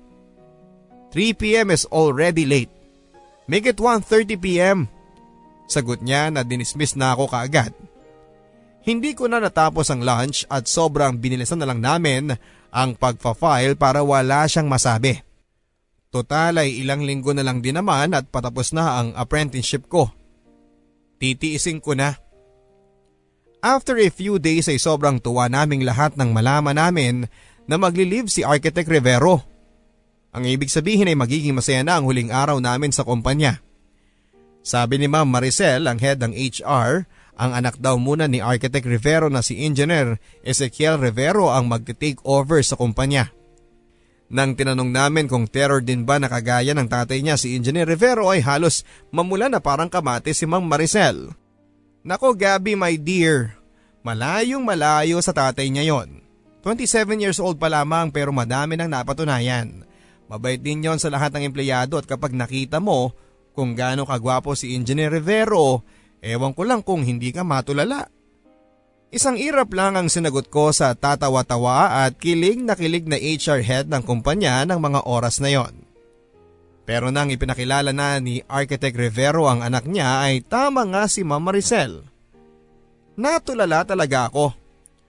3pm 1.12 1.72
is 1.72 1.84
already 1.92 2.48
late. 2.48 2.72
Make 3.48 3.68
it 3.68 3.78
1.30pm. 3.78 4.88
Sagot 5.68 6.00
niya 6.00 6.32
na 6.32 6.40
dinismiss 6.42 6.96
na 6.96 7.14
ako 7.14 7.30
kaagad. 7.30 7.72
Hindi 8.86 9.18
ko 9.18 9.26
na 9.26 9.42
natapos 9.42 9.90
ang 9.90 10.06
lunch 10.06 10.46
at 10.46 10.70
sobrang 10.70 11.18
binilisan 11.18 11.58
na 11.58 11.66
lang 11.66 11.82
namin 11.82 12.30
ang 12.70 12.94
pagfa-file 12.94 13.74
para 13.74 14.06
wala 14.06 14.46
siyang 14.46 14.70
masabi. 14.70 15.26
Total 16.14 16.54
ay 16.54 16.86
ilang 16.86 17.02
linggo 17.02 17.34
na 17.34 17.42
lang 17.42 17.58
din 17.58 17.74
naman 17.74 18.14
at 18.14 18.30
patapos 18.30 18.70
na 18.70 19.02
ang 19.02 19.10
apprenticeship 19.18 19.90
ko. 19.90 20.14
Titiisin 21.18 21.82
ko 21.82 21.98
na. 21.98 22.14
After 23.58 23.98
a 23.98 24.06
few 24.06 24.38
days 24.38 24.70
ay 24.70 24.78
sobrang 24.78 25.18
tuwa 25.18 25.50
naming 25.50 25.82
lahat 25.82 26.14
ng 26.14 26.30
malaman 26.30 26.78
namin 26.78 27.26
na 27.66 27.74
magli-leave 27.74 28.30
si 28.30 28.46
Architect 28.46 28.86
Rivero. 28.86 29.42
Ang 30.30 30.46
ibig 30.46 30.70
sabihin 30.70 31.10
ay 31.10 31.18
magiging 31.18 31.58
masaya 31.58 31.82
na 31.82 31.98
ang 31.98 32.06
huling 32.06 32.30
araw 32.30 32.62
namin 32.62 32.94
sa 32.94 33.02
kumpanya. 33.02 33.58
Sabi 34.62 35.02
ni 35.02 35.10
Ma'am 35.10 35.26
Maricel, 35.26 35.90
ang 35.90 35.98
head 35.98 36.22
ng 36.22 36.30
HR, 36.30 37.08
ang 37.36 37.52
anak 37.52 37.76
daw 37.76 38.00
muna 38.00 38.24
ni 38.24 38.40
Architect 38.40 38.88
Rivero 38.88 39.28
na 39.28 39.44
si 39.44 39.60
Engineer 39.60 40.16
Ezekiel 40.40 40.96
Rivero 40.96 41.52
ang 41.52 41.68
magte-take 41.68 42.24
over 42.24 42.64
sa 42.64 42.80
kumpanya. 42.80 43.28
Nang 44.26 44.58
tinanong 44.58 44.90
namin 44.90 45.30
kung 45.30 45.46
terror 45.46 45.84
din 45.84 46.02
ba 46.02 46.18
nakagaya 46.18 46.74
ng 46.74 46.88
tatay 46.90 47.22
niya 47.22 47.38
si 47.38 47.54
Engineer 47.54 47.86
Rivero 47.86 48.26
ay 48.32 48.42
halos 48.42 48.82
mamula 49.14 49.46
na 49.46 49.62
parang 49.62 49.86
kamate 49.86 50.34
si 50.34 50.48
Ma'am 50.48 50.66
Maricel. 50.66 51.30
Nako 52.02 52.34
Gabby 52.34 52.74
my 52.74 52.96
dear, 52.98 53.54
malayong 54.02 54.64
malayo 54.66 55.20
sa 55.22 55.30
tatay 55.30 55.70
niya 55.70 55.86
yon. 55.86 56.24
27 56.66 57.22
years 57.22 57.38
old 57.38 57.62
pa 57.62 57.70
lamang 57.70 58.10
pero 58.10 58.34
madami 58.34 58.74
nang 58.74 58.90
napatunayan. 58.90 59.86
Mabait 60.26 60.58
din 60.58 60.82
yon 60.82 60.98
sa 60.98 61.06
lahat 61.06 61.30
ng 61.30 61.46
empleyado 61.46 61.94
at 61.94 62.10
kapag 62.10 62.34
nakita 62.34 62.82
mo 62.82 63.14
kung 63.54 63.78
gaano 63.78 64.02
kagwapo 64.02 64.58
si 64.58 64.74
Engineer 64.74 65.14
Rivero, 65.14 65.86
ewan 66.26 66.50
ko 66.52 66.66
lang 66.66 66.82
kung 66.82 67.06
hindi 67.06 67.30
ka 67.30 67.46
matulala. 67.46 68.10
Isang 69.14 69.38
irap 69.38 69.70
lang 69.70 69.94
ang 69.94 70.10
sinagot 70.10 70.50
ko 70.50 70.74
sa 70.74 70.90
tatawa-tawa 70.98 72.04
at 72.04 72.18
kilig 72.18 72.58
na 72.58 72.74
kilig 72.74 73.06
na 73.06 73.14
HR 73.14 73.62
head 73.62 73.86
ng 73.86 74.02
kumpanya 74.02 74.66
ng 74.66 74.82
mga 74.82 75.06
oras 75.06 75.38
na 75.38 75.54
yon. 75.54 75.86
Pero 76.82 77.14
nang 77.14 77.30
ipinakilala 77.30 77.94
na 77.94 78.18
ni 78.18 78.42
Architect 78.50 78.98
Rivero 78.98 79.46
ang 79.46 79.62
anak 79.62 79.86
niya 79.86 80.26
ay 80.26 80.42
tama 80.42 80.82
nga 80.90 81.06
si 81.06 81.22
Mama 81.22 81.54
Maricel. 81.54 82.02
Natulala 83.14 83.86
talaga 83.86 84.26
ako 84.26 84.66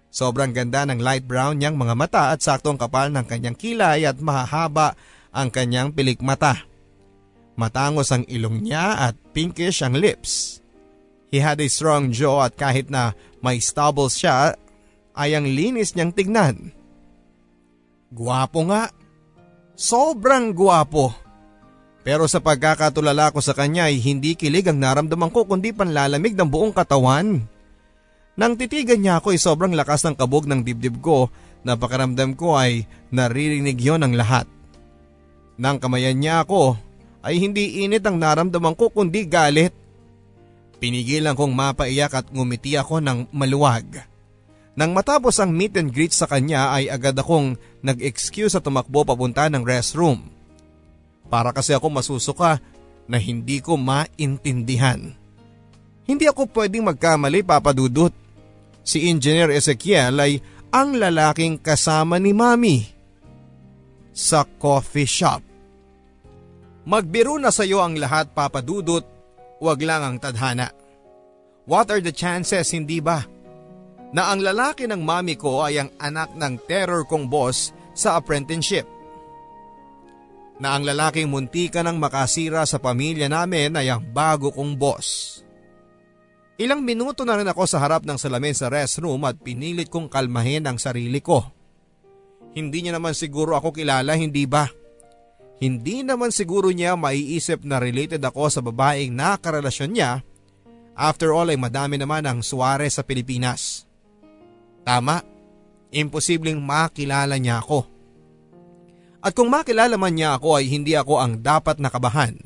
Sobrang 0.08 0.56
ganda 0.56 0.88
ng 0.88 0.98
light 0.98 1.28
brown 1.28 1.60
niyang 1.60 1.76
mga 1.76 1.94
mata 1.94 2.24
at 2.34 2.40
saktong 2.42 2.80
kapal 2.80 3.12
ng 3.12 3.22
kanyang 3.28 3.54
kilay 3.54 4.08
at 4.08 4.18
mahahaba 4.18 4.96
ang 5.30 5.52
kanyang 5.52 5.92
pilik 5.92 6.24
mata. 6.24 6.64
Matangos 7.54 8.10
ang 8.10 8.24
ilong 8.26 8.66
niya 8.66 8.98
at 8.98 9.14
pinkish 9.36 9.86
ang 9.86 9.98
lips. 9.98 10.64
He 11.28 11.44
had 11.44 11.60
a 11.60 11.68
strong 11.68 12.16
jaw 12.16 12.48
at 12.48 12.56
kahit 12.56 12.88
na 12.88 13.12
may 13.44 13.60
stubbles 13.60 14.16
siya 14.16 14.56
ay 15.18 15.36
ang 15.36 15.46
linis 15.50 15.94
niyang 15.94 16.16
tignan. 16.16 16.72
Guwapo 18.14 18.64
nga. 18.72 18.88
Sobrang 19.78 20.56
guwapo. 20.56 21.12
Pero 22.08 22.24
sa 22.32 22.40
pagkakatulala 22.40 23.36
ko 23.36 23.44
sa 23.44 23.52
kanya 23.52 23.92
ay 23.92 24.00
hindi 24.00 24.40
kilig 24.40 24.72
ang 24.72 24.80
naramdaman 24.80 25.28
ko 25.28 25.44
kundi 25.44 25.76
panlalamig 25.76 26.40
ng 26.40 26.48
buong 26.48 26.72
katawan. 26.72 27.44
Nang 28.40 28.54
titigan 28.56 29.04
niya 29.04 29.20
ako 29.20 29.36
ay 29.36 29.40
sobrang 29.42 29.74
lakas 29.76 30.08
ng 30.08 30.16
kabog 30.16 30.48
ng 30.48 30.64
dibdib 30.64 31.04
ko 31.04 31.28
na 31.68 31.76
pakaramdam 31.76 32.38
ko 32.38 32.56
ay 32.56 32.88
naririnig 33.12 33.76
yon 33.76 34.08
ng 34.08 34.16
lahat. 34.16 34.48
Nang 35.60 35.82
kamayan 35.82 36.16
niya 36.16 36.48
ako 36.48 36.80
ay 37.26 37.44
hindi 37.44 37.84
init 37.84 38.06
ang 38.08 38.22
naramdaman 38.22 38.78
ko 38.78 38.88
kundi 38.88 39.28
galit. 39.28 39.76
Pinigilan 40.78 41.34
kong 41.34 41.54
mapaiyak 41.58 42.14
at 42.14 42.28
ngumiti 42.30 42.78
ako 42.78 43.02
ng 43.02 43.34
maluwag. 43.34 44.06
Nang 44.78 44.94
matapos 44.94 45.42
ang 45.42 45.50
meet 45.50 45.74
and 45.74 45.90
greet 45.90 46.14
sa 46.14 46.30
kanya 46.30 46.70
ay 46.70 46.86
agad 46.86 47.18
akong 47.18 47.58
nag-excuse 47.82 48.54
at 48.54 48.62
tumakbo 48.62 49.02
papunta 49.02 49.50
ng 49.50 49.66
restroom. 49.66 50.22
Para 51.34 51.50
kasi 51.50 51.74
ako 51.74 51.90
masusuka 51.90 52.62
na 53.10 53.18
hindi 53.18 53.58
ko 53.58 53.74
maintindihan. 53.74 55.18
Hindi 56.06 56.30
ako 56.30 56.46
pwedeng 56.54 56.86
magkamali 56.86 57.42
papadudot 57.42 58.14
si 58.86 59.10
Engineer 59.10 59.50
Ezekiel 59.50 60.14
ay 60.22 60.40
ang 60.70 60.96
lalaking 60.96 61.58
kasama 61.58 62.22
ni 62.22 62.32
Mami 62.32 62.86
sa 64.14 64.46
coffee 64.46 65.10
shop. 65.10 65.42
Magbiro 66.88 67.36
na 67.36 67.52
sa 67.52 67.68
iyo 67.68 67.84
ang 67.84 68.00
lahat 68.00 68.32
papadudot, 68.32 69.04
wag 69.62 69.80
lang 69.82 70.02
ang 70.04 70.18
tadhana. 70.18 70.70
What 71.68 71.92
are 71.92 72.00
the 72.00 72.16
chances 72.16 72.72
hindi 72.72 73.04
ba? 73.04 73.28
Na 74.16 74.32
ang 74.32 74.40
lalaki 74.40 74.88
ng 74.88 75.04
mami 75.04 75.36
ko 75.36 75.68
ay 75.68 75.84
ang 75.84 75.92
anak 76.00 76.32
ng 76.32 76.64
terror 76.64 77.04
kong 77.04 77.28
boss 77.28 77.76
sa 77.92 78.16
apprenticeship. 78.16 78.88
Na 80.58 80.74
ang 80.80 80.88
lalaking 80.88 81.28
muntika 81.28 81.84
ng 81.84 82.00
makasira 82.00 82.64
sa 82.64 82.80
pamilya 82.80 83.28
namin 83.28 83.76
ay 83.76 83.92
ang 83.92 84.02
bago 84.02 84.50
kong 84.50 84.80
boss. 84.80 85.40
Ilang 86.58 86.82
minuto 86.82 87.22
na 87.22 87.38
rin 87.38 87.46
ako 87.46 87.70
sa 87.70 87.78
harap 87.78 88.02
ng 88.02 88.18
salamin 88.18 88.56
sa 88.58 88.72
restroom 88.72 89.22
at 89.30 89.38
pinilit 89.38 89.94
kong 89.94 90.10
kalmahin 90.10 90.66
ang 90.66 90.82
sarili 90.82 91.22
ko. 91.22 91.46
Hindi 92.58 92.88
niya 92.88 92.98
naman 92.98 93.14
siguro 93.14 93.54
ako 93.54 93.70
kilala, 93.70 94.18
hindi 94.18 94.50
ba? 94.50 94.66
Hindi 94.66 94.87
naman 95.60 96.30
siguro 96.30 96.70
niya 96.70 96.94
maiisip 96.94 97.66
na 97.66 97.82
related 97.82 98.22
ako 98.22 98.46
sa 98.54 98.62
babaeng 98.62 99.10
nakarelasyon 99.10 99.92
niya. 99.92 100.22
After 100.98 101.34
all 101.34 101.50
ay 101.50 101.58
madami 101.58 101.98
naman 101.98 102.26
ang 102.26 102.42
Suarez 102.46 102.98
sa 102.98 103.06
Pilipinas. 103.06 103.86
Tama, 104.86 105.22
imposibleng 105.94 106.62
makilala 106.62 107.38
niya 107.38 107.62
ako. 107.62 107.86
At 109.22 109.34
kung 109.34 109.50
makilala 109.50 109.98
man 109.98 110.14
niya 110.14 110.38
ako 110.38 110.62
ay 110.62 110.66
hindi 110.70 110.94
ako 110.94 111.20
ang 111.22 111.42
dapat 111.42 111.82
nakabahan. 111.82 112.38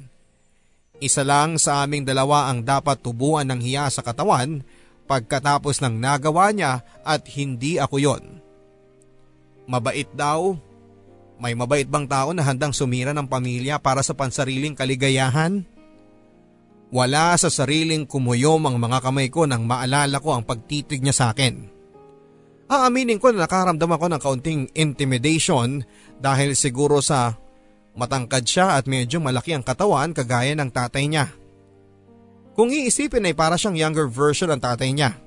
Isa 1.01 1.25
lang 1.25 1.57
sa 1.57 1.83
aming 1.83 2.05
dalawa 2.05 2.47
ang 2.47 2.61
dapat 2.61 3.01
tubuan 3.01 3.49
ng 3.49 3.59
hiya 3.59 3.89
sa 3.89 4.05
katawan 4.05 4.61
pagkatapos 5.09 5.81
ng 5.83 5.97
nagawa 5.99 6.53
niya 6.53 6.85
at 7.03 7.27
hindi 7.35 7.75
ako 7.81 7.95
yon. 7.99 8.23
Mabait 9.67 10.07
daw. 10.15 10.55
May 11.41 11.57
mabait 11.57 11.89
bang 11.89 12.05
tao 12.05 12.37
na 12.37 12.45
handang 12.45 12.69
sumira 12.69 13.17
ng 13.17 13.25
pamilya 13.25 13.81
para 13.81 14.05
sa 14.05 14.13
pansariling 14.13 14.77
kaligayahan? 14.77 15.65
Wala 16.93 17.33
sa 17.41 17.49
sariling 17.49 18.05
kumuyom 18.05 18.61
ang 18.69 18.77
mga 18.77 19.01
kamay 19.01 19.33
ko 19.33 19.49
nang 19.49 19.65
maalala 19.65 20.21
ko 20.21 20.37
ang 20.37 20.45
pagtitig 20.45 21.01
niya 21.01 21.17
sa 21.17 21.25
akin. 21.33 21.65
Aaminin 22.69 23.17
ko 23.17 23.33
na 23.33 23.49
nakaramdam 23.49 23.89
ako 23.89 24.05
ng 24.13 24.21
kaunting 24.21 24.61
intimidation 24.77 25.81
dahil 26.21 26.53
siguro 26.53 27.01
sa 27.01 27.41
Matangkad 27.91 28.47
siya 28.47 28.79
at 28.79 28.87
medyo 28.87 29.19
malaki 29.19 29.51
ang 29.51 29.63
katawan 29.67 30.15
kagaya 30.15 30.55
ng 30.55 30.71
tatay 30.71 31.11
niya. 31.11 31.27
Kung 32.55 32.71
iisipin 32.71 33.27
ay 33.27 33.35
para 33.35 33.59
siyang 33.59 33.75
younger 33.75 34.07
version 34.07 34.51
ng 34.51 34.61
tatay 34.63 34.95
niya. 34.95 35.19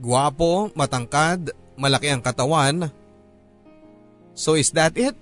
Guwapo, 0.00 0.72
matangkad, 0.76 1.52
malaki 1.76 2.08
ang 2.12 2.24
katawan. 2.24 2.88
So 4.34 4.56
is 4.56 4.72
that 4.76 4.96
it? 4.96 5.14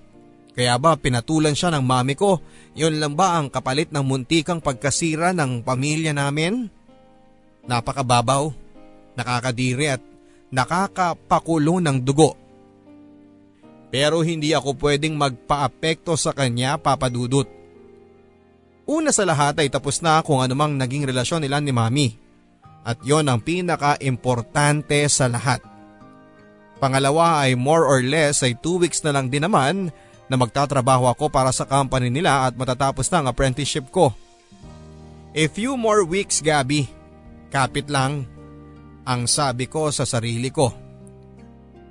Kaya 0.53 0.75
ba 0.75 0.99
pinatulan 0.99 1.55
siya 1.55 1.71
ng 1.71 1.83
mami 1.85 2.19
ko? 2.19 2.43
Yun 2.75 2.99
lang 2.99 3.15
ba 3.15 3.39
ang 3.39 3.47
kapalit 3.47 3.91
ng 3.95 4.03
muntikang 4.03 4.59
pagkasira 4.59 5.31
ng 5.31 5.63
pamilya 5.63 6.11
namin? 6.11 6.67
Napakababaw, 7.63 8.51
nakakadiri 9.15 9.99
at 9.99 10.01
nakakapakulo 10.49 11.79
ng 11.79 11.97
dugo. 12.01 12.35
Pero 13.89 14.21
hindi 14.21 14.53
ako 14.53 14.77
pwedeng 14.77 15.17
magpaapekto 15.17 16.13
sa 16.13 16.33
kanya 16.33 16.77
papadudot. 16.77 17.49
Una 18.89 19.13
sa 19.13 19.21
lahat 19.25 19.61
ay 19.61 19.69
tapos 19.69 20.01
na 20.01 20.21
kung 20.25 20.41
anumang 20.41 20.73
naging 20.73 21.05
relasyon 21.05 21.45
nila 21.45 21.61
ni 21.61 21.69
Mami. 21.69 22.09
At 22.81 23.01
yon 23.05 23.29
ang 23.29 23.41
pinaka-importante 23.41 25.05
sa 25.09 25.29
lahat. 25.29 25.61
Pangalawa 26.79 27.43
ay 27.43 27.59
more 27.59 27.83
or 27.83 27.99
less 27.99 28.39
ay 28.39 28.55
2 28.55 28.87
weeks 28.87 29.03
na 29.03 29.11
lang 29.11 29.27
din 29.27 29.43
naman 29.43 29.91
na 30.31 30.35
magtatrabaho 30.39 31.11
ako 31.11 31.27
para 31.27 31.51
sa 31.51 31.67
company 31.67 32.07
nila 32.07 32.47
at 32.47 32.55
matatapos 32.55 33.11
na 33.11 33.19
ang 33.19 33.27
apprenticeship 33.27 33.91
ko. 33.91 34.15
A 35.35 35.45
few 35.51 35.75
more 35.75 36.07
weeks 36.07 36.39
Gabi, 36.39 36.87
kapit 37.51 37.91
lang 37.91 38.23
ang 39.03 39.27
sabi 39.27 39.67
ko 39.67 39.91
sa 39.91 40.07
sarili 40.07 40.47
ko. 40.49 40.71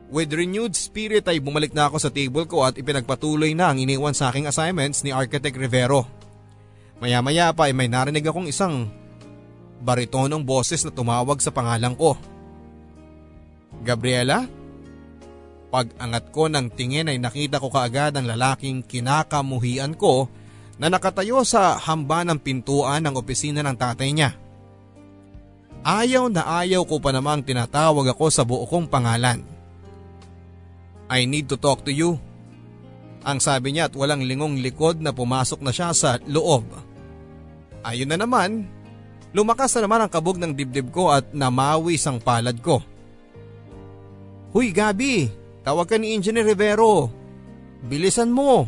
With 0.08 0.32
renewed 0.32 0.72
spirit 0.72 1.28
ay 1.28 1.36
bumalik 1.36 1.76
na 1.76 1.92
ako 1.92 2.00
sa 2.00 2.08
table 2.08 2.48
ko 2.48 2.64
at 2.64 2.80
ipinagpatuloy 2.80 3.52
na 3.52 3.68
ang 3.68 3.76
iniwan 3.76 4.16
sa 4.16 4.32
aking 4.32 4.48
assignments 4.48 5.04
ni 5.04 5.12
Architect 5.12 5.52
Rivero. 5.52 6.08
Maya-maya 6.96 7.52
pa 7.52 7.68
ay 7.68 7.76
may 7.76 7.92
narinig 7.92 8.24
akong 8.24 8.48
isang 8.48 8.88
baritonong 9.84 10.42
boses 10.42 10.80
na 10.82 10.90
tumawag 10.90 11.38
sa 11.44 11.52
pangalan 11.52 11.92
ko. 11.92 12.16
Gabriela? 13.84 14.48
Pag 15.68 15.92
angat 16.00 16.32
ko 16.32 16.48
ng 16.48 16.72
tingin 16.72 17.12
ay 17.12 17.20
nakita 17.20 17.60
ko 17.60 17.68
kaagad 17.68 18.16
ang 18.16 18.24
lalaking 18.24 18.80
kinakamuhian 18.80 19.92
ko 19.92 20.24
na 20.80 20.88
nakatayo 20.88 21.44
sa 21.44 21.76
hamba 21.76 22.24
ng 22.24 22.40
pintuan 22.40 23.04
ng 23.04 23.14
opisina 23.18 23.60
ng 23.60 23.76
tatay 23.76 24.10
niya. 24.16 24.32
Ayaw 25.84 26.32
na 26.32 26.64
ayaw 26.64 26.88
ko 26.88 26.98
pa 26.98 27.12
namang 27.12 27.44
tinatawag 27.44 28.16
ako 28.16 28.26
sa 28.32 28.42
buo 28.48 28.64
kong 28.64 28.88
pangalan. 28.88 29.44
I 31.08 31.28
need 31.28 31.48
to 31.52 31.56
talk 31.60 31.84
to 31.84 31.92
you. 31.92 32.16
Ang 33.24 33.40
sabi 33.42 33.76
niya 33.76 33.92
at 33.92 33.96
walang 33.96 34.24
lingong 34.24 34.60
likod 34.64 35.04
na 35.04 35.12
pumasok 35.12 35.60
na 35.60 35.72
siya 35.72 35.92
sa 35.92 36.16
loob. 36.24 36.64
Ayun 37.84 38.08
na 38.08 38.16
naman, 38.20 38.64
lumakas 39.36 39.76
na 39.76 39.84
naman 39.84 40.00
ang 40.04 40.10
kabog 40.12 40.40
ng 40.40 40.52
dibdib 40.56 40.88
ko 40.92 41.12
at 41.12 41.28
namawis 41.36 42.04
ang 42.08 42.20
palad 42.20 42.56
ko. 42.60 42.80
Huy 44.52 44.72
Gabi, 44.72 45.28
tawag 45.68 45.84
ka 45.84 46.00
ni 46.00 46.16
Engineer 46.16 46.48
Rivero. 46.48 47.12
Bilisan 47.84 48.32
mo. 48.32 48.64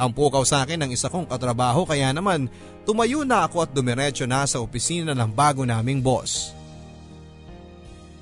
Ang 0.00 0.16
pukaw 0.16 0.40
sa 0.48 0.64
akin 0.64 0.80
ng 0.80 0.90
isa 0.96 1.12
kong 1.12 1.28
katrabaho 1.28 1.84
kaya 1.84 2.08
naman 2.08 2.48
tumayo 2.88 3.20
na 3.20 3.44
ako 3.44 3.68
at 3.68 3.76
dumiretso 3.76 4.24
na 4.24 4.48
sa 4.48 4.64
opisina 4.64 5.12
ng 5.12 5.28
bago 5.28 5.60
naming 5.68 6.00
boss. 6.00 6.56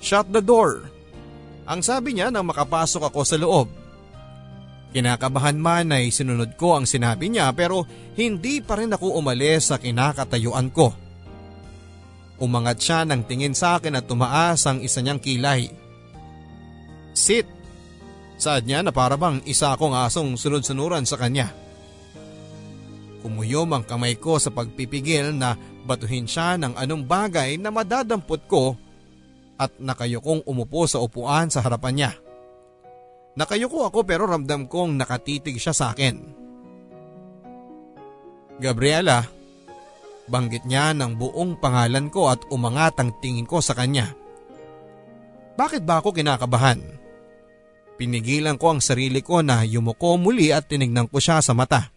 Shut 0.03 0.27
the 0.35 0.43
door. 0.43 0.91
Ang 1.71 1.87
sabi 1.87 2.19
niya 2.19 2.35
nang 2.35 2.51
makapasok 2.51 3.15
ako 3.15 3.21
sa 3.23 3.39
loob. 3.39 3.71
Kinakabahan 4.91 5.55
man 5.55 5.95
ay 5.95 6.11
sinunod 6.11 6.59
ko 6.59 6.83
ang 6.83 6.91
sinabi 6.91 7.31
niya 7.31 7.55
pero 7.55 7.87
hindi 8.19 8.59
pa 8.59 8.75
rin 8.75 8.91
ako 8.91 9.23
umalis 9.23 9.71
sa 9.71 9.79
kinakatayuan 9.79 10.67
ko. 10.75 10.91
Umangat 12.43 12.83
siya 12.83 13.07
ng 13.07 13.23
tingin 13.23 13.55
sa 13.55 13.79
akin 13.79 13.95
at 13.95 14.11
tumaas 14.11 14.67
ang 14.67 14.83
isa 14.83 14.99
niyang 14.99 15.23
kilay. 15.23 15.71
Sit! 17.15 17.60
Saad 18.41 18.65
niya 18.65 18.81
na 18.81 18.89
para 18.89 19.21
bang 19.21 19.45
isa 19.45 19.77
akong 19.77 19.93
asong 19.93 20.41
sunod-sunuran 20.41 21.05
sa 21.05 21.21
kanya. 21.21 21.53
Kumuyom 23.21 23.69
ang 23.77 23.85
kamay 23.85 24.17
ko 24.17 24.41
sa 24.41 24.49
pagpipigil 24.49 25.37
na 25.37 25.61
batuhin 25.85 26.25
siya 26.25 26.57
ng 26.57 26.73
anong 26.73 27.05
bagay 27.05 27.61
na 27.61 27.69
madadampot 27.69 28.41
ko 28.49 28.81
at 29.61 29.77
nakayukong 29.77 30.41
umupo 30.49 30.89
sa 30.89 31.05
upuan 31.05 31.53
sa 31.53 31.61
harapan 31.61 31.93
niya. 31.93 32.13
Nakayuko 33.37 33.93
ako 33.93 34.09
pero 34.09 34.25
ramdam 34.25 34.65
kong 34.65 34.97
nakatitig 34.97 35.61
siya 35.61 35.77
sa 35.77 35.93
akin. 35.93 36.17
Gabriela, 38.57 39.21
banggit 40.33 40.65
niya 40.65 40.97
ng 40.97 41.13
buong 41.21 41.61
pangalan 41.61 42.09
ko 42.09 42.33
at 42.33 42.41
umangat 42.49 42.97
ang 43.05 43.13
tingin 43.21 43.45
ko 43.45 43.61
sa 43.61 43.77
kanya. 43.77 44.17
Bakit 45.61 45.85
ba 45.85 46.01
ako 46.01 46.17
kinakabahan? 46.17 47.00
Pinigilan 48.01 48.57
ko 48.57 48.73
ang 48.73 48.81
sarili 48.81 49.21
ko 49.21 49.45
na 49.45 49.61
yumuko 49.61 50.17
muli 50.17 50.57
at 50.57 50.73
tinignan 50.73 51.05
ko 51.05 51.21
siya 51.21 51.45
sa 51.45 51.53
mata. 51.53 51.93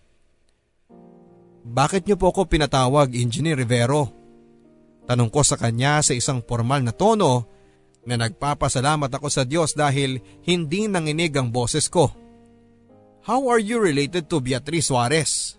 Bakit 1.64 2.04
niyo 2.04 2.20
po 2.20 2.36
ako 2.36 2.52
pinatawag, 2.52 3.16
Engineer 3.16 3.56
Rivero? 3.56 4.12
Tanong 5.08 5.32
ko 5.32 5.48
sa 5.48 5.56
kanya 5.56 6.04
sa 6.04 6.12
isang 6.12 6.44
formal 6.44 6.84
na 6.84 6.92
tono 6.92 7.48
na 8.04 8.20
nagpapasalamat 8.20 9.08
ako 9.08 9.32
sa 9.32 9.48
Diyos 9.48 9.80
dahil 9.80 10.20
hindi 10.44 10.92
nanginig 10.92 11.32
ang 11.40 11.56
boses 11.56 11.88
ko. 11.88 12.12
How 13.24 13.48
are 13.48 13.64
you 13.64 13.80
related 13.80 14.28
to 14.28 14.44
Beatriz 14.44 14.92
Suarez? 14.92 15.56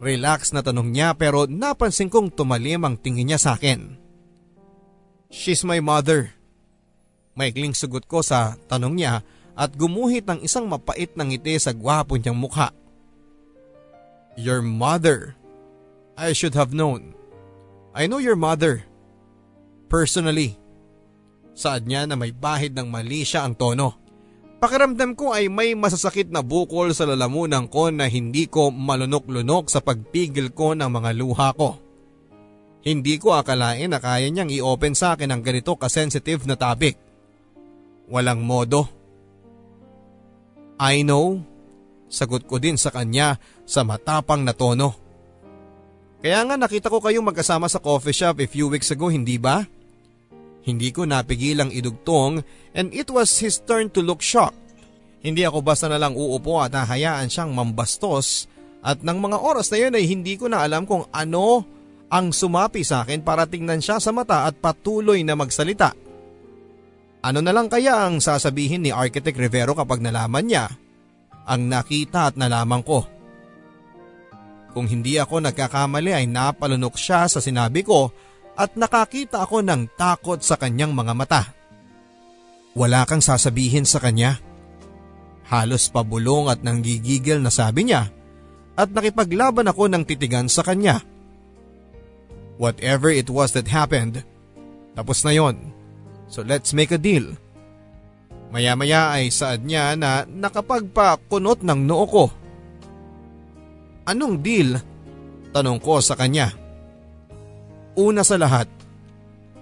Relax 0.00 0.56
na 0.56 0.64
tanong 0.64 0.88
niya 0.88 1.12
pero 1.20 1.44
napansin 1.44 2.08
kong 2.08 2.32
tumalim 2.32 2.80
ang 2.88 2.96
tingin 2.96 3.28
niya 3.28 3.36
sa 3.36 3.60
akin. 3.60 4.00
She's 5.28 5.68
my 5.68 5.84
mother. 5.84 6.32
Maikling 7.36 7.76
sugot 7.76 8.08
ko 8.08 8.24
sa 8.24 8.56
tanong 8.72 8.96
niya 8.96 9.20
at 9.54 9.70
gumuhit 9.74 10.26
ng 10.26 10.42
isang 10.42 10.66
mapait 10.66 11.10
na 11.14 11.22
ngiti 11.22 11.54
sa 11.58 11.70
gwapo 11.70 12.18
niyang 12.18 12.38
mukha. 12.38 12.74
Your 14.34 14.62
mother. 14.62 15.38
I 16.18 16.34
should 16.34 16.58
have 16.58 16.74
known. 16.74 17.14
I 17.94 18.10
know 18.10 18.18
your 18.18 18.38
mother. 18.38 18.82
Personally. 19.86 20.58
Saad 21.54 21.86
niya 21.86 22.10
na 22.10 22.18
may 22.18 22.34
bahid 22.34 22.74
ng 22.74 22.90
mali 22.90 23.22
siya 23.22 23.46
ang 23.46 23.54
tono. 23.54 23.94
Pakiramdam 24.58 25.14
ko 25.14 25.30
ay 25.30 25.46
may 25.46 25.78
masasakit 25.78 26.34
na 26.34 26.42
bukol 26.42 26.90
sa 26.90 27.06
lalamunan 27.06 27.70
ko 27.70 27.94
na 27.94 28.10
hindi 28.10 28.50
ko 28.50 28.74
malunok-lunok 28.74 29.70
sa 29.70 29.78
pagpigil 29.78 30.50
ko 30.50 30.74
ng 30.74 30.90
mga 30.90 31.10
luha 31.14 31.54
ko. 31.54 31.78
Hindi 32.84 33.16
ko 33.22 33.38
akalain 33.38 33.92
na 33.92 34.02
kaya 34.02 34.26
niyang 34.28 34.50
i-open 34.50 34.96
sa 34.96 35.14
akin 35.14 35.30
ang 35.30 35.40
ganito 35.46 35.76
kasensitive 35.78 36.44
na 36.44 36.58
topic. 36.58 36.98
Walang 38.10 38.44
modo. 38.44 39.03
I 40.80 41.06
know, 41.06 41.42
sagot 42.10 42.46
ko 42.50 42.58
din 42.58 42.74
sa 42.74 42.90
kanya 42.90 43.38
sa 43.62 43.86
matapang 43.86 44.42
na 44.42 44.54
tono. 44.54 44.94
Kaya 46.24 46.40
nga 46.48 46.56
nakita 46.56 46.88
ko 46.88 47.04
kayong 47.04 47.28
magkasama 47.28 47.68
sa 47.68 47.78
coffee 47.78 48.16
shop 48.16 48.40
a 48.40 48.48
few 48.48 48.72
weeks 48.72 48.88
ago, 48.88 49.12
hindi 49.12 49.36
ba? 49.36 49.62
Hindi 50.64 50.88
ko 50.88 51.04
napigilang 51.04 51.68
idugtong 51.68 52.40
and 52.72 52.88
it 52.96 53.12
was 53.12 53.36
his 53.36 53.60
turn 53.60 53.92
to 53.92 54.00
look 54.00 54.24
shocked. 54.24 54.56
Hindi 55.20 55.44
ako 55.44 55.60
basta 55.60 55.88
na 55.88 56.00
lang 56.00 56.16
uupo 56.16 56.60
at 56.60 56.72
hahayaan 56.72 57.28
siyang 57.28 57.52
mambastos 57.52 58.48
at 58.84 59.00
ng 59.00 59.18
mga 59.20 59.40
oras 59.40 59.68
na 59.72 59.78
yun 59.80 59.96
ay 59.96 60.04
hindi 60.04 60.36
ko 60.36 60.48
na 60.48 60.64
alam 60.64 60.84
kung 60.84 61.08
ano 61.12 61.64
ang 62.08 62.32
sumapi 62.32 62.84
sa 62.84 63.04
akin 63.04 63.24
para 63.24 63.48
tingnan 63.48 63.80
siya 63.80 64.00
sa 64.00 64.12
mata 64.12 64.44
at 64.44 64.56
patuloy 64.60 65.24
na 65.24 65.36
magsalita. 65.36 66.03
Ano 67.24 67.40
na 67.40 67.56
lang 67.56 67.72
kaya 67.72 68.04
ang 68.04 68.20
sasabihin 68.20 68.84
ni 68.84 68.92
Architect 68.92 69.40
Rivero 69.40 69.72
kapag 69.72 70.04
nalaman 70.04 70.44
niya 70.44 70.68
ang 71.48 71.72
nakita 71.72 72.28
at 72.28 72.36
nalaman 72.36 72.84
ko? 72.84 73.08
Kung 74.76 74.84
hindi 74.84 75.16
ako 75.16 75.40
nagkakamali 75.40 76.12
ay 76.12 76.28
napalunok 76.28 77.00
siya 77.00 77.24
sa 77.24 77.40
sinabi 77.40 77.80
ko 77.80 78.12
at 78.60 78.76
nakakita 78.76 79.40
ako 79.40 79.64
ng 79.64 79.96
takot 79.96 80.36
sa 80.44 80.60
kanyang 80.60 80.92
mga 80.92 81.12
mata. 81.16 81.42
Wala 82.76 83.08
kang 83.08 83.24
sasabihin 83.24 83.88
sa 83.88 84.04
kanya. 84.04 84.36
Halos 85.48 85.88
pabulong 85.88 86.52
at 86.52 86.60
nanggigigil 86.60 87.40
na 87.40 87.48
sabi 87.48 87.88
niya 87.88 88.12
at 88.76 88.92
nakipaglaban 88.92 89.70
ako 89.70 89.88
ng 89.88 90.04
titigan 90.04 90.52
sa 90.52 90.60
kanya. 90.60 91.00
Whatever 92.60 93.08
it 93.08 93.32
was 93.32 93.56
that 93.56 93.72
happened, 93.72 94.20
tapos 94.92 95.24
na 95.24 95.32
yon. 95.32 95.72
So 96.34 96.42
let's 96.42 96.74
make 96.74 96.90
a 96.90 96.98
deal. 96.98 97.38
Maya-maya 98.50 99.14
ay 99.14 99.30
saad 99.30 99.62
niya 99.62 99.94
na 99.94 100.26
nakapagpakunot 100.26 101.62
ng 101.62 101.80
noo 101.86 102.06
ko. 102.10 102.24
Anong 104.10 104.42
deal? 104.42 104.82
Tanong 105.54 105.78
ko 105.78 106.02
sa 106.02 106.18
kanya. 106.18 106.50
Una 107.94 108.26
sa 108.26 108.34
lahat, 108.34 108.66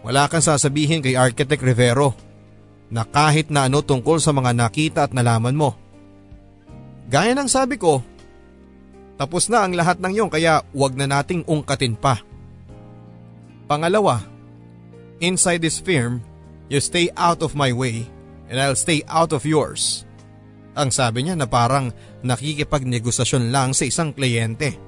wala 0.01 0.25
kang 0.33 0.41
sasabihin 0.41 1.05
kay 1.05 1.13
Architect 1.13 1.61
Rivero 1.61 2.17
na 2.89 3.05
kahit 3.05 3.53
na 3.53 3.69
ano 3.69 3.85
tungkol 3.85 4.17
sa 4.17 4.33
mga 4.33 4.57
nakita 4.57 5.05
at 5.05 5.13
nalaman 5.13 5.53
mo. 5.53 5.77
Gaya 7.13 7.37
ng 7.37 7.53
sabi 7.53 7.77
ko, 7.77 8.01
tapos 9.21 9.53
na 9.53 9.61
ang 9.61 9.77
lahat 9.77 10.01
ng 10.01 10.13
yon 10.17 10.33
kaya 10.33 10.65
wag 10.73 10.97
na 10.97 11.05
nating 11.05 11.45
ungkatin 11.45 11.93
pa. 12.01 12.25
Pangalawa, 13.69 14.25
inside 15.21 15.61
this 15.61 15.77
firm, 15.77 16.25
you 16.73 16.81
stay 16.81 17.13
out 17.21 17.45
of 17.45 17.53
my 17.53 17.69
way 17.69 18.09
and 18.49 18.57
I'll 18.57 18.77
stay 18.77 19.05
out 19.05 19.37
of 19.37 19.45
yours. 19.45 20.09
Ang 20.73 20.89
sabi 20.89 21.29
niya 21.29 21.37
na 21.37 21.45
parang 21.45 21.93
nakikipagnegosasyon 22.25 23.53
lang 23.53 23.77
sa 23.77 23.85
isang 23.85 24.17
kliyente. 24.17 24.81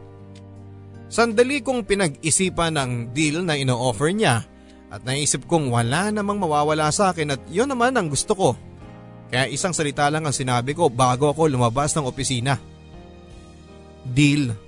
Sandali 1.12 1.60
kong 1.60 1.84
pinag-isipan 1.84 2.74
ang 2.80 2.92
deal 3.12 3.44
na 3.44 3.60
ino-offer 3.60 4.08
niya 4.16 4.48
at 4.88 5.04
naisip 5.04 5.44
kong 5.44 5.68
wala 5.68 6.08
namang 6.08 6.40
mawawala 6.40 6.88
sa 6.88 7.12
akin 7.12 7.36
at 7.36 7.40
yon 7.52 7.68
naman 7.68 7.92
ang 7.92 8.08
gusto 8.08 8.32
ko. 8.32 8.50
Kaya 9.28 9.50
isang 9.52 9.76
salita 9.76 10.08
lang 10.08 10.24
ang 10.24 10.32
sinabi 10.32 10.72
ko 10.72 10.88
bago 10.88 11.28
ako 11.28 11.52
lumabas 11.52 11.92
ng 11.92 12.08
opisina. 12.08 12.56
Deal. 14.04 14.63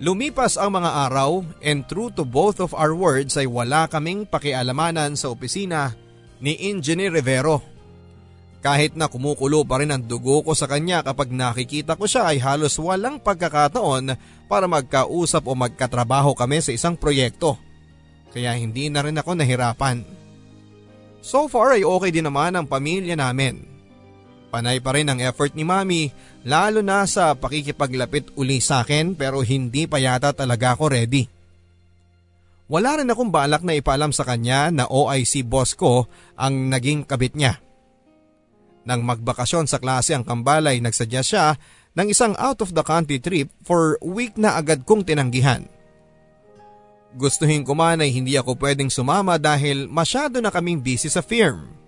Lumipas 0.00 0.56
ang 0.56 0.80
mga 0.80 1.12
araw 1.12 1.44
and 1.60 1.84
true 1.84 2.08
to 2.16 2.24
both 2.24 2.56
of 2.56 2.72
our 2.72 2.96
words 2.96 3.36
ay 3.36 3.44
wala 3.44 3.84
kaming 3.84 4.24
pakialamanan 4.24 5.12
sa 5.12 5.28
opisina 5.28 5.92
ni 6.40 6.56
Engineer 6.56 7.12
Rivero. 7.12 7.60
Kahit 8.64 8.96
na 8.96 9.12
kumukulo 9.12 9.60
pa 9.68 9.76
rin 9.76 9.92
ang 9.92 10.00
dugo 10.00 10.40
ko 10.40 10.56
sa 10.56 10.64
kanya 10.64 11.04
kapag 11.04 11.28
nakikita 11.28 12.00
ko 12.00 12.08
siya 12.08 12.32
ay 12.32 12.40
halos 12.40 12.80
walang 12.80 13.20
pagkakataon 13.20 14.16
para 14.48 14.64
magkausap 14.64 15.44
o 15.44 15.52
magkatrabaho 15.52 16.32
kami 16.32 16.64
sa 16.64 16.72
isang 16.72 16.96
proyekto. 16.96 17.60
Kaya 18.32 18.56
hindi 18.56 18.88
na 18.88 19.04
rin 19.04 19.20
ako 19.20 19.36
nahirapan. 19.36 20.00
So 21.20 21.44
far 21.44 21.76
ay 21.76 21.84
okay 21.84 22.08
din 22.08 22.24
naman 22.24 22.56
ang 22.56 22.64
pamilya 22.64 23.20
namin. 23.20 23.69
Panay 24.50 24.82
pa 24.82 24.98
rin 24.98 25.06
ang 25.06 25.22
effort 25.22 25.54
ni 25.54 25.62
mami 25.62 26.10
lalo 26.42 26.82
na 26.82 27.06
sa 27.06 27.38
pakikipaglapit 27.38 28.34
uli 28.34 28.58
sa 28.58 28.82
akin 28.82 29.14
pero 29.14 29.46
hindi 29.46 29.86
pa 29.86 30.02
yata 30.02 30.34
talaga 30.34 30.74
ako 30.74 30.90
ready. 30.90 31.30
Wala 32.70 32.98
rin 32.98 33.10
akong 33.10 33.30
balak 33.30 33.62
na 33.62 33.78
ipaalam 33.78 34.10
sa 34.10 34.26
kanya 34.26 34.74
na 34.74 34.90
OIC 34.90 35.46
boss 35.46 35.74
ko 35.78 36.10
ang 36.34 36.70
naging 36.70 37.06
kabit 37.06 37.34
niya. 37.38 37.62
Nang 38.86 39.06
magbakasyon 39.06 39.70
sa 39.70 39.78
klase 39.78 40.14
ang 40.18 40.26
kambalay 40.26 40.82
nagsadya 40.82 41.22
siya 41.22 41.54
ng 41.94 42.10
isang 42.10 42.34
out 42.38 42.62
of 42.62 42.74
the 42.74 42.82
country 42.82 43.22
trip 43.22 43.50
for 43.62 43.98
week 44.02 44.34
na 44.34 44.58
agad 44.58 44.82
kong 44.86 45.06
tinanggihan. 45.06 45.66
Gustuhin 47.18 47.66
ko 47.66 47.74
man 47.74 48.02
ay 48.02 48.14
hindi 48.14 48.38
ako 48.38 48.54
pwedeng 48.62 48.90
sumama 48.90 49.34
dahil 49.34 49.90
masyado 49.90 50.38
na 50.38 50.54
kaming 50.54 50.78
busy 50.78 51.10
sa 51.10 51.22
firm. 51.22 51.79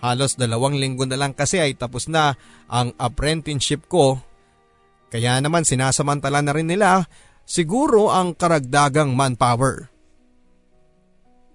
Halos 0.00 0.36
dalawang 0.36 0.76
linggo 0.76 1.08
na 1.08 1.16
lang 1.16 1.32
kasi 1.32 1.56
ay 1.56 1.72
tapos 1.74 2.06
na 2.06 2.36
ang 2.68 2.92
apprenticeship 3.00 3.88
ko. 3.88 4.20
Kaya 5.08 5.40
naman 5.40 5.64
sinasamantala 5.64 6.44
na 6.44 6.52
rin 6.52 6.68
nila 6.68 7.08
siguro 7.48 8.12
ang 8.12 8.36
karagdagang 8.36 9.16
manpower. 9.16 9.88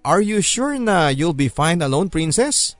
Are 0.02 0.24
you 0.24 0.42
sure 0.42 0.82
na 0.82 1.14
you'll 1.14 1.38
be 1.38 1.46
fine 1.46 1.86
alone, 1.86 2.10
princess? 2.10 2.74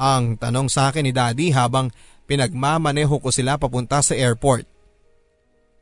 Ang 0.00 0.40
tanong 0.40 0.72
sa 0.72 0.88
akin 0.88 1.04
ni 1.04 1.12
daddy 1.12 1.52
habang 1.52 1.92
pinagmamaneho 2.24 3.20
ko 3.20 3.28
sila 3.28 3.60
papunta 3.60 4.00
sa 4.00 4.16
airport. 4.16 4.64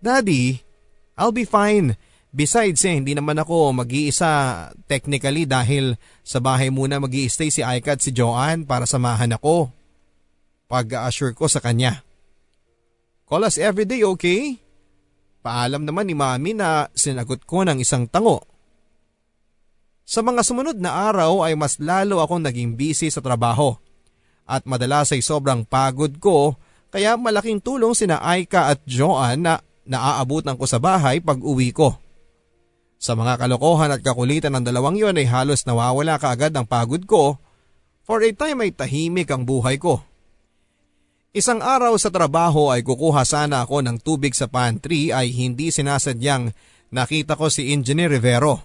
Daddy, 0.02 0.58
I'll 1.14 1.30
be 1.30 1.46
fine. 1.46 1.94
Besides 2.32 2.80
eh, 2.88 2.96
hindi 2.96 3.12
naman 3.12 3.36
ako 3.36 3.76
mag-iisa 3.76 4.72
technically 4.88 5.44
dahil 5.44 6.00
sa 6.24 6.40
bahay 6.40 6.72
muna 6.72 6.96
mag 6.96 7.12
stay 7.28 7.52
si 7.52 7.60
Aika 7.60 7.92
at 7.92 8.00
si 8.00 8.08
Joanne 8.08 8.64
para 8.64 8.88
samahan 8.88 9.36
ako. 9.36 9.68
Pag-assure 10.64 11.36
ko 11.36 11.44
sa 11.44 11.60
kanya. 11.60 12.00
Call 13.28 13.44
us 13.44 13.60
everyday, 13.60 14.00
okay? 14.08 14.56
Paalam 15.44 15.84
naman 15.84 16.08
ni 16.08 16.16
Mami 16.16 16.56
na 16.56 16.88
sinagot 16.96 17.44
ko 17.44 17.68
ng 17.68 17.84
isang 17.84 18.08
tango. 18.08 18.40
Sa 20.08 20.24
mga 20.24 20.40
sumunod 20.40 20.80
na 20.80 21.12
araw 21.12 21.44
ay 21.44 21.52
mas 21.52 21.76
lalo 21.76 22.24
akong 22.24 22.48
naging 22.48 22.72
busy 22.80 23.12
sa 23.12 23.20
trabaho 23.20 23.76
at 24.48 24.64
madalas 24.64 25.12
ay 25.12 25.20
sobrang 25.20 25.68
pagod 25.68 26.16
ko 26.16 26.56
kaya 26.88 27.16
malaking 27.20 27.60
tulong 27.60 27.92
sina 27.92 28.24
Aika 28.24 28.72
at 28.72 28.80
Joan 28.88 29.44
na 29.44 29.60
naaabutan 29.84 30.56
ko 30.56 30.64
sa 30.64 30.80
bahay 30.80 31.20
pag 31.20 31.40
uwi 31.40 31.76
ko. 31.76 32.01
Sa 33.02 33.18
mga 33.18 33.34
kalokohan 33.34 33.90
at 33.90 33.98
kakulitan 33.98 34.54
ng 34.54 34.62
dalawang 34.62 34.94
yon 34.94 35.18
ay 35.18 35.26
halos 35.26 35.66
nawawala 35.66 36.22
kaagad 36.22 36.54
ang 36.54 36.62
pagod 36.62 37.02
ko. 37.02 37.34
For 38.06 38.22
a 38.22 38.30
time 38.30 38.62
ay 38.62 38.70
tahimik 38.70 39.26
ang 39.34 39.42
buhay 39.42 39.74
ko. 39.82 40.06
Isang 41.34 41.58
araw 41.66 41.98
sa 41.98 42.14
trabaho 42.14 42.70
ay 42.70 42.86
kukuha 42.86 43.26
sana 43.26 43.66
ako 43.66 43.82
ng 43.82 43.98
tubig 43.98 44.38
sa 44.38 44.46
pantry 44.46 45.10
ay 45.10 45.34
hindi 45.34 45.74
sinasadyang 45.74 46.54
nakita 46.94 47.34
ko 47.34 47.50
si 47.50 47.74
Engineer 47.74 48.14
Rivero 48.14 48.62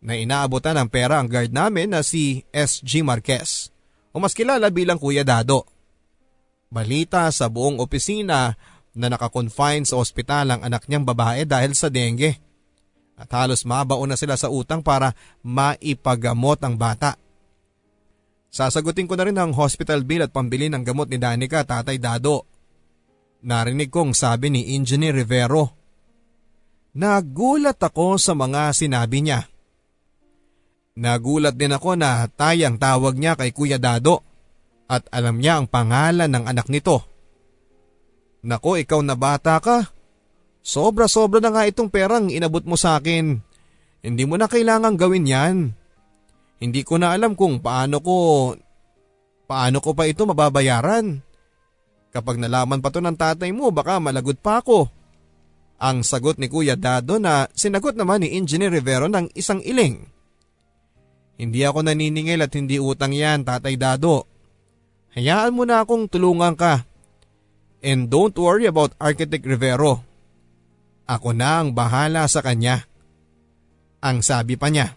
na 0.00 0.16
inaabutan 0.16 0.80
ng 0.80 0.88
pera 0.88 1.20
ang 1.20 1.28
guard 1.28 1.52
namin 1.52 1.92
na 1.92 2.00
si 2.00 2.48
SG 2.48 3.04
Marquez 3.04 3.68
o 4.14 4.22
mas 4.22 4.32
kilala 4.32 4.72
bilang 4.72 4.96
Kuya 4.96 5.26
Dado. 5.26 5.68
Balita 6.72 7.28
sa 7.28 7.52
buong 7.52 7.76
opisina 7.82 8.56
na 8.94 9.06
nakakonfine 9.12 9.84
sa 9.84 10.00
ospital 10.00 10.54
ang 10.54 10.60
anak 10.64 10.88
niyang 10.88 11.04
babae 11.04 11.44
dahil 11.44 11.76
sa 11.76 11.92
dengue. 11.92 12.38
At 13.14 13.30
halos 13.30 13.62
mabaon 13.62 14.10
na 14.10 14.18
sila 14.18 14.34
sa 14.34 14.50
utang 14.50 14.82
para 14.82 15.14
maipagamot 15.46 16.58
ang 16.66 16.74
bata. 16.74 17.14
Sasagutin 18.50 19.10
ko 19.10 19.18
na 19.18 19.26
rin 19.26 19.38
ang 19.38 19.50
hospital 19.54 20.06
bill 20.06 20.26
at 20.26 20.34
pambili 20.34 20.70
ng 20.70 20.82
gamot 20.82 21.10
ni 21.10 21.18
Danica 21.18 21.66
Tatay 21.66 21.98
Dado. 21.98 22.46
Narinig 23.42 23.90
kong 23.90 24.14
sabi 24.14 24.50
ni 24.50 24.78
Engineer 24.78 25.14
Rivero. 25.14 25.74
Nagulat 26.94 27.82
ako 27.82 28.18
sa 28.18 28.38
mga 28.38 28.70
sinabi 28.70 29.26
niya. 29.26 29.46
Nagulat 30.94 31.58
din 31.58 31.74
ako 31.74 31.98
na 31.98 32.30
tayang 32.30 32.78
tawag 32.78 33.18
niya 33.18 33.34
kay 33.34 33.50
Kuya 33.50 33.82
Dado 33.82 34.22
at 34.86 35.10
alam 35.10 35.42
niya 35.42 35.58
ang 35.58 35.66
pangalan 35.66 36.30
ng 36.30 36.44
anak 36.46 36.70
nito. 36.70 37.02
Nako 38.46 38.78
ikaw 38.78 39.02
na 39.02 39.18
bata 39.18 39.58
ka. 39.58 39.93
Sobra-sobra 40.64 41.44
na 41.44 41.52
nga 41.52 41.68
itong 41.68 41.92
perang 41.92 42.32
inabot 42.32 42.64
mo 42.64 42.80
sa 42.80 42.96
akin. 42.96 43.36
Hindi 44.00 44.24
mo 44.24 44.40
na 44.40 44.48
kailangang 44.48 44.96
gawin 44.96 45.28
yan. 45.28 45.56
Hindi 46.56 46.80
ko 46.80 46.96
na 46.96 47.12
alam 47.12 47.36
kung 47.36 47.60
paano 47.60 48.00
ko, 48.00 48.16
paano 49.44 49.84
ko 49.84 49.92
pa 49.92 50.08
ito 50.08 50.24
mababayaran. 50.24 51.20
Kapag 52.08 52.40
nalaman 52.40 52.80
pa 52.80 52.88
to 52.88 53.04
ng 53.04 53.12
tatay 53.12 53.52
mo 53.52 53.68
baka 53.68 54.00
malagot 54.00 54.40
pa 54.40 54.64
ako. 54.64 54.88
Ang 55.84 56.00
sagot 56.00 56.40
ni 56.40 56.48
Kuya 56.48 56.80
Dado 56.80 57.20
na 57.20 57.44
sinagot 57.52 57.92
naman 57.92 58.24
ni 58.24 58.32
Engineer 58.32 58.72
Rivero 58.72 59.04
ng 59.04 59.36
isang 59.36 59.60
iling. 59.60 60.00
Hindi 61.36 61.60
ako 61.66 61.84
naniningil 61.84 62.40
at 62.40 62.54
hindi 62.54 62.78
utang 62.78 63.10
yan, 63.10 63.42
Tatay 63.42 63.74
Dado. 63.74 64.30
Hayaan 65.18 65.52
mo 65.52 65.66
na 65.66 65.82
akong 65.82 66.06
tulungan 66.06 66.54
ka. 66.54 66.86
And 67.82 68.06
don't 68.06 68.32
worry 68.38 68.70
about 68.70 68.94
Architect 69.02 69.42
Rivero. 69.42 70.13
Ako 71.04 71.36
na 71.36 71.60
ang 71.60 71.76
bahala 71.76 72.24
sa 72.28 72.40
kanya. 72.40 72.88
Ang 74.00 74.24
sabi 74.24 74.56
pa 74.56 74.72
niya. 74.72 74.96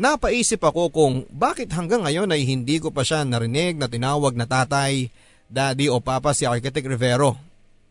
Napaisip 0.00 0.60
ako 0.64 0.88
kung 0.92 1.14
bakit 1.28 1.68
hanggang 1.76 2.04
ngayon 2.04 2.32
ay 2.32 2.48
hindi 2.48 2.80
ko 2.80 2.88
pa 2.88 3.04
siya 3.04 3.24
narinig 3.24 3.76
na 3.76 3.88
tinawag 3.88 4.32
na 4.32 4.48
tatay, 4.48 5.12
daddy 5.48 5.92
o 5.92 6.00
papa 6.00 6.32
si 6.32 6.48
Architect 6.48 6.88
Rivero. 6.88 7.36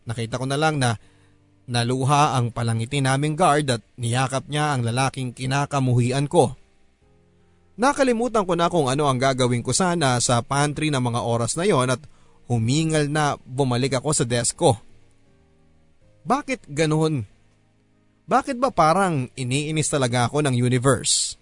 Nakita 0.06 0.40
ko 0.40 0.46
na 0.46 0.58
lang 0.58 0.82
na 0.82 0.98
naluha 1.70 2.34
ang 2.34 2.50
palangiti 2.50 2.98
naming 2.98 3.38
guard 3.38 3.70
at 3.70 3.82
niyakap 3.94 4.50
niya 4.50 4.74
ang 4.74 4.82
lalaking 4.82 5.30
kinakamuhian 5.30 6.26
ko. 6.26 6.58
Nakalimutan 7.78 8.42
ko 8.42 8.58
na 8.58 8.66
kung 8.66 8.90
ano 8.90 9.06
ang 9.06 9.16
gagawin 9.16 9.62
ko 9.62 9.70
sana 9.70 10.18
sa 10.18 10.42
pantry 10.42 10.90
ng 10.90 11.00
mga 11.00 11.20
oras 11.22 11.54
na 11.54 11.64
yon 11.64 11.94
at 11.94 12.02
humingal 12.50 13.06
na 13.06 13.38
bumalik 13.46 14.02
ako 14.02 14.10
sa 14.10 14.26
desk 14.26 14.58
ko. 14.58 14.74
Bakit 16.30 16.70
ganoon? 16.70 17.26
Bakit 18.30 18.62
ba 18.62 18.70
parang 18.70 19.26
iniinis 19.34 19.90
talaga 19.90 20.30
ako 20.30 20.46
ng 20.46 20.54
universe? 20.54 21.34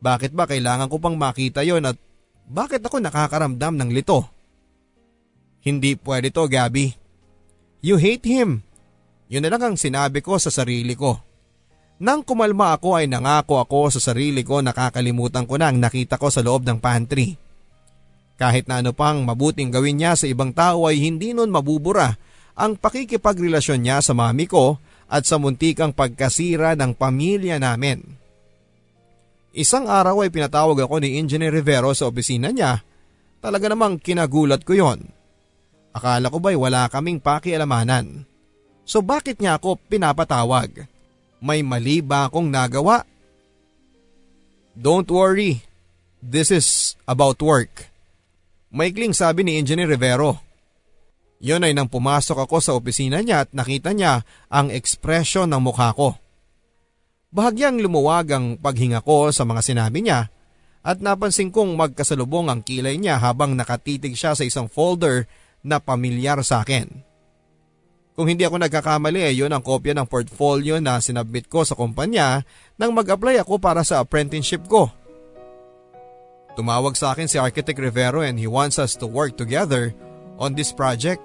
Bakit 0.00 0.32
ba 0.32 0.48
kailangan 0.48 0.88
ko 0.88 0.96
pang 0.96 1.20
makita 1.20 1.60
yon 1.60 1.84
at 1.84 2.00
bakit 2.48 2.80
ako 2.80 2.96
nakakaramdam 2.96 3.76
ng 3.76 3.90
lito? 3.92 4.24
Hindi 5.60 6.00
pwede 6.00 6.32
to, 6.32 6.48
Gabby. 6.48 6.96
You 7.84 8.00
hate 8.00 8.24
him. 8.24 8.64
Yun 9.28 9.44
na 9.44 9.52
lang 9.52 9.62
ang 9.68 9.76
sinabi 9.76 10.24
ko 10.24 10.40
sa 10.40 10.48
sarili 10.48 10.96
ko. 10.96 11.20
Nang 12.00 12.24
kumalma 12.24 12.80
ako 12.80 12.96
ay 12.96 13.04
nangako 13.04 13.60
ako 13.60 13.92
sa 13.92 14.00
sarili 14.00 14.40
ko 14.40 14.64
nakakalimutan 14.64 15.44
ko 15.44 15.60
na 15.60 15.68
ang 15.68 15.76
nakita 15.76 16.16
ko 16.16 16.32
sa 16.32 16.40
loob 16.40 16.64
ng 16.64 16.80
pantry. 16.80 17.36
Kahit 18.40 18.64
na 18.64 18.80
ano 18.80 18.96
pang 18.96 19.20
mabuting 19.20 19.68
gawin 19.68 20.00
niya 20.00 20.16
sa 20.16 20.24
ibang 20.24 20.56
tao 20.56 20.88
ay 20.88 20.96
hindi 20.96 21.36
nun 21.36 21.52
mabubura 21.52 22.16
ang 22.60 22.76
pakikipagrelasyon 22.76 23.80
niya 23.80 24.04
sa 24.04 24.12
mami 24.12 24.44
ko 24.44 24.76
at 25.08 25.24
sa 25.24 25.40
muntikang 25.40 25.96
pagkasira 25.96 26.76
ng 26.76 26.92
pamilya 26.92 27.56
namin. 27.56 28.04
Isang 29.56 29.88
araw 29.88 30.22
ay 30.22 30.30
pinatawag 30.30 30.84
ako 30.84 31.00
ni 31.00 31.16
Engineer 31.16 31.56
Rivero 31.56 31.90
sa 31.96 32.06
opisina 32.06 32.52
niya. 32.52 32.84
Talaga 33.40 33.72
namang 33.72 33.96
kinagulat 33.96 34.62
ko 34.62 34.76
yon. 34.76 35.08
Akala 35.90 36.28
ko 36.30 36.38
ba'y 36.38 36.54
wala 36.54 36.86
kaming 36.86 37.18
pakialamanan. 37.18 38.28
So 38.84 39.00
bakit 39.00 39.40
niya 39.40 39.56
ako 39.58 39.80
pinapatawag? 39.90 40.86
May 41.40 41.64
mali 41.64 42.04
ba 42.04 42.28
akong 42.28 42.52
nagawa 42.52 43.08
Don't 44.80 45.10
worry, 45.10 45.66
this 46.22 46.54
is 46.54 46.94
about 47.04 47.42
work. 47.42 47.90
Maikling 48.70 49.12
sabi 49.12 49.42
ni 49.42 49.58
Engineer 49.58 49.90
Rivero. 49.90 50.49
Yon 51.40 51.64
ay 51.64 51.72
nang 51.72 51.88
pumasok 51.88 52.44
ako 52.44 52.56
sa 52.60 52.76
opisina 52.76 53.24
niya 53.24 53.48
at 53.48 53.50
nakita 53.56 53.96
niya 53.96 54.28
ang 54.52 54.68
ekspresyon 54.68 55.48
ng 55.48 55.62
mukha 55.64 55.88
ko. 55.96 56.12
Bahagyang 57.32 57.80
lumuwag 57.80 58.28
ang 58.36 58.46
paghinga 58.60 59.00
ko 59.00 59.32
sa 59.32 59.48
mga 59.48 59.64
sinabi 59.64 60.04
niya 60.04 60.28
at 60.84 61.00
napansin 61.00 61.48
kong 61.48 61.80
magkasalubong 61.80 62.52
ang 62.52 62.60
kilay 62.60 63.00
niya 63.00 63.16
habang 63.16 63.56
nakatitig 63.56 64.16
siya 64.20 64.36
sa 64.36 64.44
isang 64.44 64.68
folder 64.68 65.24
na 65.64 65.80
pamilyar 65.80 66.44
sa 66.44 66.60
akin. 66.60 67.08
Kung 68.20 68.28
hindi 68.28 68.44
ako 68.44 68.60
nagkakamali 68.60 69.32
ay 69.32 69.34
yun 69.40 69.48
ang 69.48 69.64
kopya 69.64 69.96
ng 69.96 70.04
portfolio 70.04 70.76
na 70.76 71.00
sinabit 71.00 71.48
ko 71.48 71.64
sa 71.64 71.72
kumpanya 71.72 72.44
nang 72.76 72.92
mag-apply 72.92 73.40
ako 73.40 73.56
para 73.56 73.80
sa 73.80 74.04
apprenticeship 74.04 74.68
ko. 74.68 74.92
Tumawag 76.52 76.98
sa 77.00 77.16
akin 77.16 77.30
si 77.30 77.40
Architect 77.40 77.80
Rivero 77.80 78.20
and 78.20 78.36
he 78.36 78.44
wants 78.44 78.76
us 78.76 78.92
to 78.98 79.08
work 79.08 79.40
together 79.40 79.96
on 80.36 80.52
this 80.52 80.74
project. 80.74 81.22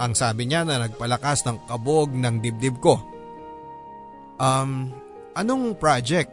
Ang 0.00 0.16
sabi 0.16 0.48
niya 0.48 0.64
na 0.64 0.80
nagpalakas 0.80 1.44
ng 1.44 1.68
kabog 1.68 2.08
ng 2.16 2.40
dibdib 2.40 2.80
ko. 2.80 2.96
Um, 4.40 4.88
anong 5.36 5.76
project? 5.76 6.32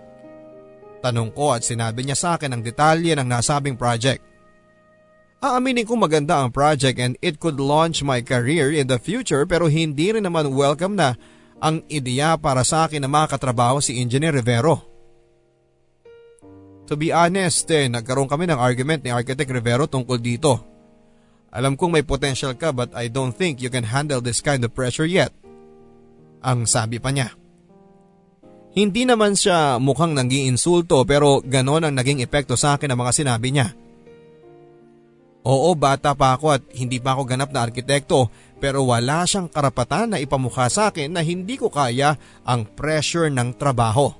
Tanong 1.03 1.35
ko 1.35 1.51
at 1.51 1.67
sinabi 1.67 2.07
niya 2.07 2.15
sa 2.15 2.39
akin 2.39 2.55
ang 2.55 2.63
detalye 2.63 3.11
ng 3.19 3.27
nasabing 3.27 3.75
project. 3.75 4.23
Aaminin 5.43 5.85
ko 5.85 5.99
maganda 5.99 6.41
ang 6.41 6.49
project 6.49 6.97
and 6.97 7.13
it 7.21 7.37
could 7.37 7.61
launch 7.61 8.01
my 8.01 8.23
career 8.23 8.73
in 8.73 8.89
the 8.89 8.97
future 8.97 9.45
pero 9.45 9.69
hindi 9.69 10.09
rin 10.09 10.25
naman 10.25 10.49
welcome 10.55 10.97
na 10.97 11.13
ang 11.61 11.85
ideya 11.91 12.39
para 12.39 12.65
sa 12.65 12.89
akin 12.89 13.05
na 13.05 13.11
makatrabaho 13.11 13.77
si 13.77 14.01
Engineer 14.01 14.33
Rivero. 14.33 14.81
To 16.87 16.95
be 16.95 17.11
honest, 17.11 17.67
eh, 17.67 17.91
nagkaroon 17.91 18.31
kami 18.31 18.47
ng 18.47 18.57
argument 18.57 19.03
ni 19.03 19.11
Architect 19.11 19.51
Rivero 19.51 19.91
tungkol 19.91 20.23
dito. 20.23 20.76
Alam 21.51 21.79
kong 21.79 21.99
may 21.99 22.05
potential 22.05 22.53
ka 22.53 22.75
but 22.75 22.91
I 22.91 23.07
don't 23.07 23.31
think 23.31 23.63
you 23.63 23.71
can 23.71 23.87
handle 23.87 24.19
this 24.19 24.43
kind 24.43 24.61
of 24.63 24.75
pressure 24.75 25.07
yet. 25.07 25.31
Ang 26.43 26.67
sabi 26.67 26.99
pa 26.99 27.09
niya. 27.11 27.33
Hindi 28.77 29.09
naman 29.09 29.33
siya 29.33 29.81
mukhang 29.81 30.13
nag-iinsulto 30.13 31.01
pero 31.07 31.41
ganon 31.41 31.87
ang 31.87 31.97
naging 31.97 32.21
epekto 32.21 32.53
sa 32.53 32.77
akin 32.77 32.93
ang 32.93 32.99
mga 33.01 33.13
sinabi 33.15 33.49
niya. 33.49 33.73
Oo, 35.47 35.73
bata 35.73 36.11
pa 36.11 36.35
ako 36.35 36.59
at 36.59 36.63
hindi 36.75 36.99
pa 36.99 37.15
ako 37.15 37.23
ganap 37.23 37.49
na 37.55 37.63
arkitekto 37.63 38.27
pero 38.59 38.83
wala 38.83 39.23
siyang 39.23 39.47
karapatan 39.47 40.13
na 40.13 40.17
ipamukha 40.19 40.67
sa 40.67 40.91
akin 40.91 41.07
na 41.09 41.23
hindi 41.23 41.55
ko 41.55 41.71
kaya 41.71 42.19
ang 42.43 42.67
pressure 42.67 43.31
ng 43.31 43.55
trabaho. 43.55 44.11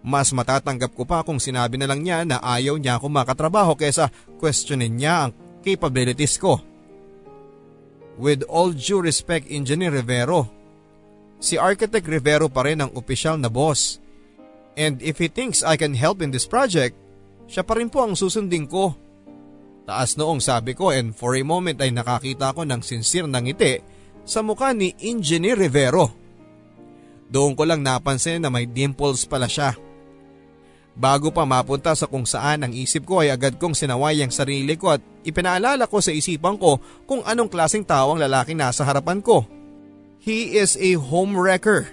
Mas 0.00 0.32
matatanggap 0.32 0.96
ko 0.96 1.04
pa 1.04 1.20
kung 1.20 1.36
sinabi 1.36 1.76
na 1.76 1.84
lang 1.90 2.00
niya 2.00 2.24
na 2.24 2.40
ayaw 2.40 2.80
niya 2.80 2.96
ako 2.96 3.12
makatrabaho 3.12 3.76
kaysa 3.76 4.08
questionin 4.40 4.96
niya 4.96 5.28
ang 5.28 5.32
capabilities 5.62 6.36
ko. 6.36 6.60
With 8.20 8.44
all 8.48 8.76
due 8.76 9.00
respect, 9.00 9.48
Engineer 9.48 9.96
Rivero, 9.96 10.48
si 11.40 11.56
Architect 11.56 12.04
Rivero 12.04 12.52
pa 12.52 12.68
rin 12.68 12.84
ang 12.84 12.92
opisyal 12.92 13.40
na 13.40 13.48
boss. 13.48 13.96
And 14.76 15.00
if 15.00 15.16
he 15.16 15.32
thinks 15.32 15.64
I 15.64 15.80
can 15.80 15.96
help 15.96 16.20
in 16.20 16.30
this 16.30 16.44
project, 16.44 16.94
siya 17.48 17.64
pa 17.64 17.80
rin 17.80 17.88
po 17.88 18.04
ang 18.04 18.14
susundin 18.14 18.68
ko. 18.68 18.94
Taas 19.88 20.14
noong 20.14 20.38
sabi 20.38 20.76
ko 20.76 20.94
and 20.94 21.16
for 21.16 21.34
a 21.34 21.42
moment 21.42 21.80
ay 21.82 21.90
nakakita 21.90 22.54
ko 22.54 22.62
ng 22.62 22.84
sincere 22.84 23.26
na 23.26 23.42
ngiti 23.42 23.82
sa 24.22 24.44
mukha 24.44 24.70
ni 24.70 24.94
Engineer 25.02 25.58
Rivero. 25.58 26.12
Doon 27.30 27.58
ko 27.58 27.66
lang 27.66 27.82
napansin 27.82 28.42
na 28.42 28.50
may 28.52 28.70
dimples 28.70 29.26
pala 29.26 29.50
siya. 29.50 29.74
Bago 30.98 31.30
pa 31.30 31.46
mapunta 31.46 31.94
sa 31.94 32.10
kung 32.10 32.26
saan 32.26 32.66
ang 32.66 32.72
isip 32.74 33.06
ko 33.06 33.22
ay 33.22 33.30
agad 33.30 33.56
kong 33.56 33.78
sinaway 33.78 34.20
ang 34.20 34.34
sarili 34.34 34.74
ko 34.74 34.98
at 34.98 35.02
ipinaalala 35.22 35.86
ko 35.86 36.02
sa 36.02 36.10
isipan 36.10 36.58
ko 36.58 36.82
kung 37.06 37.22
anong 37.22 37.48
klaseng 37.48 37.86
tao 37.86 38.12
ang 38.12 38.20
lalaking 38.20 38.58
nasa 38.58 38.82
harapan 38.82 39.22
ko. 39.22 39.46
He 40.20 40.58
is 40.58 40.76
a 40.76 41.00
homewrecker. 41.00 41.88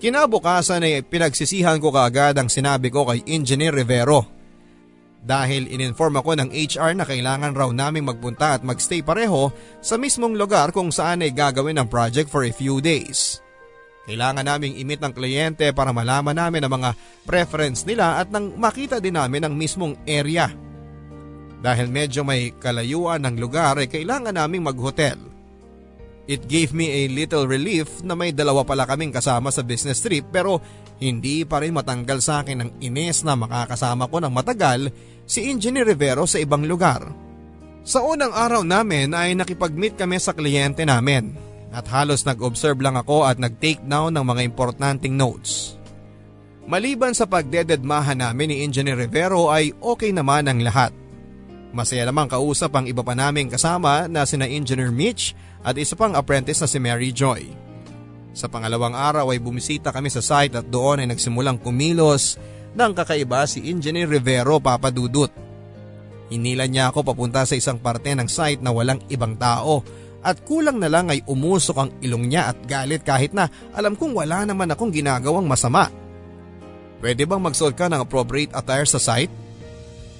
Kinabukasan 0.00 0.86
ay 0.86 1.04
pinagsisihan 1.04 1.76
ko 1.76 1.92
kaagad 1.92 2.38
ang 2.38 2.48
sinabi 2.48 2.88
ko 2.88 3.04
kay 3.04 3.20
Engineer 3.28 3.74
Rivero. 3.74 4.24
Dahil 5.20 5.68
ininform 5.68 6.16
ako 6.16 6.32
ng 6.40 6.48
HR 6.56 6.96
na 6.96 7.04
kailangan 7.04 7.52
raw 7.52 7.68
naming 7.68 8.08
magpunta 8.08 8.56
at 8.56 8.64
magstay 8.64 9.04
pareho 9.04 9.52
sa 9.84 10.00
mismong 10.00 10.32
lugar 10.32 10.72
kung 10.72 10.88
saan 10.88 11.20
ay 11.20 11.36
gagawin 11.36 11.76
ang 11.76 11.88
project 11.92 12.32
for 12.32 12.48
a 12.48 12.52
few 12.54 12.80
days. 12.80 13.44
Kailangan 14.08 14.46
naming 14.48 14.80
imit 14.80 14.98
ng 15.04 15.12
kliyente 15.12 15.68
para 15.76 15.92
malaman 15.92 16.32
namin 16.32 16.64
ang 16.64 16.72
mga 16.80 16.90
preference 17.28 17.84
nila 17.84 18.16
at 18.16 18.32
nang 18.32 18.56
makita 18.56 18.96
din 18.96 19.20
namin 19.20 19.44
ang 19.44 19.54
mismong 19.54 19.92
area. 20.08 20.48
Dahil 21.60 21.92
medyo 21.92 22.24
may 22.24 22.56
kalayuan 22.56 23.20
ng 23.20 23.36
lugar 23.36 23.76
ay 23.76 23.92
kailangan 23.92 24.32
naming 24.32 24.64
maghotel. 24.64 25.20
It 26.24 26.48
gave 26.48 26.72
me 26.72 26.88
a 26.88 27.02
little 27.12 27.44
relief 27.44 28.00
na 28.00 28.16
may 28.16 28.32
dalawa 28.32 28.64
pala 28.64 28.88
kaming 28.88 29.12
kasama 29.12 29.52
sa 29.52 29.60
business 29.60 30.00
trip 30.00 30.24
pero 30.32 30.62
hindi 30.96 31.44
pa 31.44 31.60
rin 31.60 31.76
matanggal 31.76 32.24
sa 32.24 32.40
akin 32.40 32.58
ang 32.64 32.70
ines 32.80 33.20
na 33.26 33.36
makakasama 33.36 34.08
ko 34.08 34.16
ng 34.24 34.32
matagal 34.32 34.88
si 35.28 35.50
Engineer 35.50 35.84
Rivero 35.84 36.24
sa 36.24 36.40
ibang 36.40 36.64
lugar. 36.64 37.04
Sa 37.84 38.00
unang 38.04 38.32
araw 38.32 38.64
namin 38.64 39.12
ay 39.12 39.36
nakipag-meet 39.36 39.96
kami 40.00 40.16
sa 40.16 40.32
kliyente 40.32 40.84
namin 40.88 41.49
at 41.70 41.86
halos 41.86 42.26
nag-observe 42.26 42.78
lang 42.82 42.98
ako 42.98 43.26
at 43.26 43.38
nag-take 43.38 43.82
down 43.86 44.14
ng 44.14 44.26
mga 44.26 44.42
importanteng 44.46 45.14
notes. 45.14 45.78
Maliban 46.70 47.14
sa 47.14 47.26
pagdededmahan 47.26 48.22
namin 48.22 48.54
ni 48.54 48.56
Engineer 48.62 48.98
Rivero 48.98 49.50
ay 49.50 49.74
okay 49.82 50.14
naman 50.14 50.46
ang 50.46 50.62
lahat. 50.62 50.94
Masaya 51.70 52.02
namang 52.06 52.30
kausap 52.30 52.74
ang 52.74 52.86
iba 52.86 53.02
pa 53.02 53.14
naming 53.14 53.50
kasama 53.50 54.10
na 54.10 54.26
sina 54.26 54.46
Engineer 54.46 54.90
Mitch 54.90 55.34
at 55.62 55.78
isa 55.78 55.94
pang 55.94 56.14
apprentice 56.18 56.62
na 56.62 56.68
si 56.70 56.78
Mary 56.82 57.10
Joy. 57.14 57.46
Sa 58.34 58.46
pangalawang 58.46 58.94
araw 58.94 59.34
ay 59.34 59.42
bumisita 59.42 59.90
kami 59.90 60.10
sa 60.10 60.22
site 60.22 60.54
at 60.58 60.66
doon 60.66 61.02
ay 61.02 61.06
nagsimulang 61.10 61.58
kumilos 61.58 62.38
ng 62.74 62.92
kakaiba 62.94 63.46
si 63.46 63.66
Engineer 63.66 64.06
Rivero 64.06 64.62
papadudot. 64.62 65.30
Hinila 66.30 66.70
niya 66.70 66.94
ako 66.94 67.02
papunta 67.02 67.42
sa 67.42 67.58
isang 67.58 67.82
parte 67.82 68.14
ng 68.14 68.30
site 68.30 68.62
na 68.62 68.70
walang 68.70 69.02
ibang 69.10 69.34
tao 69.34 69.82
at 70.20 70.44
kulang 70.44 70.76
na 70.76 70.92
lang 70.92 71.08
ay 71.08 71.24
umusok 71.24 71.76
ang 71.76 71.90
ilong 72.04 72.28
niya 72.28 72.52
at 72.52 72.58
galit 72.68 73.00
kahit 73.00 73.32
na 73.32 73.48
alam 73.72 73.96
kong 73.96 74.12
wala 74.12 74.44
naman 74.44 74.68
akong 74.68 74.92
ginagawang 74.92 75.48
masama. 75.48 75.88
Pwede 77.00 77.24
bang 77.24 77.40
magsuot 77.40 77.72
ka 77.72 77.88
ng 77.88 78.04
appropriate 78.04 78.52
attire 78.52 78.84
sa 78.84 79.00
site? 79.00 79.32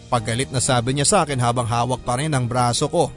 Paggalit 0.09 0.49
na 0.49 0.59
sabi 0.59 0.97
niya 0.97 1.07
sa 1.07 1.19
akin 1.23 1.37
habang 1.37 1.69
hawak 1.69 2.01
pa 2.01 2.17
rin 2.17 2.33
ang 2.33 2.49
braso 2.49 2.89
ko. 2.89 3.13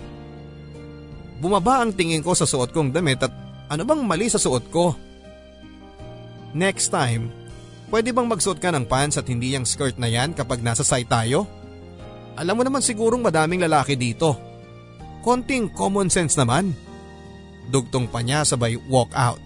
Bumaba 1.40 1.80
ang 1.80 1.96
tingin 1.96 2.22
ko 2.22 2.36
sa 2.36 2.44
suot 2.44 2.76
kong 2.76 2.92
damit 2.92 3.24
at 3.24 3.32
ano 3.72 3.88
bang 3.88 4.04
mali 4.04 4.28
sa 4.28 4.38
suot 4.38 4.68
ko? 4.68 4.92
Next 6.54 6.92
time, 6.92 7.32
pwede 7.90 8.12
bang 8.12 8.28
magsuot 8.28 8.60
ka 8.60 8.70
ng 8.76 8.86
pants 8.86 9.18
at 9.18 9.26
hindi 9.32 9.56
yung 9.56 9.66
skirt 9.66 9.96
na 9.96 10.12
yan 10.12 10.36
kapag 10.36 10.60
nasa 10.60 10.84
site 10.84 11.10
tayo? 11.10 11.48
Alam 12.36 12.60
mo 12.60 12.64
naman 12.68 12.84
sigurong 12.84 13.24
madaming 13.24 13.64
lalaki 13.64 13.96
dito. 13.96 14.53
Konting 15.24 15.72
common 15.72 16.12
sense 16.12 16.36
naman. 16.36 16.76
Dugtong 17.72 18.12
pa 18.12 18.20
niya 18.20 18.44
sabay 18.44 18.76
walk 18.92 19.16
out. 19.16 19.40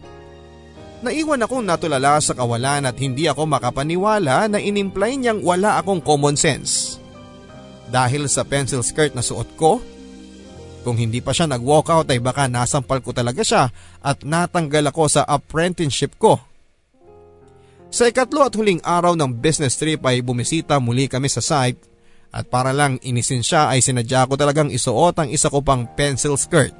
Naiwan 1.06 1.46
akong 1.46 1.62
natulala 1.62 2.18
sa 2.18 2.34
kawalan 2.34 2.90
at 2.90 2.98
hindi 2.98 3.30
ako 3.30 3.46
makapaniwala 3.46 4.50
na 4.50 4.58
inimply 4.58 5.22
niyang 5.22 5.46
wala 5.46 5.78
akong 5.78 6.02
common 6.02 6.34
sense. 6.34 6.98
Dahil 7.94 8.26
sa 8.26 8.42
pencil 8.42 8.82
skirt 8.82 9.14
na 9.14 9.22
suot 9.22 9.54
ko, 9.54 9.78
kung 10.82 10.98
hindi 10.98 11.22
pa 11.22 11.38
siya 11.38 11.46
nag-walk 11.46 11.94
out 11.94 12.10
ay 12.10 12.18
baka 12.18 12.50
nasampal 12.50 12.98
ko 13.06 13.14
talaga 13.14 13.46
siya 13.46 13.70
at 14.02 14.26
natanggal 14.26 14.90
ako 14.90 15.06
sa 15.06 15.22
apprenticeship 15.30 16.18
ko. 16.18 16.42
Sa 17.94 18.10
ikatlo 18.10 18.44
at 18.44 18.58
huling 18.58 18.82
araw 18.82 19.14
ng 19.14 19.38
business 19.38 19.78
trip 19.78 20.02
ay 20.04 20.26
bumisita 20.26 20.82
muli 20.82 21.06
kami 21.06 21.30
sa 21.30 21.40
site 21.40 21.80
at 22.32 22.48
para 22.52 22.76
lang 22.76 23.00
inisin 23.02 23.42
siya 23.42 23.72
ay 23.72 23.80
sinadya 23.80 24.28
ko 24.28 24.36
talagang 24.36 24.70
isuot 24.70 25.16
ang 25.18 25.30
isa 25.32 25.48
ko 25.48 25.64
pang 25.64 25.88
pencil 25.96 26.36
skirt. 26.36 26.76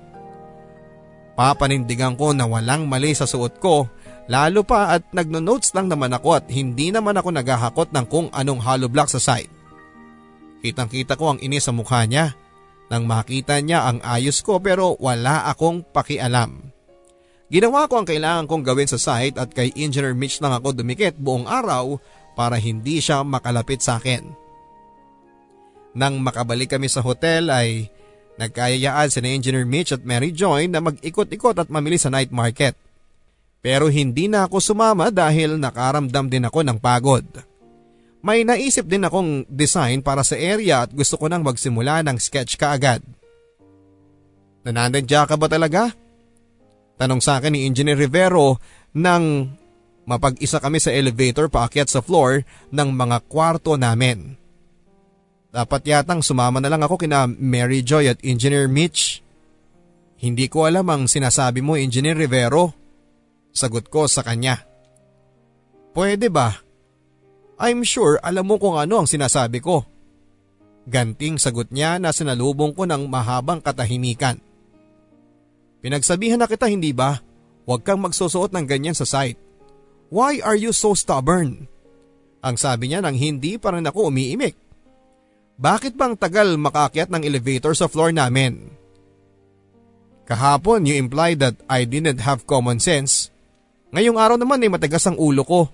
Papanindigan 1.38 2.18
ko 2.18 2.34
na 2.34 2.50
walang 2.50 2.90
mali 2.90 3.14
sa 3.14 3.30
suot 3.30 3.62
ko 3.62 3.86
lalo 4.28 4.66
pa 4.66 4.98
at 4.98 5.06
nagno-notes 5.14 5.72
lang 5.78 5.88
naman 5.88 6.12
ako 6.12 6.42
at 6.42 6.46
hindi 6.50 6.92
naman 6.92 7.16
ako 7.16 7.30
naghahakot 7.32 7.94
ng 7.94 8.06
kung 8.10 8.28
anong 8.34 8.60
hollow 8.60 8.90
block 8.90 9.08
sa 9.08 9.22
site. 9.22 9.54
Kitang 10.66 10.90
kita 10.90 11.16
ko 11.16 11.38
ang 11.38 11.40
inis 11.40 11.70
sa 11.70 11.72
mukha 11.72 12.04
niya 12.10 12.34
nang 12.88 13.06
makita 13.06 13.60
niya 13.60 13.88
ang 13.88 14.00
ayos 14.04 14.42
ko 14.42 14.60
pero 14.64 14.96
wala 15.00 15.48
akong 15.52 15.84
pakialam. 15.94 16.74
Ginawa 17.48 17.88
ko 17.88 18.04
ang 18.04 18.08
kailangan 18.08 18.48
kong 18.50 18.64
gawin 18.64 18.90
sa 18.92 19.00
site 19.00 19.40
at 19.40 19.54
kay 19.56 19.72
Engineer 19.80 20.12
Mitch 20.12 20.44
lang 20.44 20.52
ako 20.52 20.76
dumikit 20.76 21.16
buong 21.16 21.48
araw 21.48 21.96
para 22.36 22.60
hindi 22.60 23.00
siya 23.00 23.24
makalapit 23.24 23.80
sa 23.80 24.00
akin. 24.00 24.47
Nang 25.96 26.20
makabalik 26.20 26.74
kami 26.76 26.92
sa 26.92 27.06
hotel 27.06 27.48
ay 27.52 27.88
nagkayayaan 28.38 29.10
si 29.10 29.20
Engineer 29.22 29.66
Mitch 29.66 29.92
at 29.94 30.06
Mary 30.06 30.32
Joy 30.36 30.70
na 30.70 30.84
mag-ikot-ikot 30.84 31.58
at 31.58 31.70
mamili 31.70 31.98
sa 31.98 32.14
night 32.14 32.30
market. 32.30 32.78
Pero 33.62 33.90
hindi 33.90 34.30
na 34.30 34.46
ako 34.46 34.62
sumama 34.62 35.10
dahil 35.10 35.58
nakaramdam 35.58 36.30
din 36.30 36.46
ako 36.46 36.62
ng 36.62 36.78
pagod. 36.78 37.26
May 38.22 38.46
naisip 38.46 38.86
din 38.86 39.06
akong 39.06 39.46
design 39.50 40.06
para 40.06 40.22
sa 40.22 40.38
area 40.38 40.86
at 40.86 40.94
gusto 40.94 41.18
ko 41.18 41.30
nang 41.30 41.42
magsimula 41.42 42.06
ng 42.06 42.18
sketch 42.18 42.58
kaagad. 42.58 43.02
Nanandadya 44.68 45.26
ka 45.26 45.36
ba 45.40 45.48
talaga? 45.48 45.94
Tanong 46.98 47.22
sa 47.22 47.38
akin 47.38 47.54
ni 47.54 47.70
Engineer 47.70 47.98
Rivero 47.98 48.58
nang 48.98 49.54
mapag-isa 50.10 50.58
kami 50.58 50.82
sa 50.82 50.92
elevator 50.92 51.48
paakyat 51.48 51.88
sa 51.88 52.02
floor 52.02 52.42
ng 52.74 52.90
mga 52.90 53.18
kwarto 53.30 53.78
namin. 53.78 54.36
Dapat 55.48 55.82
yatang 55.88 56.20
sumama 56.20 56.60
na 56.60 56.68
lang 56.68 56.84
ako 56.84 57.00
kina 57.00 57.24
Mary 57.28 57.80
Joy 57.80 58.12
at 58.12 58.20
Engineer 58.20 58.68
Mitch. 58.68 59.24
Hindi 60.20 60.52
ko 60.52 60.68
alam 60.68 60.84
ang 60.92 61.08
sinasabi 61.08 61.64
mo 61.64 61.80
Engineer 61.80 62.20
Rivero. 62.20 62.76
Sagot 63.56 63.88
ko 63.88 64.06
sa 64.12 64.22
kanya. 64.28 64.68
Pwede 65.96 66.28
ba? 66.28 66.52
I'm 67.58 67.82
sure 67.82 68.22
alam 68.22 68.46
mo 68.46 68.62
kung 68.62 68.78
ano 68.78 69.02
ang 69.02 69.08
sinasabi 69.10 69.64
ko. 69.64 69.82
Ganting 70.88 71.42
sagot 71.42 71.74
niya 71.74 71.98
na 71.98 72.14
sinalubong 72.14 72.76
ko 72.76 72.86
ng 72.86 73.10
mahabang 73.10 73.64
katahimikan. 73.64 74.40
Pinagsabihan 75.82 76.38
na 76.38 76.48
kita 76.48 76.68
hindi 76.68 76.92
ba? 76.92 77.24
Huwag 77.68 77.84
kang 77.84 78.04
magsusuot 78.04 78.52
ng 78.52 78.66
ganyan 78.68 78.96
sa 78.96 79.04
site. 79.04 79.40
Why 80.08 80.40
are 80.40 80.56
you 80.56 80.72
so 80.72 80.96
stubborn? 80.96 81.68
Ang 82.40 82.56
sabi 82.56 82.92
niya 82.92 83.04
nang 83.04 83.16
hindi 83.16 83.60
pa 83.60 83.76
rin 83.76 83.84
ako 83.84 84.08
umiimik. 84.08 84.67
Bakit 85.58 85.98
bang 85.98 86.14
tagal 86.14 86.54
makakyat 86.62 87.10
ng 87.10 87.26
elevator 87.26 87.74
sa 87.74 87.90
floor 87.90 88.14
namin? 88.14 88.70
Kahapon 90.30 90.86
you 90.86 90.94
implied 90.94 91.42
that 91.42 91.58
I 91.66 91.90
didn't 91.90 92.22
have 92.22 92.46
common 92.46 92.78
sense. 92.78 93.34
Ngayong 93.90 94.22
araw 94.22 94.38
naman 94.38 94.62
ay 94.62 94.70
matigas 94.70 95.10
ang 95.10 95.18
ulo 95.18 95.42
ko. 95.42 95.66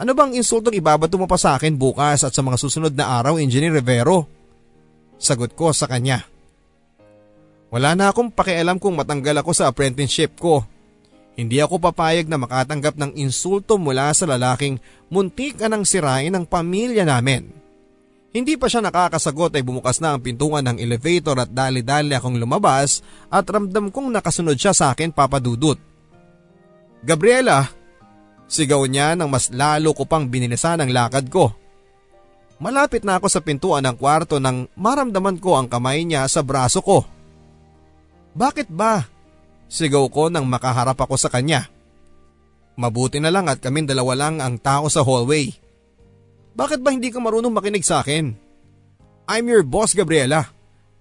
Ano 0.00 0.16
bang 0.16 0.32
insultong 0.32 0.80
ibabato 0.80 1.20
mo 1.20 1.28
pa 1.28 1.36
sa 1.36 1.60
akin 1.60 1.76
bukas 1.76 2.24
at 2.24 2.32
sa 2.32 2.40
mga 2.40 2.56
susunod 2.56 2.92
na 2.96 3.20
araw, 3.20 3.36
Engineer 3.36 3.76
Rivero? 3.76 4.24
Sagot 5.20 5.52
ko 5.52 5.76
sa 5.76 5.84
kanya. 5.84 6.24
Wala 7.68 7.92
na 7.92 8.08
akong 8.08 8.32
pakialam 8.32 8.80
kung 8.80 8.96
matanggal 8.96 9.44
ako 9.44 9.52
sa 9.52 9.68
apprenticeship 9.68 10.40
ko. 10.40 10.64
Hindi 11.36 11.60
ako 11.60 11.92
papayag 11.92 12.32
na 12.32 12.40
makatanggap 12.40 12.96
ng 12.96 13.12
insulto 13.20 13.76
mula 13.76 14.08
sa 14.16 14.24
lalaking 14.24 14.80
muntik 15.12 15.60
ka 15.60 15.68
ng 15.68 15.84
sirain 15.84 16.32
ng 16.32 16.48
pamilya 16.48 17.04
namin. 17.04 17.65
Hindi 18.36 18.60
pa 18.60 18.68
siya 18.68 18.84
nakakasagot 18.84 19.56
ay 19.56 19.64
bumukas 19.64 19.96
na 19.96 20.12
ang 20.12 20.20
pintuan 20.20 20.60
ng 20.68 20.76
elevator 20.76 21.40
at 21.40 21.48
dali-dali 21.48 22.12
akong 22.12 22.36
lumabas 22.36 23.00
at 23.32 23.48
ramdam 23.48 23.88
kong 23.88 24.12
nakasunod 24.12 24.60
siya 24.60 24.76
sa 24.76 24.92
akin 24.92 25.08
papadudot. 25.08 25.80
Gabriela, 27.00 27.64
Sigaw 28.46 28.86
niya 28.86 29.18
nang 29.18 29.26
mas 29.26 29.50
lalo 29.50 29.90
ko 29.90 30.06
pang 30.06 30.30
binilisan 30.30 30.78
ang 30.78 30.90
lakad 30.94 31.26
ko. 31.26 31.50
Malapit 32.62 33.02
na 33.02 33.18
ako 33.18 33.26
sa 33.28 33.42
pintuan 33.42 33.84
ng 33.84 33.98
kwarto 33.98 34.38
nang 34.38 34.70
maramdaman 34.78 35.36
ko 35.42 35.58
ang 35.58 35.66
kamay 35.68 36.06
niya 36.06 36.24
sa 36.30 36.40
braso 36.40 36.80
ko. 36.80 37.04
Bakit 38.32 38.70
ba? 38.70 39.04
Sigaw 39.66 40.06
ko 40.08 40.30
nang 40.30 40.46
makaharap 40.46 40.96
ako 40.96 41.18
sa 41.18 41.28
kanya. 41.28 41.66
Mabuti 42.78 43.18
na 43.18 43.34
lang 43.34 43.50
at 43.50 43.58
kaming 43.58 43.88
dalawa 43.88 44.14
lang 44.14 44.38
ang 44.38 44.56
tao 44.62 44.86
sa 44.86 45.02
hallway. 45.02 45.50
Bakit 46.56 46.80
ba 46.80 46.88
hindi 46.88 47.12
ka 47.12 47.20
marunong 47.20 47.52
makinig 47.52 47.84
sa 47.84 48.00
akin? 48.00 48.32
I'm 49.28 49.44
your 49.44 49.60
boss 49.60 49.92
Gabriela. 49.92 50.48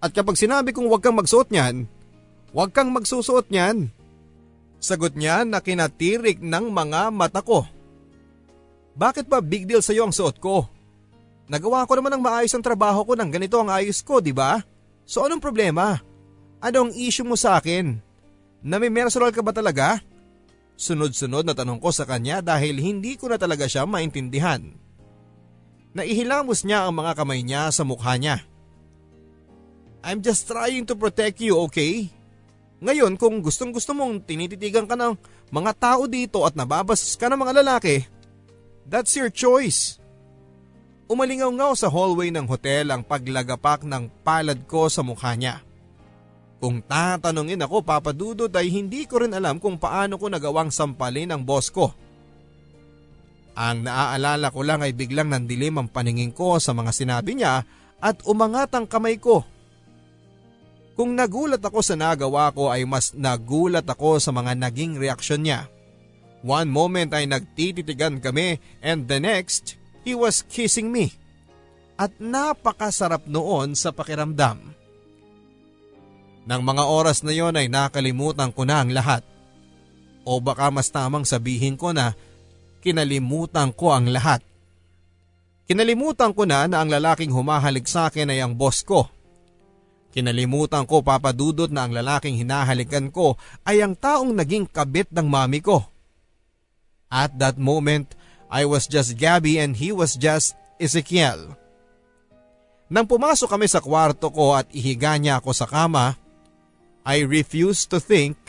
At 0.04 0.12
kapag 0.12 0.36
sinabi 0.36 0.76
kong 0.76 0.92
huwag 0.92 1.00
kang 1.00 1.16
magsuot 1.16 1.48
niyan, 1.48 1.88
huwag 2.52 2.76
kang 2.76 2.92
magsusuot 2.92 3.48
niyan. 3.48 3.88
Sagot 4.84 5.16
niya 5.16 5.48
na 5.48 5.64
kinatirik 5.64 6.44
ng 6.44 6.76
mga 6.76 7.08
mata 7.16 7.40
ko. 7.40 7.64
Bakit 9.00 9.32
ba 9.32 9.40
big 9.40 9.64
deal 9.64 9.80
sa 9.80 9.96
iyo 9.96 10.04
ang 10.04 10.12
suot 10.12 10.44
ko? 10.44 10.68
Nagawa 11.48 11.88
ko 11.88 11.96
naman 11.96 12.20
ng 12.20 12.24
maayos 12.26 12.52
ang 12.52 12.66
trabaho 12.66 13.08
ko 13.08 13.16
nang 13.16 13.32
ganito 13.32 13.56
ang 13.56 13.72
ayos 13.72 14.04
ko, 14.04 14.20
di 14.20 14.36
ba? 14.36 14.60
So 15.08 15.24
anong 15.24 15.40
problema? 15.40 16.04
Anong 16.60 16.92
issue 17.00 17.24
mo 17.24 17.40
sa 17.40 17.62
akin? 17.62 17.96
Namimersual 18.60 19.32
ka 19.32 19.40
ba 19.40 19.56
talaga? 19.56 20.04
Sunod-sunod 20.76 21.48
na 21.48 21.56
tanong 21.56 21.80
ko 21.80 21.96
sa 21.96 22.04
kanya 22.04 22.44
dahil 22.44 22.76
hindi 22.82 23.16
ko 23.16 23.32
na 23.32 23.40
talaga 23.40 23.70
siya 23.70 23.88
maintindihan. 23.88 24.85
Naihilamos 25.96 26.68
niya 26.68 26.84
ang 26.84 27.00
mga 27.00 27.16
kamay 27.16 27.40
niya 27.40 27.72
sa 27.72 27.88
mukha 27.88 28.20
niya. 28.20 28.44
I'm 30.04 30.20
just 30.20 30.44
trying 30.46 30.84
to 30.92 30.94
protect 30.94 31.40
you, 31.40 31.56
okay? 31.66 32.12
Ngayon 32.84 33.16
kung 33.16 33.40
gustong 33.40 33.72
gusto 33.72 33.96
mong 33.96 34.28
tinititigan 34.28 34.86
ka 34.86 35.00
ng 35.00 35.16
mga 35.50 35.72
tao 35.80 36.04
dito 36.06 36.44
at 36.44 36.54
nababas 36.54 37.16
ka 37.16 37.32
ng 37.32 37.40
mga 37.40 37.64
lalaki, 37.64 38.04
that's 38.84 39.16
your 39.16 39.32
choice. 39.32 39.98
Umalingaw-ngaw 41.08 41.74
sa 41.80 41.88
hallway 41.88 42.28
ng 42.28 42.44
hotel 42.44 42.92
ang 42.92 43.02
paglagapak 43.02 43.88
ng 43.88 44.12
palad 44.20 44.68
ko 44.68 44.92
sa 44.92 45.00
mukha 45.00 45.32
niya. 45.34 45.64
Kung 46.60 46.84
tatanungin 46.84 47.64
ako 47.64 47.86
papadudot 47.86 48.52
ay 48.52 48.68
hindi 48.68 49.08
ko 49.08 49.24
rin 49.24 49.32
alam 49.32 49.64
kung 49.64 49.80
paano 49.80 50.20
ko 50.20 50.28
nagawang 50.28 50.76
sampalin 50.76 51.32
ang 51.32 51.46
boss 51.46 51.72
ko. 51.72 51.96
Ang 53.56 53.88
naaalala 53.88 54.52
ko 54.52 54.62
lang 54.68 54.84
ay 54.84 54.92
biglang 54.92 55.32
nandilim 55.32 55.80
ang 55.80 55.88
paningin 55.88 56.36
ko 56.36 56.60
sa 56.60 56.76
mga 56.76 56.92
sinabi 56.92 57.40
niya 57.40 57.64
at 58.04 58.20
umangat 58.28 58.76
ang 58.76 58.84
kamay 58.84 59.16
ko 59.16 59.48
kung 60.96 61.12
nagulat 61.12 61.60
ako 61.60 61.84
sa 61.84 62.00
nagawa 62.00 62.56
ko 62.56 62.72
ay 62.72 62.88
mas 62.88 63.12
nagulat 63.12 63.84
ako 63.84 64.18
sa 64.18 64.32
mga 64.32 64.56
naging 64.56 64.96
reaksyon 64.96 65.44
niya. 65.44 65.68
One 66.40 66.72
moment 66.72 67.12
ay 67.12 67.28
nagtititigan 67.28 68.24
kami 68.24 68.64
and 68.80 69.04
the 69.12 69.20
next, 69.20 69.76
he 70.08 70.16
was 70.16 70.48
kissing 70.48 70.96
me. 70.96 71.12
At 72.00 72.16
napakasarap 72.16 73.28
noon 73.28 73.76
sa 73.76 73.92
pakiramdam. 73.92 74.72
Nang 76.48 76.62
mga 76.64 76.84
oras 76.88 77.28
na 77.28 77.36
yon 77.36 77.60
ay 77.60 77.68
nakalimutan 77.68 78.56
ko 78.56 78.64
na 78.64 78.80
ang 78.80 78.96
lahat. 78.96 79.26
O 80.24 80.40
baka 80.40 80.72
mas 80.72 80.88
tamang 80.88 81.28
sabihin 81.28 81.76
ko 81.76 81.92
na 81.92 82.16
kinalimutan 82.86 83.74
ko 83.74 83.98
ang 83.98 84.14
lahat. 84.14 84.46
Kinalimutan 85.66 86.30
ko 86.38 86.46
na 86.46 86.70
na 86.70 86.86
ang 86.86 86.94
lalaking 86.94 87.34
humahalik 87.34 87.90
sa 87.90 88.14
akin 88.14 88.30
ay 88.30 88.46
ang 88.46 88.54
boss 88.54 88.86
ko 88.86 89.10
Kinalimutan 90.16 90.88
ko 90.88 91.04
papadudot 91.04 91.68
na 91.68 91.84
ang 91.84 91.92
lalaking 91.92 92.40
hinahalikan 92.40 93.12
ko 93.12 93.36
ay 93.68 93.84
ang 93.84 94.00
taong 94.00 94.32
naging 94.32 94.64
kabit 94.64 95.12
ng 95.12 95.28
mami 95.28 95.60
ko. 95.60 95.84
At 97.12 97.36
that 97.44 97.60
moment, 97.60 98.16
I 98.48 98.64
was 98.64 98.88
just 98.88 99.20
Gabby 99.20 99.60
and 99.60 99.76
he 99.76 99.92
was 99.92 100.16
just 100.16 100.56
Ezekiel. 100.80 101.60
Nang 102.88 103.12
pumasok 103.12 103.52
kami 103.52 103.68
sa 103.68 103.84
kwarto 103.84 104.32
ko 104.32 104.56
at 104.56 104.72
ihiga 104.72 105.20
niya 105.20 105.44
ako 105.44 105.52
sa 105.52 105.68
kama, 105.68 106.16
I 107.04 107.28
refused 107.28 107.92
to 107.92 108.00
think. 108.00 108.40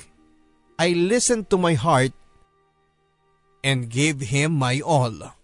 I 0.79 0.95
listened 0.95 1.51
to 1.51 1.59
my 1.59 1.75
heart 1.75 2.15
and 3.67 3.91
gave 3.91 4.23
him 4.31 4.55
my 4.55 4.79
all. 4.87 5.35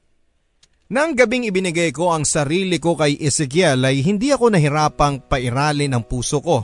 Nang 0.92 1.18
gabing 1.18 1.50
ibinigay 1.50 1.90
ko 1.90 2.14
ang 2.14 2.22
sarili 2.22 2.78
ko 2.78 2.94
kay 2.94 3.18
Ezekiel 3.18 3.82
ay 3.82 4.06
hindi 4.06 4.30
ako 4.30 4.54
nahirapang 4.54 5.26
pairalin 5.26 5.90
ang 5.90 6.06
puso 6.06 6.38
ko 6.38 6.62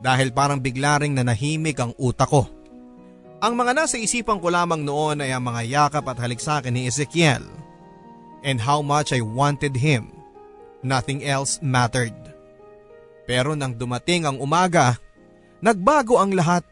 dahil 0.00 0.32
parang 0.32 0.62
bigla 0.62 1.04
ring 1.04 1.12
nanahimik 1.12 1.76
ang 1.76 1.92
utak 2.00 2.30
ko. 2.32 2.48
Ang 3.42 3.52
mga 3.52 3.76
nasa 3.76 4.00
isipan 4.00 4.40
ko 4.40 4.48
lamang 4.48 4.80
noon 4.80 5.20
ay 5.20 5.34
ang 5.36 5.44
mga 5.44 5.62
yakap 5.68 6.06
at 6.08 6.16
halik 6.22 6.40
sa 6.40 6.62
akin 6.62 6.72
ni 6.72 6.88
Ezekiel 6.88 7.44
and 8.46 8.62
how 8.62 8.80
much 8.80 9.12
I 9.12 9.20
wanted 9.20 9.76
him. 9.76 10.08
Nothing 10.86 11.26
else 11.26 11.58
mattered. 11.60 12.14
Pero 13.26 13.58
nang 13.58 13.74
dumating 13.74 14.24
ang 14.24 14.38
umaga, 14.38 14.96
nagbago 15.58 16.22
ang 16.22 16.32
lahat. 16.32 16.62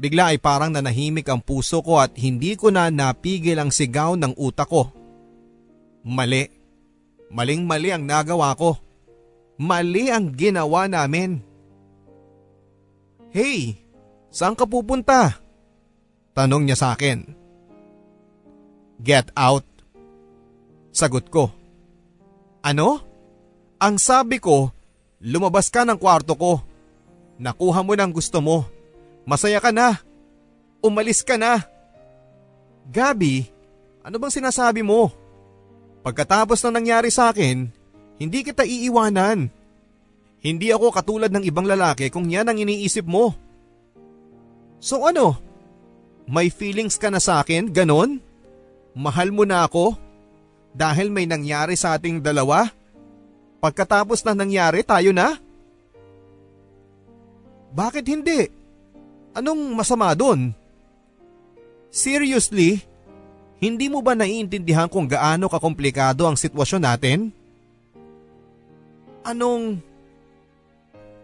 Bigla 0.00 0.32
ay 0.32 0.40
parang 0.40 0.72
nanahimik 0.72 1.28
ang 1.28 1.44
puso 1.44 1.84
ko 1.84 2.00
at 2.00 2.16
hindi 2.16 2.56
ko 2.56 2.72
na 2.72 2.88
napigil 2.88 3.60
ang 3.60 3.68
sigaw 3.68 4.16
ng 4.16 4.32
utak 4.40 4.72
ko. 4.72 4.88
Mali. 6.00 6.48
Maling 7.28 7.68
mali 7.68 7.92
ang 7.92 8.08
nagawa 8.08 8.56
ko. 8.56 8.80
Mali 9.60 10.08
ang 10.08 10.32
ginawa 10.32 10.88
namin. 10.88 11.44
Hey, 13.28 13.76
saan 14.32 14.56
ka 14.56 14.64
pupunta? 14.64 15.36
Tanong 16.32 16.64
niya 16.64 16.80
sa 16.80 16.96
akin. 16.96 17.36
Get 19.04 19.28
out. 19.36 19.68
Sagot 20.96 21.28
ko. 21.28 21.52
Ano? 22.64 23.04
Ang 23.76 24.00
sabi 24.00 24.40
ko, 24.40 24.72
lumabas 25.20 25.68
ka 25.68 25.84
ng 25.84 26.00
kwarto 26.00 26.32
ko. 26.40 26.64
Nakuha 27.36 27.84
mo 27.84 27.92
ng 27.92 28.12
gusto 28.16 28.40
mo. 28.40 28.79
Masaya 29.30 29.62
ka 29.62 29.70
na. 29.70 30.02
Umalis 30.82 31.22
ka 31.22 31.38
na. 31.38 31.62
Gabi, 32.90 33.46
ano 34.02 34.18
bang 34.18 34.34
sinasabi 34.34 34.82
mo? 34.82 35.14
Pagkatapos 36.02 36.58
ng 36.66 36.74
nangyari 36.74 37.14
sa 37.14 37.30
akin, 37.30 37.70
hindi 38.18 38.42
kita 38.42 38.66
iiwanan. 38.66 39.46
Hindi 40.42 40.74
ako 40.74 40.90
katulad 40.90 41.30
ng 41.30 41.46
ibang 41.46 41.62
lalaki 41.62 42.10
kung 42.10 42.26
yan 42.26 42.50
ang 42.50 42.58
iniisip 42.58 43.06
mo. 43.06 43.30
So 44.82 45.06
ano? 45.06 45.38
May 46.26 46.50
feelings 46.50 46.98
ka 46.98 47.06
na 47.06 47.22
sa 47.22 47.38
akin, 47.38 47.70
ganon? 47.70 48.18
Mahal 48.98 49.30
mo 49.30 49.46
na 49.46 49.62
ako? 49.62 49.94
Dahil 50.74 51.06
may 51.06 51.30
nangyari 51.30 51.78
sa 51.78 51.94
ating 51.94 52.18
dalawa? 52.18 52.66
Pagkatapos 53.62 54.26
na 54.26 54.34
nangyari, 54.34 54.82
tayo 54.82 55.14
na? 55.14 55.38
Bakit 57.70 58.04
hindi? 58.10 58.59
Anong 59.34 59.60
masama 59.74 60.10
doon? 60.12 60.50
Seriously? 61.90 62.82
Hindi 63.60 63.86
mo 63.92 64.00
ba 64.00 64.16
naiintindihan 64.16 64.88
kung 64.88 65.04
gaano 65.04 65.46
kakomplikado 65.46 66.24
ang 66.24 66.34
sitwasyon 66.34 66.82
natin? 66.82 67.18
Anong... 69.22 69.78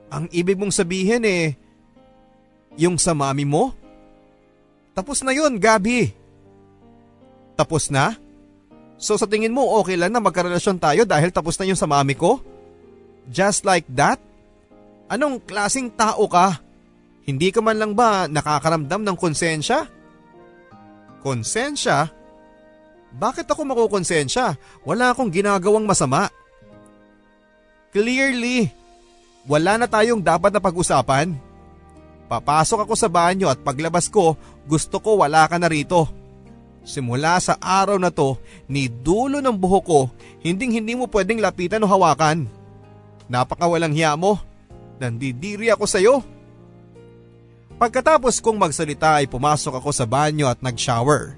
Ang 0.07 0.31
ibig 0.31 0.55
mong 0.55 0.71
sabihin 0.71 1.27
eh, 1.27 1.59
yung 2.79 2.95
sa 2.95 3.11
mami 3.11 3.43
mo? 3.43 3.75
Tapos 4.95 5.25
na 5.27 5.35
yun, 5.35 5.59
Gabi. 5.59 6.15
Tapos 7.59 7.91
na? 7.91 8.15
So 8.97 9.17
sa 9.21 9.29
tingin 9.29 9.53
mo 9.53 9.77
okay 9.77 9.97
lang 9.97 10.13
na 10.13 10.25
magkarelasyon 10.25 10.81
tayo 10.81 11.05
dahil 11.05 11.29
tapos 11.29 11.57
na 11.61 11.69
yung 11.69 11.77
sa 11.77 11.89
mami 11.89 12.17
ko? 12.17 12.41
Just 13.29 13.65
like 13.67 13.85
that? 13.93 14.21
Anong 15.09 15.41
klasing 15.43 15.93
tao 15.93 16.25
ka? 16.29 16.61
Hindi 17.27 17.51
ka 17.51 17.59
man 17.59 17.77
lang 17.77 17.93
ba 17.99 18.31
nakakaramdam 18.31 19.03
ng 19.03 19.17
konsensya? 19.19 19.91
Konsensya? 21.27 22.07
Bakit 23.11 23.51
ako 23.51 23.67
makukonsensya? 23.67 24.55
Wala 24.87 25.11
akong 25.11 25.35
ginagawang 25.35 25.83
masama. 25.83 26.31
Clearly, 27.91 28.71
wala 29.51 29.75
na 29.75 29.91
tayong 29.91 30.23
dapat 30.23 30.55
na 30.55 30.63
pag-usapan. 30.63 31.35
Papasok 32.31 32.87
ako 32.87 32.95
sa 32.95 33.11
banyo 33.11 33.51
at 33.51 33.59
paglabas 33.59 34.07
ko, 34.07 34.39
gusto 34.67 35.03
ko 35.03 35.19
wala 35.23 35.51
ka 35.51 35.59
na 35.59 35.67
rito. 35.67 36.07
Simula 36.87 37.43
sa 37.43 37.59
araw 37.59 37.99
na 37.99 38.15
to, 38.15 38.39
ni 38.71 38.87
dulo 38.87 39.43
ng 39.43 39.59
buhok 39.59 39.85
ko, 39.87 40.01
hinding 40.47 40.79
hindi 40.79 40.95
mo 40.95 41.11
pwedeng 41.11 41.43
lapitan 41.43 41.83
o 41.83 41.91
hawakan. 41.91 42.47
Napakawalang 43.27 43.91
hiya 43.91 44.15
mo. 44.15 44.39
Nandidiri 45.03 45.67
ako 45.75 45.85
sa 45.91 45.99
iyo. 45.99 46.23
Pagkatapos 47.77 48.41
kong 48.41 48.57
magsalita 48.57 49.21
ay 49.21 49.29
pumasok 49.29 49.77
ako 49.77 49.93
sa 49.93 50.09
banyo 50.09 50.49
at 50.49 50.65
nag-shower. 50.65 51.37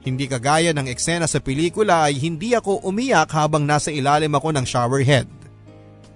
Hindi 0.00 0.24
kagaya 0.24 0.72
ng 0.72 0.88
eksena 0.88 1.28
sa 1.28 1.36
pelikula 1.36 2.08
ay 2.08 2.16
hindi 2.16 2.56
ako 2.56 2.80
umiyak 2.88 3.28
habang 3.36 3.68
nasa 3.68 3.92
ilalim 3.92 4.32
ako 4.32 4.56
ng 4.56 4.64
shower 4.64 5.04
head. 5.04 5.28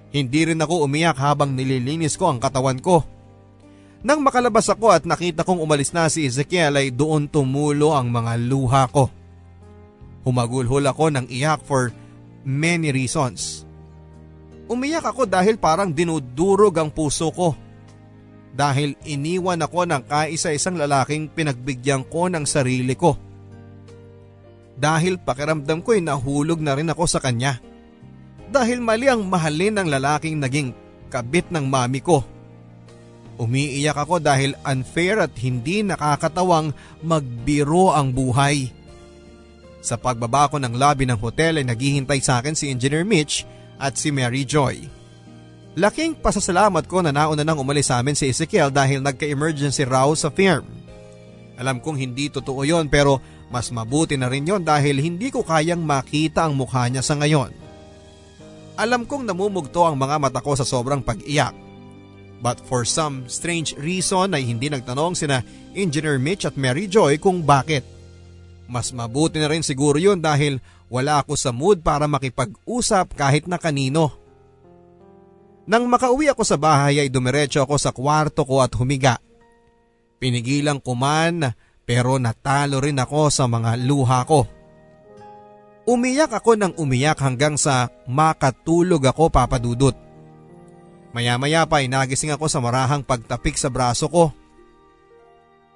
Hindi 0.08 0.48
rin 0.48 0.64
ako 0.64 0.88
umiyak 0.88 1.20
habang 1.20 1.52
nililinis 1.52 2.16
ko 2.16 2.32
ang 2.32 2.40
katawan 2.40 2.80
ko. 2.80 3.04
Nang 4.00 4.24
makalabas 4.24 4.64
ako 4.72 4.96
at 4.96 5.04
nakita 5.04 5.44
kong 5.44 5.60
umalis 5.60 5.92
na 5.92 6.08
si 6.08 6.24
Ezekiel 6.24 6.80
ay 6.80 6.88
doon 6.88 7.28
tumulo 7.28 7.92
ang 7.92 8.08
mga 8.08 8.40
luha 8.48 8.88
ko. 8.88 9.12
Humagulhol 10.24 10.88
ako 10.88 11.12
ng 11.12 11.26
iyak 11.28 11.60
for 11.68 11.92
many 12.48 12.88
reasons. 12.88 13.68
Umiyak 14.72 15.04
ako 15.04 15.28
dahil 15.28 15.60
parang 15.60 15.92
dinudurog 15.92 16.72
ang 16.80 16.88
puso 16.88 17.28
ko. 17.28 17.52
Dahil 18.54 18.94
iniwan 19.02 19.58
ako 19.66 19.82
ng 19.90 20.02
kaisa-isang 20.06 20.78
lalaking 20.78 21.26
pinagbigyan 21.26 22.06
ko 22.06 22.30
ng 22.30 22.46
sarili 22.46 22.94
ko. 22.94 23.18
Dahil 24.78 25.18
pakiramdam 25.18 25.82
ko 25.82 25.94
ay 25.94 26.02
nahulog 26.02 26.62
na 26.62 26.78
rin 26.78 26.90
ako 26.90 27.04
sa 27.10 27.18
kanya 27.18 27.58
dahil 28.54 28.78
mali 28.78 29.10
ang 29.10 29.26
mahalin 29.26 29.82
ng 29.82 29.88
lalaking 29.90 30.38
naging 30.38 30.70
kabit 31.10 31.50
ng 31.50 31.66
mami 31.66 31.98
ko. 31.98 32.22
Umiiyak 33.34 33.98
ako 33.98 34.22
dahil 34.22 34.54
unfair 34.62 35.18
at 35.18 35.34
hindi 35.42 35.82
nakakatawang 35.82 36.70
magbiro 37.02 37.90
ang 37.90 38.14
buhay. 38.14 38.70
Sa 39.82 39.98
pagbaba 39.98 40.46
ko 40.46 40.62
ng 40.62 40.78
lobby 40.78 41.02
ng 41.02 41.18
hotel 41.18 41.58
ay 41.58 41.66
naghihintay 41.66 42.22
sa 42.22 42.38
akin 42.38 42.54
si 42.54 42.70
Engineer 42.70 43.02
Mitch 43.02 43.42
at 43.74 43.98
si 43.98 44.14
Mary 44.14 44.46
Joy. 44.46 44.86
Laking 45.74 46.14
pasasalamat 46.14 46.86
ko 46.86 47.02
na 47.02 47.10
nauna 47.10 47.42
nang 47.42 47.58
umalis 47.58 47.90
sa 47.90 47.98
amin 47.98 48.14
si 48.14 48.30
Ezekiel 48.30 48.70
dahil 48.70 49.02
nagka-emergency 49.02 49.82
raw 49.82 50.06
sa 50.14 50.30
firm. 50.30 50.62
Alam 51.58 51.82
kong 51.82 51.98
hindi 51.98 52.30
totoo 52.30 52.62
yon 52.62 52.86
pero 52.86 53.18
mas 53.50 53.74
mabuti 53.74 54.14
na 54.14 54.30
rin 54.30 54.46
yon 54.46 54.62
dahil 54.62 55.02
hindi 55.02 55.34
ko 55.34 55.42
kayang 55.42 55.82
makita 55.82 56.46
ang 56.46 56.54
mukha 56.54 56.86
niya 56.86 57.02
sa 57.02 57.18
ngayon. 57.18 57.50
Alam 58.78 59.02
kong 59.02 59.26
namumugto 59.26 59.82
ang 59.82 59.98
mga 59.98 60.22
mata 60.22 60.38
ko 60.38 60.54
sa 60.54 60.66
sobrang 60.66 61.02
pag-iyak. 61.02 61.54
But 62.38 62.62
for 62.62 62.86
some 62.86 63.26
strange 63.26 63.74
reason 63.74 64.30
ay 64.30 64.46
hindi 64.46 64.70
nagtanong 64.70 65.18
sina 65.18 65.42
Engineer 65.74 66.22
Mitch 66.22 66.46
at 66.46 66.54
Mary 66.54 66.86
Joy 66.86 67.18
kung 67.18 67.42
bakit. 67.42 67.82
Mas 68.70 68.94
mabuti 68.94 69.42
na 69.42 69.50
rin 69.50 69.66
siguro 69.66 69.98
yun 69.98 70.22
dahil 70.22 70.62
wala 70.86 71.18
ako 71.18 71.34
sa 71.34 71.50
mood 71.50 71.82
para 71.82 72.06
makipag-usap 72.06 73.18
kahit 73.18 73.50
na 73.50 73.58
kanino. 73.58 74.23
Nang 75.64 75.88
makauwi 75.88 76.28
ako 76.28 76.44
sa 76.44 76.60
bahay 76.60 77.00
ay 77.00 77.08
dumiretso 77.08 77.64
ako 77.64 77.80
sa 77.80 77.90
kwarto 77.92 78.44
ko 78.44 78.60
at 78.60 78.72
humiga. 78.76 79.16
Pinigilang 80.20 80.80
kuman 80.80 81.48
pero 81.84 82.16
natalo 82.20 82.80
rin 82.80 83.00
ako 83.00 83.32
sa 83.32 83.48
mga 83.48 83.80
luha 83.84 84.24
ko. 84.28 84.44
Umiyak 85.84 86.32
ako 86.32 86.56
ng 86.56 86.72
umiyak 86.80 87.20
hanggang 87.20 87.60
sa 87.60 87.92
makatulog 88.08 89.04
ako 89.04 89.28
papadudot. 89.28 89.96
Maya-maya 91.12 91.68
pa 91.68 91.84
ay 91.84 91.92
nagising 91.92 92.32
ako 92.32 92.48
sa 92.48 92.58
marahang 92.58 93.04
pagtapik 93.04 93.54
sa 93.60 93.68
braso 93.68 94.08
ko. 94.08 94.32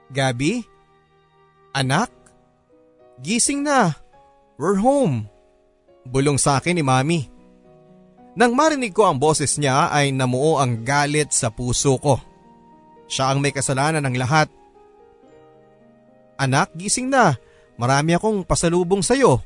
Gabi? 0.09 0.65
Anak? 1.77 2.09
Gising 3.21 3.63
na. 3.63 3.93
We're 4.57 4.81
home. 4.81 5.29
Bulong 6.09 6.41
sa 6.41 6.57
akin 6.57 6.81
ni 6.81 6.83
Mami. 6.83 7.38
Nang 8.39 8.55
marinig 8.55 8.95
ko 8.95 9.03
ang 9.03 9.19
boses 9.19 9.59
niya 9.59 9.91
ay 9.91 10.15
namuo 10.15 10.63
ang 10.63 10.87
galit 10.87 11.35
sa 11.35 11.51
puso 11.51 11.99
ko. 11.99 12.23
Siya 13.11 13.35
ang 13.35 13.43
may 13.43 13.51
kasalanan 13.51 14.07
ng 14.07 14.15
lahat. 14.15 14.47
Anak, 16.39 16.71
gising 16.79 17.11
na. 17.11 17.35
Marami 17.75 18.15
akong 18.15 18.47
pasalubong 18.47 19.03
sa'yo. 19.03 19.43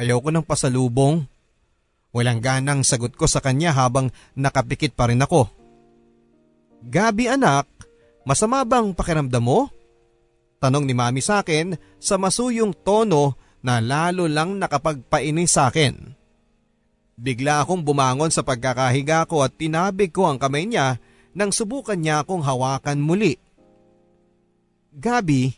Ayaw 0.00 0.24
ko 0.24 0.32
ng 0.32 0.48
pasalubong. 0.48 1.28
Walang 2.16 2.40
ganang 2.40 2.80
sagot 2.80 3.12
ko 3.12 3.28
sa 3.28 3.44
kanya 3.44 3.76
habang 3.76 4.08
nakapikit 4.32 4.96
pa 4.96 5.12
rin 5.12 5.20
ako. 5.20 5.52
Gabi 6.88 7.28
anak, 7.28 7.68
masama 8.24 8.64
bang 8.64 8.96
pakiramdam 8.96 9.44
mo? 9.44 9.68
Tanong 10.56 10.88
ni 10.88 10.96
mami 10.96 11.20
sa 11.20 11.44
akin 11.44 11.76
sa 12.00 12.16
masuyong 12.16 12.72
tono 12.80 13.36
na 13.60 13.76
lalo 13.84 14.24
lang 14.24 14.56
nakapagpainis 14.56 15.52
sa 15.52 15.68
akin. 15.68 16.15
Bigla 17.16 17.64
akong 17.64 17.80
bumangon 17.80 18.28
sa 18.28 18.44
pagkakahiga 18.44 19.24
ko 19.24 19.40
at 19.40 19.56
tinabig 19.56 20.12
ko 20.12 20.28
ang 20.28 20.36
kamay 20.36 20.68
niya 20.68 21.00
nang 21.32 21.48
subukan 21.48 21.96
niya 21.96 22.20
akong 22.20 22.44
hawakan 22.44 23.00
muli. 23.00 23.40
Gabi, 24.92 25.48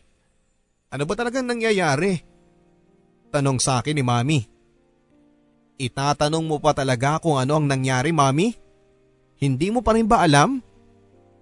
ano 0.91 1.03
ba 1.03 1.15
talagang 1.19 1.47
nangyayari? 1.47 2.23
Tanong 3.35 3.59
sa 3.59 3.83
akin 3.83 3.95
ni 3.99 4.03
Mami. 4.07 4.41
Itatanong 5.79 6.43
mo 6.47 6.59
pa 6.63 6.75
talaga 6.75 7.19
kung 7.23 7.39
ano 7.39 7.59
ang 7.59 7.67
nangyari 7.67 8.15
Mami? 8.15 8.55
Hindi 9.39 9.71
mo 9.71 9.83
pa 9.83 9.95
rin 9.95 10.07
ba 10.07 10.23
alam? 10.23 10.59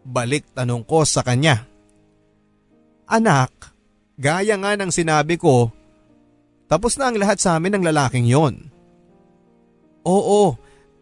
Balik 0.04 0.52
tanong 0.52 0.84
ko 0.84 1.04
sa 1.08 1.24
kanya. 1.24 1.64
Anak, 3.08 3.52
gaya 4.16 4.56
nga 4.60 4.76
ng 4.76 4.92
sinabi 4.92 5.40
ko, 5.40 5.72
tapos 6.66 6.98
na 7.00 7.08
ang 7.08 7.16
lahat 7.16 7.40
sa 7.40 7.56
amin 7.56 7.78
ng 7.78 7.84
lalaking 7.86 8.28
yon. 8.28 8.75
Oo, 10.06 10.54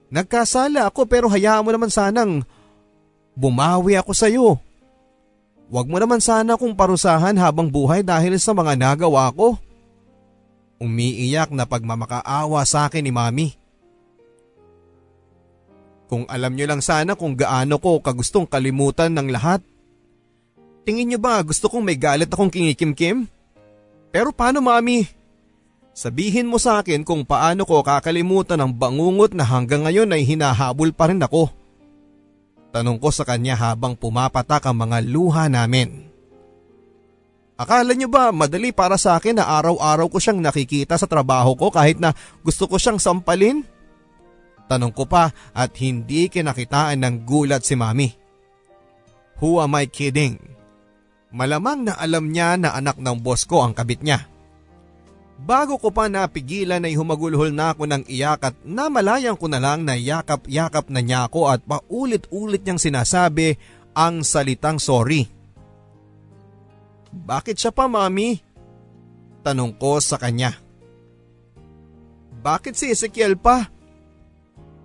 nagkasala 0.08 0.88
ako 0.88 1.04
pero 1.04 1.28
hayaan 1.28 1.60
mo 1.60 1.68
naman 1.68 1.92
sanang 1.92 2.40
bumawi 3.36 4.00
ako 4.00 4.16
sa 4.16 4.32
iyo. 4.32 4.56
Huwag 5.68 5.84
mo 5.92 6.00
naman 6.00 6.24
sana 6.24 6.56
kung 6.56 6.72
parusahan 6.72 7.36
habang 7.36 7.68
buhay 7.68 8.00
dahil 8.00 8.40
sa 8.40 8.56
mga 8.56 8.80
nagawa 8.80 9.28
ko. 9.36 9.60
Umiiyak 10.80 11.52
na 11.52 11.68
pagmamakaawa 11.68 12.64
sa 12.64 12.88
akin 12.88 13.04
ni 13.04 13.12
Mami. 13.12 13.48
Kung 16.08 16.28
alam 16.28 16.52
niyo 16.52 16.68
lang 16.68 16.84
sana 16.84 17.16
kung 17.16 17.32
gaano 17.36 17.80
ko 17.80 18.00
kagustong 18.00 18.44
kalimutan 18.44 19.12
ng 19.12 19.28
lahat. 19.32 19.60
Tingin 20.84 21.12
niyo 21.12 21.18
ba 21.20 21.40
gusto 21.40 21.72
kong 21.72 21.80
may 21.80 21.96
galit 21.96 22.28
akong 22.28 22.52
kinikim-kim? 22.52 23.24
Pero 24.12 24.30
paano 24.30 24.60
Mami? 24.60 25.08
Sabihin 25.94 26.50
mo 26.50 26.58
sa 26.58 26.82
akin 26.82 27.06
kung 27.06 27.22
paano 27.22 27.62
ko 27.62 27.78
kakalimutan 27.86 28.58
ang 28.58 28.74
bangungot 28.74 29.30
na 29.30 29.46
hanggang 29.46 29.86
ngayon 29.86 30.10
ay 30.10 30.26
hinahabol 30.26 30.90
pa 30.90 31.06
rin 31.06 31.22
ako. 31.22 31.54
Tanong 32.74 32.98
ko 32.98 33.14
sa 33.14 33.22
kanya 33.22 33.54
habang 33.54 33.94
pumapatak 33.94 34.66
ang 34.66 34.74
mga 34.74 35.06
luha 35.06 35.46
namin. 35.46 36.10
Akala 37.54 37.94
niyo 37.94 38.10
ba 38.10 38.34
madali 38.34 38.74
para 38.74 38.98
sa 38.98 39.14
akin 39.14 39.38
na 39.38 39.46
araw-araw 39.46 40.10
ko 40.10 40.18
siyang 40.18 40.42
nakikita 40.42 40.98
sa 40.98 41.06
trabaho 41.06 41.54
ko 41.54 41.70
kahit 41.70 42.02
na 42.02 42.10
gusto 42.42 42.66
ko 42.66 42.74
siyang 42.74 42.98
sampalin? 42.98 43.62
Tanong 44.66 44.90
ko 44.90 45.06
pa 45.06 45.30
at 45.54 45.70
hindi 45.78 46.26
kinakitaan 46.26 47.06
ng 47.06 47.14
gulat 47.22 47.62
si 47.62 47.78
mami. 47.78 48.10
Who 49.38 49.62
am 49.62 49.78
I 49.78 49.86
kidding? 49.86 50.42
Malamang 51.30 51.86
na 51.86 51.94
alam 51.94 52.34
niya 52.34 52.58
na 52.58 52.74
anak 52.74 52.98
ng 52.98 53.22
boss 53.22 53.46
ko 53.46 53.62
ang 53.62 53.70
kabit 53.70 54.02
niya. 54.02 54.33
Bago 55.34 55.82
ko 55.82 55.90
pa 55.90 56.06
napigilan 56.06 56.86
ay 56.86 56.94
humagulhol 56.94 57.50
na 57.50 57.74
ako 57.74 57.90
ng 57.90 58.02
iyak 58.06 58.54
at 58.54 58.54
namalayan 58.62 59.34
ko 59.34 59.50
na 59.50 59.58
lang 59.58 59.82
na 59.82 59.98
yakap-yakap 59.98 60.86
na 60.94 61.02
niya 61.02 61.26
ako 61.26 61.50
at 61.50 61.60
paulit-ulit 61.66 62.62
niyang 62.62 62.78
sinasabi 62.78 63.58
ang 63.98 64.22
salitang 64.22 64.78
sorry. 64.78 65.26
Bakit 67.14 67.58
siya 67.58 67.72
pa 67.74 67.90
mami? 67.90 68.38
Tanong 69.42 69.74
ko 69.74 69.98
sa 69.98 70.18
kanya. 70.22 70.54
Bakit 72.42 72.74
si 72.74 72.90
Ezekiel 72.94 73.34
pa? 73.34 73.66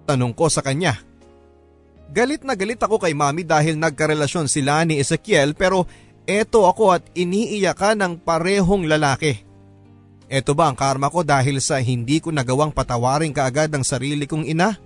Tanong 0.10 0.34
ko 0.34 0.50
sa 0.50 0.66
kanya. 0.66 0.98
Galit 2.10 2.42
na 2.42 2.58
galit 2.58 2.82
ako 2.82 2.98
kay 2.98 3.14
mami 3.14 3.46
dahil 3.46 3.78
nagkarelasyon 3.78 4.50
sila 4.50 4.82
ni 4.82 4.98
Ezekiel 4.98 5.54
pero 5.54 5.86
eto 6.26 6.66
ako 6.66 6.98
at 6.98 7.06
iniiyakan 7.14 8.02
ng 8.02 8.14
parehong 8.26 8.90
lalaki. 8.90 9.49
Eto 10.30 10.54
ba 10.54 10.70
ang 10.70 10.78
karma 10.78 11.10
ko 11.10 11.26
dahil 11.26 11.58
sa 11.58 11.82
hindi 11.82 12.22
ko 12.22 12.30
nagawang 12.30 12.70
patawarin 12.70 13.34
kaagad 13.34 13.74
ang 13.74 13.82
sarili 13.82 14.30
kong 14.30 14.46
ina? 14.46 14.78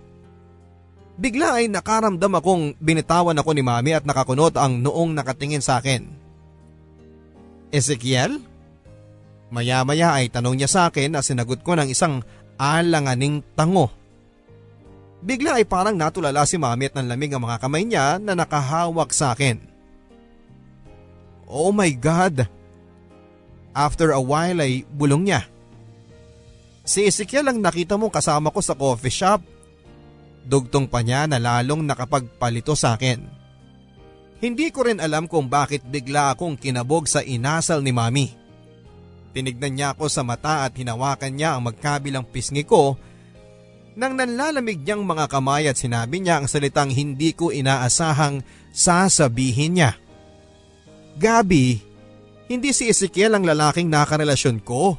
Bigla 1.20 1.60
ay 1.60 1.68
nakaramdam 1.68 2.34
akong 2.40 2.80
binitawan 2.80 3.38
ako 3.38 3.52
ni 3.52 3.62
mami 3.62 3.92
at 3.92 4.08
nakakunot 4.08 4.56
ang 4.56 4.80
noong 4.80 5.12
nakatingin 5.12 5.62
sa 5.62 5.84
akin. 5.84 6.08
Ezekiel? 7.76 8.40
Maya-maya 9.54 10.16
ay 10.16 10.32
tanong 10.32 10.58
niya 10.58 10.70
sa 10.72 10.82
akin 10.90 11.14
na 11.14 11.22
sinagot 11.22 11.62
ko 11.62 11.76
ng 11.78 11.92
isang 11.92 12.24
alanganing 12.58 13.44
tango. 13.54 13.92
Bigla 15.22 15.60
ay 15.60 15.68
parang 15.68 15.94
natulala 15.94 16.48
si 16.48 16.56
mami 16.56 16.88
at 16.88 16.96
nanlamig 16.96 17.36
ang 17.36 17.44
mga 17.44 17.62
kamay 17.62 17.84
niya 17.84 18.18
na 18.18 18.34
nakahawak 18.34 19.12
sa 19.12 19.36
akin. 19.36 19.60
Oh 21.46 21.70
my 21.76 21.92
God! 21.94 22.63
After 23.74 24.14
a 24.14 24.22
while 24.22 24.62
ay 24.62 24.86
bulong 24.86 25.26
niya. 25.26 25.50
Si 26.86 27.04
Ezekiel 27.04 27.50
ang 27.50 27.58
nakita 27.58 27.98
mo 27.98 28.14
kasama 28.14 28.54
ko 28.54 28.62
sa 28.62 28.78
coffee 28.78 29.14
shop. 29.14 29.42
Dugtong 30.44 30.86
pa 30.86 31.02
niya 31.02 31.26
na 31.26 31.42
lalong 31.42 31.82
nakapagpalito 31.82 32.78
sa 32.78 32.94
akin. 33.00 33.24
Hindi 34.44 34.70
ko 34.76 34.84
rin 34.84 35.00
alam 35.00 35.26
kung 35.26 35.48
bakit 35.48 35.88
bigla 35.88 36.36
akong 36.36 36.60
kinabog 36.60 37.08
sa 37.08 37.24
inasal 37.24 37.80
ni 37.80 37.96
mami. 37.96 38.28
Tinignan 39.32 39.74
niya 39.74 39.88
ako 39.96 40.12
sa 40.12 40.22
mata 40.22 40.68
at 40.68 40.76
hinawakan 40.76 41.34
niya 41.34 41.56
ang 41.56 41.66
magkabilang 41.66 42.28
pisngi 42.28 42.68
ko 42.68 43.00
nang 43.94 44.18
nanlalamig 44.18 44.82
niyang 44.82 45.06
mga 45.06 45.30
kamay 45.30 45.70
at 45.70 45.78
sinabi 45.78 46.22
niya 46.22 46.42
ang 46.42 46.50
salitang 46.50 46.90
hindi 46.90 47.34
ko 47.34 47.54
inaasahang 47.54 48.42
sasabihin 48.74 49.78
niya. 49.78 49.92
Gabi, 51.14 51.93
hindi 52.54 52.70
si 52.70 52.86
Ezekiel 52.86 53.34
ang 53.34 53.50
lalaking 53.50 53.90
nakarelasyon 53.90 54.62
ko. 54.62 54.94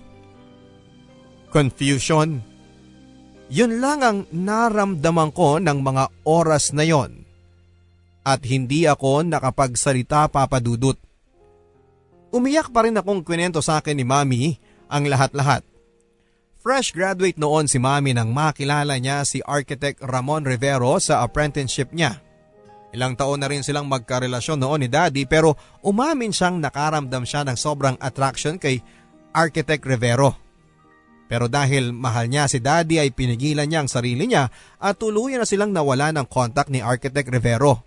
Confusion. 1.55 2.43
Yun 3.47 3.79
lang 3.79 4.03
ang 4.03 4.19
naramdaman 4.35 5.31
ko 5.31 5.63
ng 5.63 5.79
mga 5.79 6.05
oras 6.27 6.75
na 6.75 6.83
yon 6.83 7.23
at 8.25 8.41
hindi 8.49 8.89
ako 8.89 9.23
nakapagsalita 9.29 10.33
papadudot. 10.33 10.97
Umiyak 12.35 12.73
pa 12.75 12.83
rin 12.89 12.99
akong 12.99 13.23
kwento 13.23 13.63
sa 13.63 13.79
akin 13.79 13.95
ni 13.95 14.03
Mami 14.03 14.59
ang 14.91 15.07
lahat-lahat. 15.07 15.63
Fresh 16.65 16.97
graduate 16.97 17.37
noon 17.37 17.69
si 17.69 17.77
Mami 17.77 18.17
nang 18.17 18.33
makilala 18.33 18.97
niya 18.97 19.23
si 19.29 19.45
Architect 19.45 20.01
Ramon 20.01 20.49
Rivero 20.49 20.97
sa 20.97 21.21
apprenticeship 21.21 21.93
niya. 21.93 22.25
Ilang 22.95 23.19
taon 23.19 23.43
na 23.43 23.51
rin 23.51 23.67
silang 23.67 23.91
magkarelasyon 23.91 24.63
noon 24.63 24.87
ni 24.87 24.89
Daddy 24.89 25.27
pero 25.27 25.59
umamin 25.83 26.31
siyang 26.31 26.63
nakaramdam 26.63 27.27
siya 27.27 27.43
ng 27.43 27.59
sobrang 27.59 27.99
attraction 27.99 28.55
kay 28.55 28.79
Architect 29.35 29.83
Rivero. 29.83 30.39
Pero 31.27 31.51
dahil 31.51 31.91
mahal 31.91 32.31
niya 32.31 32.47
si 32.47 32.63
Daddy 32.63 33.03
ay 33.03 33.11
pinigilan 33.11 33.67
niya 33.67 33.83
ang 33.83 33.91
sarili 33.91 34.31
niya 34.31 34.47
at 34.79 34.95
tuluyan 34.95 35.43
na 35.43 35.49
silang 35.49 35.75
nawala 35.75 36.15
ng 36.15 36.31
contact 36.31 36.71
ni 36.71 36.79
Architect 36.79 37.27
Rivero 37.27 37.83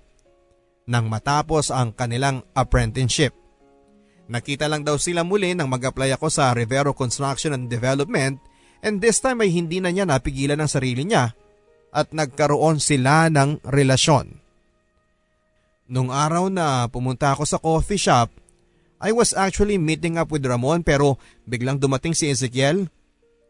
nang 0.87 1.07
matapos 1.07 1.71
ang 1.71 1.95
kanilang 1.95 2.43
apprenticeship. 2.51 3.31
Nakita 4.27 4.67
lang 4.67 4.83
daw 4.83 4.99
sila 4.99 5.23
muli 5.23 5.55
nang 5.55 5.71
mag-apply 5.71 6.19
ako 6.19 6.27
sa 6.27 6.51
Rivero 6.51 6.91
Construction 6.91 7.55
and 7.55 7.71
Development 7.71 8.43
and 8.83 8.99
this 8.99 9.23
time 9.23 9.39
ay 9.39 9.55
hindi 9.55 9.79
na 9.79 9.87
niya 9.87 10.03
napigilan 10.03 10.59
ang 10.59 10.67
sarili 10.67 11.07
niya 11.07 11.31
at 11.95 12.11
nagkaroon 12.11 12.83
sila 12.83 13.31
ng 13.31 13.63
relasyon. 13.63 14.46
Nung 15.87 16.11
araw 16.11 16.51
na 16.51 16.91
pumunta 16.91 17.31
ako 17.31 17.43
sa 17.47 17.57
coffee 17.63 17.99
shop, 17.99 18.27
I 18.99 19.15
was 19.15 19.31
actually 19.31 19.79
meeting 19.79 20.19
up 20.19 20.27
with 20.35 20.43
Ramon 20.43 20.83
pero 20.83 21.15
biglang 21.47 21.79
dumating 21.79 22.11
si 22.11 22.27
Ezekiel. 22.27 22.91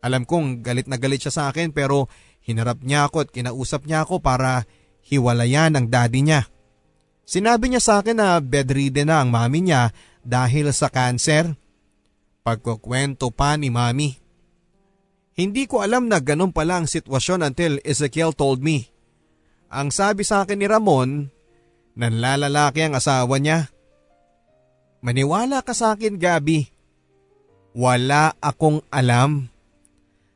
Alam 0.05 0.21
kong 0.21 0.61
galit 0.61 0.85
na 0.85 1.01
galit 1.01 1.25
siya 1.25 1.33
sa 1.33 1.43
akin 1.49 1.73
pero 1.73 2.05
hinarap 2.45 2.85
niya 2.85 3.09
ako 3.09 3.25
at 3.25 3.29
kinausap 3.33 3.89
niya 3.89 4.05
ako 4.05 4.21
para 4.21 4.69
hiwalayan 5.01 5.73
ang 5.73 5.89
daddy 5.89 6.21
niya. 6.21 6.45
Sinabi 7.25 7.73
niya 7.73 7.81
sa 7.81 7.93
akin 8.05 8.21
na 8.21 8.38
bedridden 8.38 9.09
na 9.09 9.25
ang 9.25 9.33
mami 9.33 9.65
niya 9.65 9.89
dahil 10.21 10.69
sa 10.71 10.93
cancer. 10.93 11.57
Pagkukwento 12.45 13.33
pa 13.33 13.57
ni 13.57 13.73
mami. 13.73 14.15
Hindi 15.33 15.65
ko 15.65 15.81
alam 15.81 16.05
na 16.05 16.21
ganun 16.21 16.53
pala 16.53 16.79
ang 16.79 16.88
sitwasyon 16.88 17.43
until 17.43 17.81
Ezekiel 17.81 18.31
told 18.31 18.61
me. 18.61 18.93
Ang 19.73 19.91
sabi 19.91 20.23
sa 20.23 20.45
akin 20.45 20.61
ni 20.61 20.67
Ramon, 20.69 21.33
nanlalalaki 21.98 22.86
ang 22.86 22.93
asawa 22.93 23.41
niya. 23.41 23.74
Maniwala 25.02 25.66
ka 25.66 25.74
sa 25.74 25.98
akin 25.98 26.22
Gabi. 26.22 26.70
Wala 27.74 28.38
akong 28.38 28.86
alam. 28.93 29.50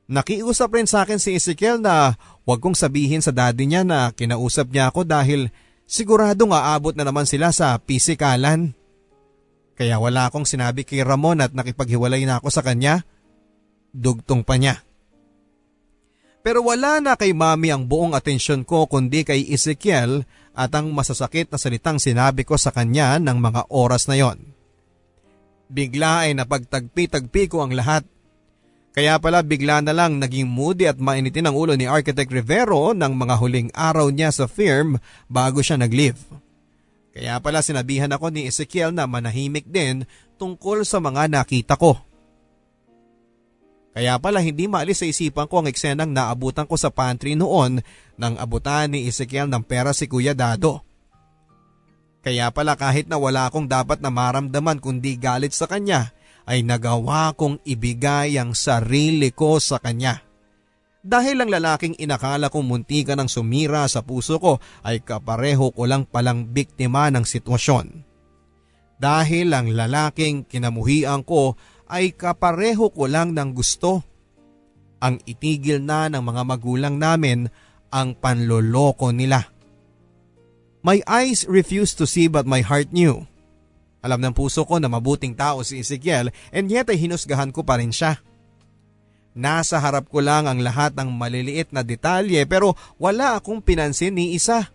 Nakiusap 0.09 0.73
rin 0.75 0.89
sa 0.89 1.05
akin 1.05 1.21
si 1.21 1.37
Ezekiel 1.37 1.79
na 1.79 2.17
huwag 2.43 2.59
kong 2.59 2.75
sabihin 2.75 3.23
sa 3.23 3.31
daddy 3.31 3.69
niya 3.69 3.85
na 3.85 4.11
kinausap 4.11 4.73
niya 4.73 4.91
ako 4.91 5.05
dahil 5.07 5.47
Siguradong 5.91 6.55
aabot 6.55 6.95
na 6.95 7.03
naman 7.03 7.27
sila 7.27 7.51
sa 7.51 7.75
pisikalan. 7.75 8.71
Kaya 9.75 9.99
wala 9.99 10.31
akong 10.31 10.47
sinabi 10.47 10.87
kay 10.87 11.03
Ramon 11.03 11.43
at 11.43 11.51
nakipaghiwalay 11.51 12.23
na 12.23 12.39
ako 12.39 12.47
sa 12.47 12.63
kanya. 12.63 13.03
Dugtong 13.91 14.47
pa 14.47 14.55
niya. 14.55 14.79
Pero 16.47 16.63
wala 16.63 17.03
na 17.03 17.19
kay 17.19 17.35
mami 17.35 17.75
ang 17.75 17.83
buong 17.91 18.15
atensyon 18.15 18.63
ko 18.63 18.87
kundi 18.87 19.27
kay 19.27 19.51
Ezekiel 19.51 20.23
at 20.51 20.71
ang 20.75 20.91
masasakit 20.91 21.47
na 21.47 21.57
salitang 21.59 21.97
sinabi 21.97 22.43
ko 22.43 22.59
sa 22.59 22.75
kanya 22.75 23.19
ng 23.19 23.37
mga 23.39 23.71
oras 23.71 24.07
na 24.11 24.19
yon. 24.19 24.39
Bigla 25.71 26.27
ay 26.27 26.35
napagtagpi-tagpi 26.35 27.47
ko 27.47 27.63
ang 27.63 27.71
lahat 27.71 28.03
kaya 28.91 29.15
pala 29.23 29.39
bigla 29.39 29.79
na 29.79 29.95
lang 29.95 30.19
naging 30.19 30.51
moody 30.51 30.83
at 30.83 30.99
mainitin 30.99 31.47
ang 31.47 31.55
ulo 31.55 31.79
ni 31.79 31.87
Architect 31.87 32.27
Rivero 32.27 32.91
ng 32.91 33.13
mga 33.15 33.35
huling 33.39 33.69
araw 33.71 34.11
niya 34.11 34.35
sa 34.35 34.51
firm 34.51 34.99
bago 35.31 35.63
siya 35.63 35.79
nag-leave. 35.79 36.19
Kaya 37.15 37.39
pala 37.39 37.63
sinabihan 37.63 38.11
ako 38.11 38.35
ni 38.35 38.51
Ezekiel 38.51 38.91
na 38.91 39.07
manahimik 39.07 39.63
din 39.67 40.03
tungkol 40.35 40.83
sa 40.83 40.99
mga 40.99 41.31
nakita 41.31 41.79
ko. 41.79 41.95
Kaya 43.91 44.15
pala 44.23 44.39
hindi 44.39 44.71
maalis 44.71 45.03
sa 45.03 45.07
isipan 45.07 45.51
ko 45.51 45.61
ang 45.61 45.67
eksenang 45.67 46.15
naabutan 46.15 46.63
ko 46.63 46.79
sa 46.79 46.87
pantry 46.87 47.35
noon 47.35 47.83
nang 48.15 48.39
abutan 48.39 48.95
ni 48.95 49.03
Ezekiel 49.03 49.51
ng 49.51 49.63
pera 49.67 49.91
si 49.91 50.07
Kuya 50.07 50.31
Dado. 50.31 50.79
Kaya 52.23 52.53
pala 52.55 52.79
kahit 52.79 53.11
na 53.11 53.19
wala 53.19 53.51
akong 53.51 53.67
dapat 53.67 53.99
na 53.99 54.13
maramdaman 54.13 54.79
kundi 54.79 55.17
galit 55.19 55.51
sa 55.51 55.67
kanya 55.67 56.15
ay 56.47 56.63
nagawa 56.63 57.35
kong 57.35 57.59
ibigay 57.67 58.39
ang 58.39 58.55
sarili 58.55 59.33
ko 59.33 59.59
sa 59.59 59.81
kanya. 59.81 60.23
Dahil 61.01 61.41
ang 61.41 61.49
lalaking 61.49 61.97
inakala 61.97 62.53
kong 62.53 62.61
muntika 62.61 63.17
ng 63.17 63.25
sumira 63.25 63.89
sa 63.89 64.05
puso 64.05 64.37
ko 64.37 64.61
ay 64.85 65.01
kapareho 65.01 65.73
ko 65.73 65.89
lang 65.89 66.05
palang 66.05 66.45
biktima 66.45 67.09
ng 67.09 67.25
sitwasyon. 67.25 68.05
Dahil 69.01 69.49
ang 69.49 69.73
lalaking 69.73 70.45
kinamuhian 70.45 71.25
ko 71.25 71.57
ay 71.91 72.15
kapareho 72.15 72.87
ko 72.89 73.11
lang 73.11 73.35
ng 73.35 73.51
gusto. 73.51 73.99
Ang 75.03 75.19
itigil 75.27 75.83
na 75.83 76.07
ng 76.07 76.23
mga 76.23 76.41
magulang 76.47 76.95
namin 76.95 77.51
ang 77.91 78.15
panloloko 78.15 79.11
nila. 79.11 79.51
My 80.81 81.03
eyes 81.05 81.45
refused 81.45 81.99
to 81.99 82.07
see 82.07 82.31
but 82.31 82.47
my 82.47 82.63
heart 82.63 82.89
knew. 82.95 83.27
Alam 84.01 84.23
ng 84.23 84.33
puso 84.33 84.65
ko 84.65 84.81
na 84.81 84.89
mabuting 84.89 85.37
tao 85.37 85.61
si 85.61 85.77
Ezekiel 85.77 86.33
and 86.49 86.71
yet 86.71 86.89
ay 86.89 86.97
hinusgahan 86.97 87.53
ko 87.53 87.61
pa 87.61 87.77
rin 87.77 87.93
siya. 87.93 88.17
Nasa 89.37 89.77
harap 89.77 90.09
ko 90.09 90.19
lang 90.19 90.49
ang 90.49 90.59
lahat 90.59 90.97
ng 90.97 91.11
maliliit 91.11 91.69
na 91.69 91.85
detalye 91.85 92.41
pero 92.49 92.73
wala 92.97 93.37
akong 93.37 93.61
pinansin 93.61 94.17
ni 94.17 94.33
isa. 94.33 94.73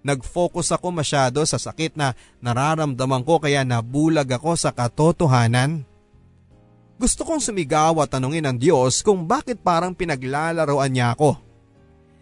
Nag-focus 0.00 0.72
ako 0.72 0.96
masyado 0.96 1.44
sa 1.44 1.60
sakit 1.60 1.92
na 1.92 2.16
nararamdaman 2.40 3.20
ko 3.20 3.36
kaya 3.36 3.60
nabulag 3.68 4.32
ako 4.32 4.56
sa 4.56 4.72
katotohanan. 4.72 5.89
Gusto 7.00 7.24
kong 7.24 7.40
sumigaw 7.40 7.96
at 8.04 8.12
tanungin 8.12 8.44
ang 8.44 8.60
Diyos 8.60 9.00
kung 9.00 9.24
bakit 9.24 9.64
parang 9.64 9.96
pinaglalaroan 9.96 10.92
niya 10.92 11.16
ako. 11.16 11.40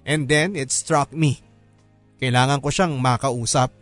And 0.06 0.30
then 0.30 0.54
it 0.54 0.70
struck 0.70 1.10
me. 1.10 1.42
Kailangan 2.22 2.62
ko 2.62 2.70
siyang 2.70 2.94
makausap. 2.94 3.74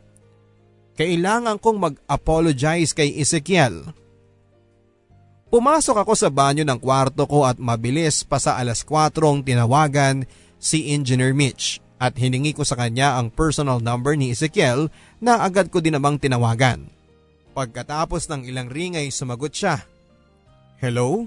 Kailangan 0.97 1.61
kong 1.61 1.77
mag-apologize 1.77 2.97
kay 2.97 3.13
Ezekiel. 3.13 3.93
Pumasok 5.53 6.01
ako 6.01 6.17
sa 6.17 6.33
banyo 6.33 6.65
ng 6.65 6.81
kwarto 6.81 7.29
ko 7.29 7.45
at 7.45 7.61
mabilis 7.61 8.25
pa 8.25 8.41
sa 8.41 8.57
alas 8.57 8.81
4 8.81 9.45
tinawagan 9.45 10.25
si 10.57 10.97
Engineer 10.97 11.37
Mitch 11.37 11.77
at 12.01 12.17
hiningi 12.17 12.57
ko 12.57 12.65
sa 12.65 12.73
kanya 12.73 13.21
ang 13.21 13.29
personal 13.29 13.85
number 13.85 14.17
ni 14.17 14.33
Ezekiel 14.33 14.89
na 15.21 15.45
agad 15.45 15.69
ko 15.69 15.85
din 15.85 15.93
namang 15.93 16.17
tinawagan. 16.17 16.89
Pagkatapos 17.53 18.33
ng 18.33 18.49
ilang 18.49 18.73
ring 18.73 18.97
ay 18.97 19.13
sumagot 19.13 19.53
siya. 19.53 19.85
Hello? 20.77 21.25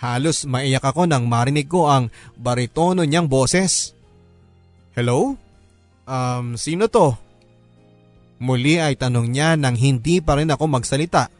Halos 0.00 0.48
maiyak 0.48 0.82
ako 0.82 1.06
nang 1.06 1.28
marinig 1.28 1.68
ko 1.68 1.86
ang 1.86 2.08
baritono 2.34 3.04
niyang 3.04 3.28
boses. 3.28 3.92
Hello? 4.96 5.36
Um, 6.08 6.56
sino 6.56 6.88
to? 6.88 7.14
Muli 8.42 8.82
ay 8.82 8.98
tanong 8.98 9.30
niya 9.30 9.54
nang 9.54 9.78
hindi 9.78 10.18
pa 10.18 10.34
rin 10.40 10.50
ako 10.50 10.64
magsalita. 10.66 11.30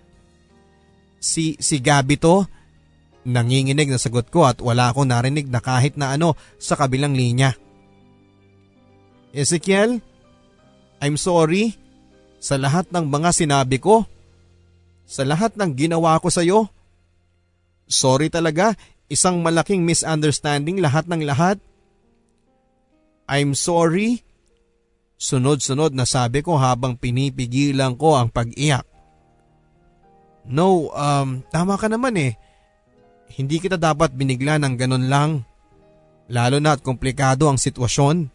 Si, 1.19 1.59
si 1.59 1.83
Gabi 1.83 2.15
to? 2.21 2.47
Nanginginig 3.27 3.91
na 3.91 3.99
sagot 3.99 4.31
ko 4.31 4.47
at 4.47 4.63
wala 4.63 4.91
akong 4.91 5.11
narinig 5.11 5.51
na 5.51 5.59
kahit 5.59 5.99
na 5.99 6.15
ano 6.15 6.39
sa 6.61 6.79
kabilang 6.79 7.15
linya. 7.15 7.55
Ezekiel, 9.35 9.99
I'm 11.01 11.17
sorry 11.19 11.75
sa 12.39 12.61
lahat 12.61 12.91
ng 12.95 13.09
mga 13.09 13.31
sinabi 13.35 13.81
ko. 13.81 14.07
Sa 15.09 15.27
lahat 15.27 15.57
ng 15.59 15.73
ginawa 15.75 16.21
ko 16.23 16.31
sa 16.31 16.47
iyo. 16.47 16.71
Sorry 17.93 18.33
talaga, 18.33 18.73
isang 19.13 19.45
malaking 19.45 19.85
misunderstanding 19.85 20.81
lahat 20.81 21.05
ng 21.13 21.29
lahat. 21.29 21.61
I'm 23.29 23.53
sorry 23.53 24.25
Sunod-sunod 25.23 25.95
na 25.95 26.03
sabi 26.03 26.43
ko 26.43 26.59
habang 26.59 26.99
pinipigilan 26.99 27.95
ko 27.95 28.19
ang 28.19 28.27
pag-iyak. 28.27 28.83
No, 30.43 30.91
um, 30.91 31.47
tama 31.47 31.79
ka 31.79 31.87
naman 31.87 32.19
eh. 32.19 32.35
Hindi 33.31 33.63
kita 33.63 33.79
dapat 33.79 34.11
binigla 34.19 34.59
ng 34.59 34.75
ganun 34.75 35.07
lang. 35.07 35.47
Lalo 36.27 36.59
na 36.59 36.75
at 36.75 36.83
komplikado 36.83 37.47
ang 37.47 37.55
sitwasyon. 37.55 38.35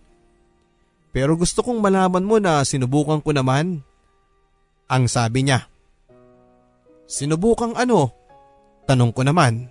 Pero 1.12 1.36
gusto 1.36 1.60
kong 1.60 1.84
malaman 1.84 2.24
mo 2.24 2.40
na 2.40 2.64
sinubukan 2.64 3.20
ko 3.20 3.36
naman. 3.36 3.84
Ang 4.88 5.12
sabi 5.12 5.44
niya. 5.44 5.68
Sinubukang 7.04 7.76
ano? 7.76 8.16
Tanong 8.88 9.12
ko 9.12 9.22
naman. 9.28 9.68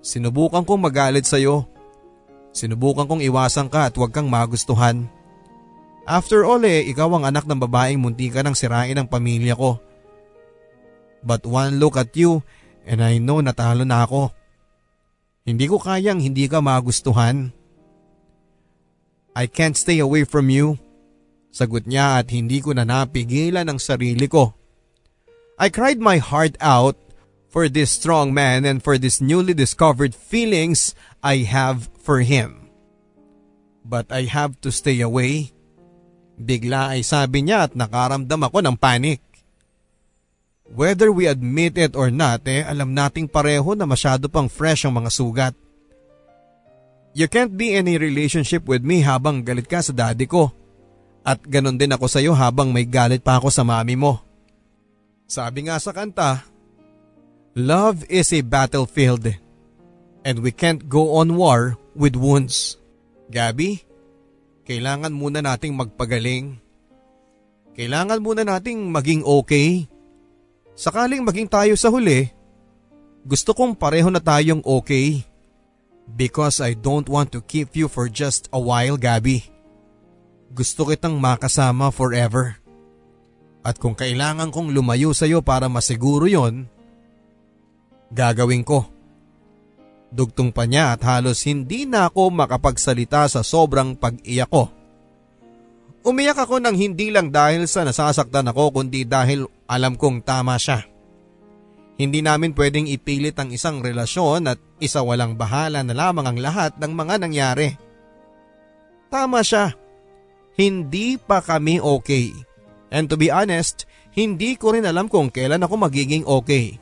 Sinubukan 0.00 0.64
kong 0.64 0.80
magalit 0.80 1.28
sa'yo. 1.28 1.68
Sinubukan 2.56 3.04
kong 3.04 3.20
iwasan 3.20 3.68
ka 3.68 3.92
at 3.92 3.94
huwag 4.00 4.16
kang 4.16 4.32
magustuhan. 4.32 5.04
After 6.08 6.46
all 6.46 6.64
eh, 6.64 6.88
ikaw 6.88 7.12
ang 7.12 7.28
anak 7.28 7.44
ng 7.44 7.60
babaeng 7.60 8.00
munti 8.00 8.32
ka 8.32 8.40
ng 8.40 8.56
sirain 8.56 8.96
ang 8.96 9.10
pamilya 9.10 9.52
ko. 9.52 9.76
But 11.20 11.44
one 11.44 11.76
look 11.76 12.00
at 12.00 12.16
you 12.16 12.40
and 12.88 13.04
I 13.04 13.20
know 13.20 13.44
natalo 13.44 13.84
na 13.84 14.08
ako. 14.08 14.32
Hindi 15.44 15.68
ko 15.68 15.76
kayang 15.76 16.22
hindi 16.22 16.48
ka 16.48 16.64
magustuhan. 16.64 17.52
I 19.36 19.44
can't 19.50 19.76
stay 19.76 20.00
away 20.00 20.24
from 20.24 20.48
you. 20.48 20.80
Sagot 21.52 21.84
niya 21.84 22.24
at 22.24 22.32
hindi 22.32 22.64
ko 22.64 22.72
na 22.72 22.88
napigilan 22.88 23.68
ang 23.68 23.76
sarili 23.76 24.30
ko. 24.30 24.56
I 25.60 25.68
cried 25.68 26.00
my 26.00 26.16
heart 26.22 26.56
out 26.62 26.96
for 27.56 27.72
this 27.72 27.96
strong 27.96 28.36
man 28.36 28.68
and 28.68 28.84
for 28.84 29.00
this 29.00 29.24
newly 29.24 29.56
discovered 29.56 30.12
feelings 30.12 30.92
I 31.24 31.48
have 31.48 31.88
for 31.96 32.20
him. 32.20 32.68
But 33.80 34.12
I 34.12 34.28
have 34.28 34.60
to 34.60 34.68
stay 34.68 35.00
away 35.00 35.56
Bigla 36.36 36.92
ay 36.92 37.00
sabi 37.00 37.48
niya 37.48 37.64
at 37.64 37.72
nakaramdam 37.72 38.44
ako 38.44 38.60
ng 38.60 38.76
panic. 38.76 39.24
Whether 40.68 41.08
we 41.08 41.24
admit 41.24 41.80
it 41.80 41.96
or 41.96 42.12
not 42.12 42.44
eh, 42.44 42.60
alam 42.60 42.92
nating 42.92 43.32
pareho 43.32 43.72
na 43.72 43.88
masyado 43.88 44.28
pang 44.28 44.50
fresh 44.50 44.84
ang 44.84 45.00
mga 45.00 45.10
sugat. 45.10 45.54
You 47.16 47.32
can't 47.32 47.56
be 47.56 47.72
in 47.72 47.88
a 47.88 47.96
relationship 47.96 48.68
with 48.68 48.84
me 48.84 49.00
habang 49.00 49.40
galit 49.40 49.64
ka 49.64 49.80
sa 49.80 49.96
daddy 49.96 50.28
ko. 50.28 50.52
At 51.24 51.40
ganon 51.40 51.80
din 51.80 51.96
ako 51.96 52.04
sa 52.04 52.20
iyo 52.20 52.36
habang 52.36 52.68
may 52.68 52.84
galit 52.84 53.24
pa 53.24 53.40
ako 53.40 53.48
sa 53.48 53.64
mami 53.64 53.96
mo. 53.96 54.20
Sabi 55.24 55.64
nga 55.72 55.80
sa 55.80 55.96
kanta, 55.96 56.44
Love 57.56 58.04
is 58.12 58.36
a 58.36 58.44
battlefield 58.44 59.32
and 60.28 60.36
we 60.44 60.52
can't 60.52 60.92
go 60.92 61.16
on 61.16 61.40
war 61.40 61.80
with 61.96 62.12
wounds. 62.12 62.76
Gabi, 63.32 63.80
kailangan 64.68 65.16
muna 65.16 65.40
nating 65.40 65.72
magpagaling. 65.72 66.60
Kailangan 67.72 68.20
muna 68.20 68.44
nating 68.44 68.92
maging 68.92 69.24
okay. 69.24 69.88
Sakaling 70.76 71.24
maging 71.24 71.48
tayo 71.48 71.72
sa 71.80 71.88
huli, 71.88 72.28
gusto 73.24 73.56
kong 73.56 73.72
pareho 73.72 74.12
na 74.12 74.20
tayong 74.20 74.60
okay. 74.60 75.24
Because 76.12 76.60
I 76.60 76.76
don't 76.76 77.08
want 77.08 77.32
to 77.32 77.40
keep 77.40 77.72
you 77.72 77.88
for 77.88 78.12
just 78.12 78.52
a 78.52 78.60
while, 78.60 79.00
Gabi. 79.00 79.48
Gusto 80.52 80.84
kitang 80.92 81.16
makasama 81.16 81.88
forever. 81.88 82.60
At 83.64 83.80
kung 83.80 83.96
kailangan 83.96 84.52
kong 84.52 84.76
lumayo 84.76 85.16
sa 85.16 85.24
iyo 85.24 85.40
para 85.40 85.72
masiguro 85.72 86.28
yon, 86.28 86.75
gagawin 88.10 88.62
ko. 88.62 88.86
Dugtong 90.10 90.54
pa 90.54 90.64
niya 90.64 90.94
at 90.94 91.02
halos 91.02 91.42
hindi 91.44 91.84
na 91.84 92.06
ako 92.06 92.30
makapagsalita 92.30 93.26
sa 93.26 93.42
sobrang 93.42 93.98
pag-iyak 93.98 94.48
ko. 94.48 94.70
Umiyak 96.06 96.38
ako 96.38 96.62
ng 96.62 96.78
hindi 96.78 97.10
lang 97.10 97.34
dahil 97.34 97.66
sa 97.66 97.82
nasasaktan 97.82 98.46
ako 98.46 98.78
kundi 98.78 99.02
dahil 99.02 99.50
alam 99.66 99.98
kong 99.98 100.22
tama 100.22 100.54
siya. 100.54 100.86
Hindi 101.98 102.22
namin 102.22 102.54
pwedeng 102.54 102.86
ipilit 102.86 103.34
ang 103.40 103.50
isang 103.50 103.82
relasyon 103.82 104.46
at 104.46 104.60
isa 104.78 105.02
walang 105.02 105.34
bahala 105.34 105.82
na 105.82 105.96
lamang 105.96 106.28
ang 106.28 106.38
lahat 106.38 106.78
ng 106.78 106.92
mga 106.94 107.14
nangyari. 107.26 107.68
Tama 109.10 109.42
siya. 109.42 109.74
Hindi 110.54 111.18
pa 111.18 111.42
kami 111.42 111.82
okay. 111.82 112.30
And 112.94 113.10
to 113.10 113.18
be 113.18 113.32
honest, 113.32 113.88
hindi 114.14 114.54
ko 114.54 114.78
rin 114.78 114.86
alam 114.86 115.10
kung 115.10 115.32
kailan 115.32 115.64
ako 115.66 115.74
magiging 115.90 116.22
okay. 116.22 116.78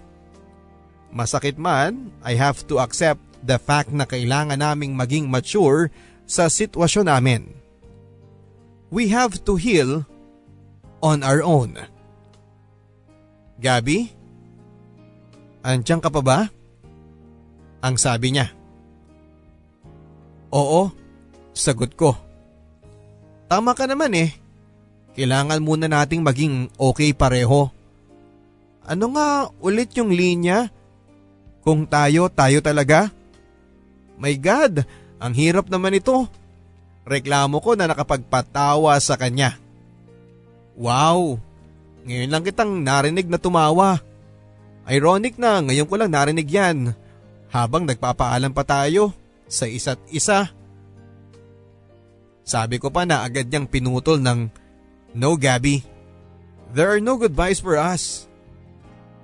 Masakit 1.15 1.55
man, 1.55 2.11
I 2.27 2.35
have 2.35 2.67
to 2.67 2.83
accept 2.83 3.23
the 3.47 3.55
fact 3.55 3.95
na 3.95 4.03
kailangan 4.03 4.59
naming 4.59 4.99
maging 4.99 5.31
mature 5.31 5.95
sa 6.27 6.51
sitwasyon 6.51 7.07
namin. 7.07 7.55
We 8.91 9.15
have 9.15 9.39
to 9.47 9.55
heal 9.55 10.03
on 10.99 11.23
our 11.23 11.39
own. 11.39 11.79
Gabi? 13.63 14.11
Andiyan 15.63 16.03
ka 16.03 16.11
pa 16.11 16.19
ba? 16.19 16.39
Ang 17.79 17.95
sabi 17.95 18.35
niya. 18.35 18.51
Oo, 20.51 20.91
sagot 21.55 21.95
ko. 21.95 22.19
Tama 23.47 23.79
ka 23.79 23.87
naman 23.87 24.19
eh. 24.19 24.35
Kailangan 25.15 25.63
muna 25.63 25.87
nating 25.87 26.27
maging 26.27 26.75
okay 26.75 27.15
pareho. 27.15 27.71
Ano 28.83 29.15
nga 29.15 29.47
ulit 29.63 29.95
yung 29.95 30.11
linya 30.11 30.69
kung 31.65 31.89
tayo, 31.89 32.29
tayo 32.29 32.61
talaga? 32.61 33.09
My 34.21 34.37
God, 34.37 34.85
ang 35.19 35.33
hirap 35.33 35.67
naman 35.73 35.97
ito. 35.97 36.29
Reklamo 37.09 37.59
ko 37.65 37.73
na 37.73 37.89
nakapagpatawa 37.89 38.93
sa 39.01 39.17
kanya. 39.17 39.57
Wow, 40.77 41.41
ngayon 42.05 42.31
lang 42.31 42.45
kitang 42.45 42.85
narinig 42.85 43.27
na 43.27 43.41
tumawa. 43.41 44.05
Ironic 44.85 45.41
na 45.41 45.65
ngayon 45.65 45.89
ko 45.89 45.95
lang 45.97 46.13
narinig 46.13 46.49
yan 46.49 46.93
habang 47.49 47.89
nagpapaalam 47.89 48.53
pa 48.53 48.67
tayo 48.67 49.17
sa 49.49 49.65
isa't 49.65 50.03
isa. 50.13 50.53
Sabi 52.45 52.77
ko 52.77 52.93
pa 52.93 53.09
na 53.09 53.25
agad 53.25 53.49
niyang 53.49 53.65
pinutol 53.65 54.21
ng 54.21 54.53
No 55.17 55.39
Gabby, 55.41 55.81
there 56.77 56.93
are 56.93 57.01
no 57.01 57.17
goodbyes 57.17 57.63
for 57.63 57.81
us. 57.81 58.29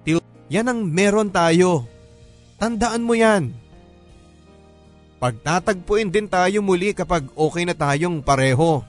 Till 0.07 0.25
yan 0.49 0.71
ang 0.71 0.81
meron 0.87 1.29
tayo. 1.29 1.90
Tandaan 2.61 3.03
mo 3.03 3.17
yan. 3.17 3.57
Pagtatagpuin 5.17 6.13
din 6.13 6.29
tayo 6.29 6.61
muli 6.61 6.93
kapag 6.93 7.29
okay 7.33 7.65
na 7.65 7.73
tayong 7.73 8.21
pareho. 8.21 8.85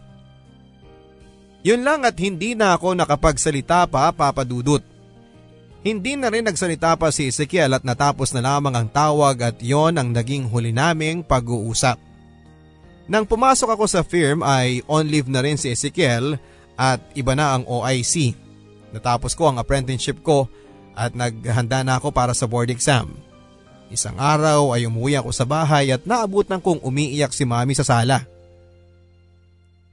Yun 1.63 1.87
lang 1.87 2.03
at 2.03 2.19
hindi 2.19 2.51
na 2.51 2.75
ako 2.75 2.99
nakapagsalita 2.99 3.87
pa 3.87 4.11
papadudot. 4.11 4.83
Hindi 5.81 6.13
na 6.13 6.29
rin 6.29 6.45
nagsalita 6.45 6.93
pa 6.99 7.09
si 7.09 7.31
Ezekiel 7.31 7.73
at 7.73 7.83
natapos 7.87 8.35
na 8.35 8.43
lamang 8.43 8.75
ang 8.75 8.87
tawag 8.91 9.39
at 9.41 9.57
yon 9.63 9.97
ang 9.97 10.13
naging 10.13 10.45
huli 10.45 10.69
naming 10.69 11.25
pag-uusap. 11.25 11.97
Nang 13.09 13.25
pumasok 13.25 13.75
ako 13.75 13.85
sa 13.89 14.05
firm 14.05 14.45
ay 14.45 14.85
on 14.85 15.09
leave 15.09 15.31
na 15.31 15.41
rin 15.41 15.57
si 15.57 15.73
Ezekiel 15.73 16.37
at 16.77 17.01
iba 17.17 17.33
na 17.33 17.57
ang 17.57 17.65
OIC. 17.65 18.37
Natapos 18.93 19.33
ko 19.33 19.49
ang 19.49 19.57
apprenticeship 19.57 20.21
ko 20.21 20.45
at 20.93 21.17
naghanda 21.17 21.81
na 21.81 21.97
ako 21.97 22.13
para 22.13 22.35
sa 22.37 22.45
board 22.45 22.69
exam. 22.69 23.30
Isang 23.91 24.15
araw 24.15 24.71
ay 24.71 24.87
umuwi 24.87 25.19
ako 25.19 25.35
sa 25.35 25.43
bahay 25.43 25.91
at 25.91 26.07
naabutan 26.07 26.63
kong 26.63 26.79
umiiyak 26.79 27.35
si 27.35 27.43
mami 27.43 27.75
sa 27.75 27.83
sala. 27.83 28.23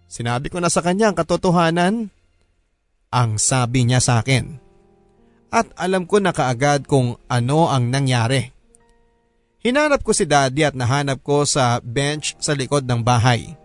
Sinabi 0.06 0.48
ko 0.54 0.62
na 0.62 0.70
sa 0.70 0.86
kanya 0.86 1.10
ang 1.10 1.18
katotohanan. 1.18 2.06
Ang 3.10 3.30
sabi 3.42 3.82
niya 3.82 3.98
sa 3.98 4.22
akin. 4.22 4.54
At 5.50 5.66
alam 5.74 6.06
ko 6.06 6.22
na 6.22 6.30
kaagad 6.30 6.86
kung 6.86 7.18
ano 7.26 7.66
ang 7.66 7.90
nangyari. 7.90 8.54
Hinanap 9.66 10.06
ko 10.06 10.14
si 10.14 10.22
daddy 10.22 10.62
at 10.62 10.78
nahanap 10.78 11.18
ko 11.26 11.42
sa 11.42 11.82
bench 11.82 12.38
sa 12.38 12.54
likod 12.54 12.86
ng 12.86 13.02
bahay. 13.02 13.58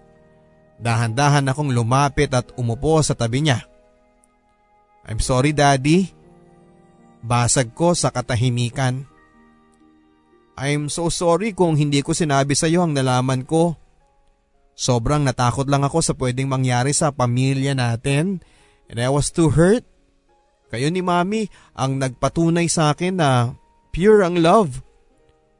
Dahan-dahan 0.82 1.46
akong 1.46 1.70
lumapit 1.70 2.34
at 2.34 2.50
umupo 2.58 2.98
sa 3.06 3.14
tabi 3.14 3.46
niya. 3.46 3.62
I'm 5.06 5.22
sorry 5.22 5.54
daddy. 5.54 6.10
Basag 7.22 7.78
ko 7.78 7.94
sa 7.94 8.10
katahimikan. 8.10 9.13
I'm 10.54 10.90
so 10.90 11.10
sorry 11.10 11.58
kung 11.58 11.74
hindi 11.74 12.06
ko 12.06 12.14
sinabi 12.14 12.54
sa 12.54 12.70
iyo 12.70 12.86
ang 12.86 12.94
nalaman 12.94 13.42
ko. 13.46 13.74
Sobrang 14.74 15.26
natakot 15.26 15.70
lang 15.70 15.86
ako 15.86 16.02
sa 16.02 16.14
pwedeng 16.18 16.50
mangyari 16.50 16.94
sa 16.94 17.14
pamilya 17.14 17.74
natin 17.78 18.42
and 18.90 18.98
I 19.02 19.10
was 19.10 19.34
too 19.34 19.54
hurt. 19.54 19.86
Kayo 20.74 20.90
ni 20.90 21.06
mami 21.06 21.54
ang 21.78 22.02
nagpatunay 22.02 22.66
sa 22.66 22.94
akin 22.94 23.22
na 23.22 23.54
pure 23.94 24.26
ang 24.26 24.42
love. 24.42 24.82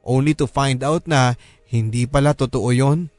Only 0.02 0.34
to 0.38 0.50
find 0.50 0.82
out 0.82 1.06
na 1.06 1.38
hindi 1.70 2.06
pala 2.10 2.34
totoo 2.34 2.74
yon. 2.74 3.14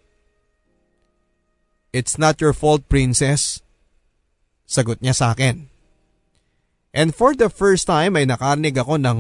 It's 1.95 2.19
not 2.19 2.43
your 2.43 2.52
fault, 2.52 2.91
princess. 2.91 3.64
Sagot 4.68 4.99
niya 4.99 5.15
sa 5.15 5.31
akin. 5.31 5.72
And 6.91 7.15
for 7.15 7.35
the 7.35 7.47
first 7.47 7.88
time 7.88 8.19
ay 8.19 8.27
nakarinig 8.27 8.76
ako 8.76 8.99
ng 8.99 9.19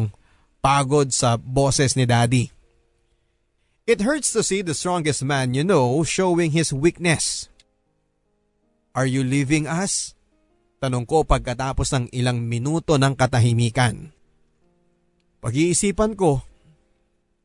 pagod 0.65 1.13
sa 1.13 1.37
boses 1.37 1.93
ni 1.93 2.09
daddy. 2.09 2.49
It 3.85 4.01
hurts 4.01 4.33
to 4.33 4.41
see 4.41 4.65
the 4.65 4.73
strongest 4.73 5.21
man 5.21 5.53
you 5.53 5.61
know 5.61 6.01
showing 6.01 6.57
his 6.57 6.73
weakness. 6.73 7.53
Are 8.97 9.05
you 9.05 9.21
leaving 9.21 9.69
us? 9.69 10.17
Tanong 10.81 11.05
ko 11.05 11.21
pagkatapos 11.21 11.93
ng 11.93 12.05
ilang 12.17 12.41
minuto 12.41 12.97
ng 12.97 13.13
katahimikan. 13.13 14.09
Pag-iisipan 15.45 16.17
ko, 16.17 16.41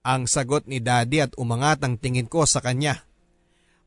ang 0.00 0.24
sagot 0.24 0.64
ni 0.64 0.80
daddy 0.80 1.20
at 1.20 1.36
umangat 1.36 1.84
ang 1.84 2.00
tingin 2.00 2.24
ko 2.24 2.48
sa 2.48 2.64
kanya. 2.64 3.04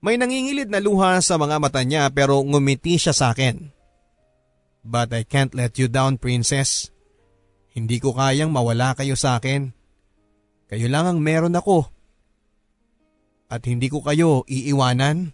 May 0.06 0.22
nangingilid 0.22 0.70
na 0.70 0.78
luha 0.78 1.18
sa 1.26 1.42
mga 1.42 1.58
mata 1.58 1.82
niya 1.82 2.06
pero 2.14 2.38
ngumiti 2.46 3.02
siya 3.02 3.18
sa 3.18 3.34
akin. 3.34 3.74
But 4.86 5.10
I 5.10 5.26
can't 5.26 5.58
let 5.58 5.82
you 5.82 5.90
down, 5.90 6.22
princess. 6.22 6.93
Hindi 7.74 7.98
ko 7.98 8.14
kayang 8.14 8.54
mawala 8.54 8.94
kayo 8.94 9.18
sa 9.18 9.42
akin. 9.42 9.74
Kayo 10.70 10.88
lang 10.90 11.10
ang 11.10 11.20
meron 11.22 11.58
ako. 11.58 11.90
At 13.50 13.66
hindi 13.66 13.90
ko 13.90 14.06
kayo 14.06 14.46
iiwanan. 14.46 15.34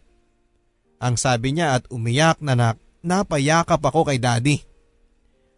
Ang 1.00 1.16
sabi 1.16 1.56
niya 1.56 1.80
at 1.80 1.88
umiyak 1.92 2.44
na 2.44 2.56
nak 2.56 2.80
napayakap 3.04 3.80
ako 3.80 4.08
kay 4.08 4.20
daddy. 4.20 4.60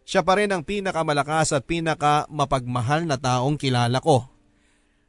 Siya 0.06 0.26
pa 0.26 0.38
rin 0.38 0.50
ang 0.50 0.66
pinakamalakas 0.66 1.54
at 1.54 1.66
pinakamapagmahal 1.66 3.06
na 3.06 3.18
taong 3.18 3.58
kilala 3.58 4.02
ko. 4.02 4.26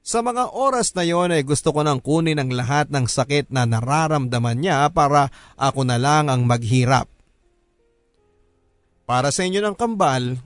Sa 0.03 0.19
mga 0.19 0.53
oras 0.53 0.93
na 0.99 1.07
yon 1.07 1.31
ay 1.31 1.47
gusto 1.47 1.71
ko 1.71 1.87
nang 1.87 2.03
kunin 2.03 2.43
ang 2.43 2.51
lahat 2.51 2.91
ng 2.91 3.07
sakit 3.07 3.55
na 3.55 3.65
nararamdaman 3.65 4.59
niya 4.59 4.91
para 4.91 5.31
ako 5.55 5.87
na 5.87 5.97
lang 5.97 6.27
ang 6.27 6.43
maghirap. 6.43 7.07
Para 9.07 9.31
sa 9.31 9.47
inyo 9.47 9.63
ng 9.63 9.77
kambal, 9.79 10.43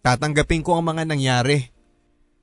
tatanggapin 0.00 0.64
ko 0.64 0.76
ang 0.76 0.84
mga 0.90 1.04
nangyari. 1.08 1.72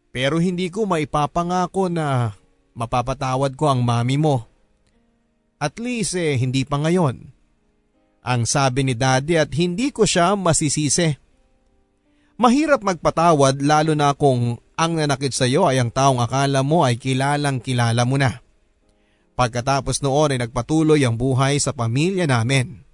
Pero 0.10 0.42
hindi 0.42 0.74
ko 0.74 0.90
maipapangako 0.90 1.94
na 1.94 2.34
mapapatawad 2.74 3.54
ko 3.54 3.70
ang 3.70 3.86
mami 3.86 4.18
mo. 4.18 4.46
At 5.58 5.82
least 5.82 6.18
eh, 6.18 6.38
hindi 6.38 6.66
pa 6.66 6.78
ngayon. 6.78 7.34
Ang 8.22 8.42
sabi 8.46 8.86
ni 8.86 8.94
daddy 8.94 9.38
at 9.38 9.50
hindi 9.58 9.90
ko 9.90 10.06
siya 10.06 10.38
masisisi. 10.38 11.18
Mahirap 12.38 12.86
magpatawad 12.86 13.66
lalo 13.66 13.98
na 13.98 14.14
kung 14.14 14.62
ang 14.78 14.94
nanakit 14.94 15.34
sa 15.34 15.50
iyo 15.50 15.66
ay 15.66 15.82
ang 15.82 15.90
taong 15.90 16.22
akala 16.22 16.62
mo 16.62 16.86
ay 16.86 17.02
kilalang 17.02 17.58
kilala 17.58 18.06
mo 18.06 18.22
na. 18.22 18.46
Pagkatapos 19.34 20.06
noon 20.06 20.38
ay 20.38 20.40
nagpatuloy 20.46 21.02
ang 21.02 21.18
buhay 21.18 21.58
sa 21.58 21.74
pamilya 21.74 22.30
namin. 22.30 22.87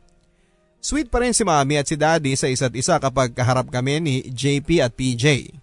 Sweet 0.84 1.08
pa 1.08 1.24
rin 1.24 1.32
si 1.32 1.48
mami 1.48 1.80
at 1.80 1.88
si 1.88 1.96
daddy 1.96 2.36
sa 2.36 2.52
isa't 2.52 2.76
isa 2.76 3.00
kapag 3.00 3.32
kaharap 3.32 3.72
kami 3.72 4.04
ni 4.04 4.16
JP 4.28 4.84
at 4.84 4.92
PJ. 4.92 5.56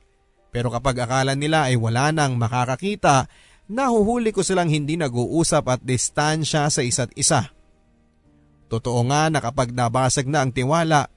Pero 0.48 0.72
kapag 0.72 1.04
akala 1.04 1.36
nila 1.36 1.68
ay 1.68 1.76
wala 1.76 2.08
nang 2.08 2.40
makakakita, 2.40 3.28
nahuhuli 3.68 4.32
ko 4.32 4.40
silang 4.40 4.72
hindi 4.72 4.96
nag-uusap 4.96 5.64
at 5.68 5.80
distansya 5.84 6.72
sa 6.72 6.80
isa't 6.80 7.12
isa. 7.20 7.52
Totoo 8.72 9.04
nga 9.12 9.28
na 9.28 9.44
kapag 9.44 9.76
nabasag 9.76 10.24
na 10.24 10.40
ang 10.40 10.56
tiwala, 10.56 11.12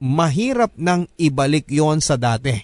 mahirap 0.00 0.72
nang 0.80 1.04
ibalik 1.20 1.68
yon 1.68 2.00
sa 2.00 2.16
dati. 2.16 2.56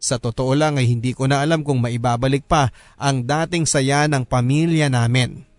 Sa 0.00 0.16
totoo 0.18 0.56
lang 0.56 0.80
ay 0.80 0.88
hindi 0.88 1.12
ko 1.12 1.28
na 1.28 1.44
alam 1.44 1.60
kung 1.60 1.84
maibabalik 1.84 2.48
pa 2.48 2.72
ang 2.96 3.22
dating 3.22 3.68
saya 3.68 4.08
ng 4.08 4.24
pamilya 4.24 4.88
namin. 4.88 5.51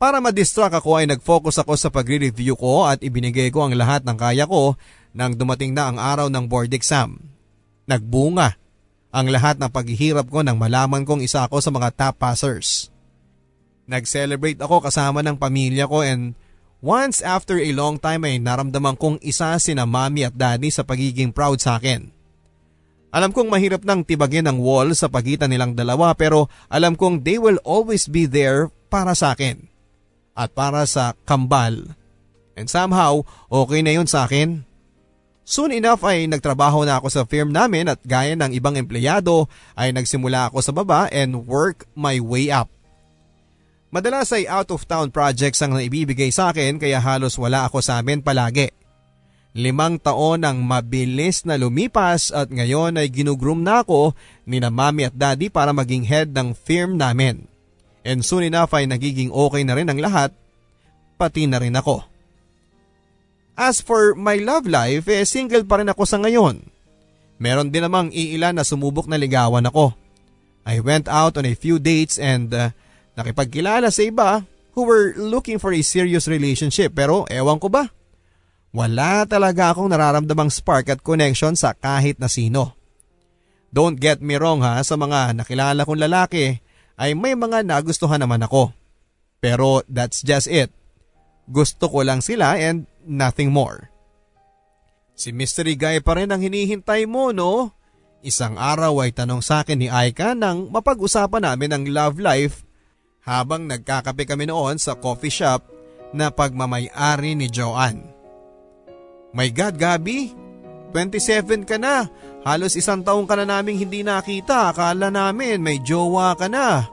Para 0.00 0.16
ma-distract 0.16 0.72
ako 0.80 0.96
ay 0.96 1.04
nag-focus 1.12 1.60
ako 1.60 1.76
sa 1.76 1.92
pagre-review 1.92 2.56
ko 2.56 2.88
at 2.88 3.04
ibinigay 3.04 3.52
ko 3.52 3.68
ang 3.68 3.76
lahat 3.76 4.00
ng 4.08 4.16
kaya 4.16 4.48
ko 4.48 4.72
nang 5.12 5.36
dumating 5.36 5.76
na 5.76 5.92
ang 5.92 6.00
araw 6.00 6.32
ng 6.32 6.48
board 6.48 6.72
exam. 6.72 7.20
Nagbunga 7.84 8.56
ang 9.12 9.28
lahat 9.28 9.60
ng 9.60 9.68
paghihirap 9.68 10.24
ko 10.32 10.40
nang 10.40 10.56
malaman 10.56 11.04
kong 11.04 11.20
isa 11.20 11.44
ako 11.44 11.60
sa 11.60 11.68
mga 11.68 11.92
top 11.92 12.16
passers. 12.16 12.88
Nag-celebrate 13.84 14.56
ako 14.64 14.88
kasama 14.88 15.20
ng 15.20 15.36
pamilya 15.36 15.84
ko 15.84 16.00
and 16.00 16.32
once 16.80 17.20
after 17.20 17.60
a 17.60 17.68
long 17.76 18.00
time 18.00 18.24
ay 18.24 18.40
naramdaman 18.40 18.96
kong 18.96 19.20
isa 19.20 19.52
sina 19.60 19.84
mami 19.84 20.24
at 20.24 20.32
daddy 20.32 20.72
sa 20.72 20.80
pagiging 20.80 21.28
proud 21.28 21.60
sa 21.60 21.76
akin. 21.76 22.08
Alam 23.12 23.36
kong 23.36 23.52
mahirap 23.52 23.84
nang 23.84 24.00
tibagin 24.00 24.48
ang 24.48 24.64
wall 24.64 24.96
sa 24.96 25.12
pagitan 25.12 25.52
nilang 25.52 25.76
dalawa 25.76 26.16
pero 26.16 26.48
alam 26.72 26.96
kong 26.96 27.20
they 27.20 27.36
will 27.36 27.60
always 27.68 28.08
be 28.08 28.24
there 28.24 28.72
para 28.88 29.12
sa 29.12 29.36
akin 29.36 29.68
at 30.40 30.56
para 30.56 30.88
sa 30.88 31.12
kambal. 31.28 31.92
And 32.56 32.64
somehow, 32.64 33.28
okay 33.52 33.84
na 33.84 33.92
yun 33.92 34.08
sa 34.08 34.24
akin. 34.24 34.64
Soon 35.44 35.76
enough 35.76 36.00
ay 36.06 36.24
nagtrabaho 36.30 36.88
na 36.88 36.96
ako 36.96 37.08
sa 37.12 37.22
firm 37.28 37.52
namin 37.52 37.92
at 37.92 38.00
gaya 38.06 38.32
ng 38.38 38.56
ibang 38.56 38.78
empleyado 38.80 39.50
ay 39.76 39.92
nagsimula 39.92 40.48
ako 40.48 40.64
sa 40.64 40.72
baba 40.72 41.10
and 41.12 41.44
work 41.44 41.84
my 41.92 42.16
way 42.22 42.48
up. 42.48 42.72
Madalas 43.90 44.30
ay 44.30 44.46
out 44.46 44.70
of 44.70 44.86
town 44.86 45.10
projects 45.10 45.58
ang 45.58 45.74
naibibigay 45.74 46.30
sa 46.30 46.54
akin 46.54 46.78
kaya 46.78 47.02
halos 47.02 47.34
wala 47.34 47.66
ako 47.66 47.82
sa 47.82 47.98
amin 47.98 48.22
palagi. 48.22 48.70
Limang 49.50 49.98
taon 49.98 50.46
ang 50.46 50.62
mabilis 50.62 51.42
na 51.42 51.58
lumipas 51.58 52.30
at 52.30 52.54
ngayon 52.54 53.02
ay 53.02 53.10
ginugroom 53.10 53.66
na 53.66 53.82
ako 53.82 54.14
ni 54.46 54.62
na 54.62 54.70
mami 54.70 55.10
at 55.10 55.14
daddy 55.18 55.50
para 55.50 55.74
maging 55.74 56.06
head 56.06 56.30
ng 56.30 56.54
firm 56.54 56.94
namin. 56.94 57.50
And 58.00 58.24
soon 58.24 58.48
enough 58.48 58.72
ay 58.72 58.88
nagiging 58.88 59.28
okay 59.28 59.62
na 59.64 59.76
rin 59.76 59.88
ang 59.92 60.00
lahat, 60.00 60.32
pati 61.20 61.44
na 61.44 61.60
rin 61.60 61.76
ako. 61.76 62.00
As 63.60 63.84
for 63.84 64.16
my 64.16 64.40
love 64.40 64.64
life, 64.64 65.04
eh 65.04 65.28
single 65.28 65.68
pa 65.68 65.84
rin 65.84 65.92
ako 65.92 66.08
sa 66.08 66.16
ngayon. 66.16 66.64
Meron 67.36 67.68
din 67.68 67.84
namang 67.84 68.08
iilan 68.08 68.56
na 68.56 68.64
sumubok 68.64 69.04
na 69.04 69.20
ligawan 69.20 69.68
ako. 69.68 69.92
I 70.64 70.80
went 70.80 71.08
out 71.08 71.36
on 71.36 71.48
a 71.48 71.56
few 71.56 71.80
dates 71.80 72.16
and 72.16 72.52
uh, 72.52 72.72
nakipagkilala 73.16 73.88
sa 73.92 74.04
iba 74.04 74.44
who 74.76 74.88
were 74.88 75.12
looking 75.16 75.60
for 75.60 75.72
a 75.72 75.80
serious 75.84 76.28
relationship 76.28 76.96
pero 76.96 77.28
ewan 77.28 77.60
ko 77.60 77.68
ba? 77.68 77.88
Wala 78.70 79.26
talaga 79.26 79.74
akong 79.74 79.90
nararamdamang 79.90 80.52
spark 80.52 80.88
at 80.88 81.02
connection 81.02 81.58
sa 81.58 81.74
kahit 81.74 82.16
na 82.22 82.30
sino. 82.30 82.78
Don't 83.70 83.98
get 83.98 84.22
me 84.22 84.38
wrong 84.38 84.62
ha, 84.62 84.78
sa 84.82 84.94
mga 84.94 85.34
nakilala 85.34 85.82
kong 85.86 86.00
lalaki, 86.00 86.58
ay 87.00 87.16
may 87.16 87.32
mga 87.32 87.64
nagustuhan 87.64 88.20
naman 88.20 88.44
ako. 88.44 88.76
Pero 89.40 89.80
that's 89.88 90.20
just 90.20 90.44
it. 90.52 90.68
Gusto 91.48 91.88
ko 91.88 92.04
lang 92.04 92.20
sila 92.20 92.60
and 92.60 92.84
nothing 93.08 93.48
more. 93.48 93.88
Si 95.16 95.32
Mystery 95.32 95.80
Guy 95.80 96.04
pa 96.04 96.20
rin 96.20 96.28
ang 96.28 96.44
hinihintay 96.44 97.08
mo 97.08 97.32
no? 97.32 97.72
Isang 98.20 98.60
araw 98.60 99.00
ay 99.00 99.16
tanong 99.16 99.40
sa 99.40 99.64
akin 99.64 99.80
ni 99.80 99.88
Aika 99.88 100.36
nang 100.36 100.68
mapag-usapan 100.68 101.48
namin 101.48 101.72
ang 101.72 101.84
love 101.88 102.20
life 102.20 102.68
habang 103.24 103.64
nagkakape 103.64 104.28
kami 104.28 104.52
noon 104.52 104.76
sa 104.76 104.92
coffee 104.92 105.32
shop 105.32 105.64
na 106.12 106.28
pagmamayari 106.28 107.32
ni 107.32 107.48
Joanne. 107.48 108.04
My 109.32 109.48
God, 109.48 109.80
Gabi, 109.80 110.36
27 110.92 111.64
ka 111.64 111.80
na. 111.80 112.10
Halos 112.40 112.72
isang 112.72 113.04
taong 113.04 113.28
ka 113.28 113.36
na 113.36 113.44
naming 113.44 113.76
hindi 113.76 114.00
nakita. 114.00 114.72
Akala 114.72 115.12
namin 115.12 115.60
may 115.60 115.76
jowa 115.80 116.32
ka 116.36 116.48
na. 116.48 116.88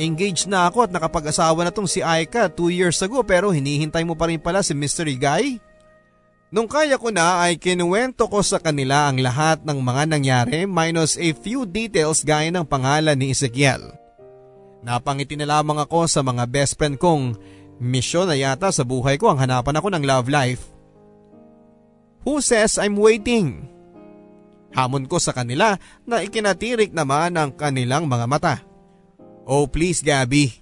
Engaged 0.00 0.48
na 0.48 0.64
ako 0.64 0.88
at 0.88 0.92
nakapag-asawa 0.96 1.68
na 1.68 1.72
tong 1.72 1.84
si 1.84 2.00
Aika 2.00 2.48
2 2.48 2.72
years 2.72 2.96
ago 3.04 3.20
pero 3.20 3.52
hinihintay 3.52 4.00
mo 4.00 4.16
pa 4.16 4.32
rin 4.32 4.40
pala 4.40 4.64
si 4.64 4.72
Mystery 4.72 5.20
Guy? 5.20 5.60
Nung 6.48 6.66
kaya 6.66 6.96
ko 6.96 7.12
na 7.12 7.44
ay 7.44 7.60
kinuwento 7.60 8.24
ko 8.26 8.40
sa 8.40 8.56
kanila 8.56 9.06
ang 9.06 9.20
lahat 9.20 9.60
ng 9.62 9.78
mga 9.78 10.02
nangyari 10.08 10.60
minus 10.64 11.20
a 11.20 11.30
few 11.36 11.68
details 11.68 12.24
gaya 12.24 12.48
ng 12.48 12.64
pangalan 12.64 13.14
ni 13.14 13.36
Ezekiel. 13.36 13.92
Napangiti 14.80 15.36
na 15.36 15.44
lamang 15.44 15.76
ako 15.84 16.08
sa 16.08 16.24
mga 16.24 16.48
best 16.48 16.80
friend 16.80 16.96
kong 16.96 17.36
Misyon 17.80 18.28
na 18.28 18.36
yata 18.36 18.68
sa 18.68 18.84
buhay 18.84 19.16
ko 19.16 19.32
ang 19.32 19.40
hanapan 19.40 19.80
ako 19.80 19.88
ng 19.88 20.04
love 20.04 20.28
life. 20.28 20.68
Who 22.28 22.44
says 22.44 22.76
I'm 22.76 23.00
waiting? 23.00 23.64
Hamon 24.74 25.10
ko 25.10 25.18
sa 25.18 25.34
kanila 25.34 25.74
na 26.06 26.22
ikinatirik 26.22 26.94
naman 26.94 27.34
ang 27.34 27.50
kanilang 27.54 28.06
mga 28.06 28.26
mata. 28.30 28.54
Oh 29.46 29.66
please 29.66 30.04
Gabby, 30.04 30.54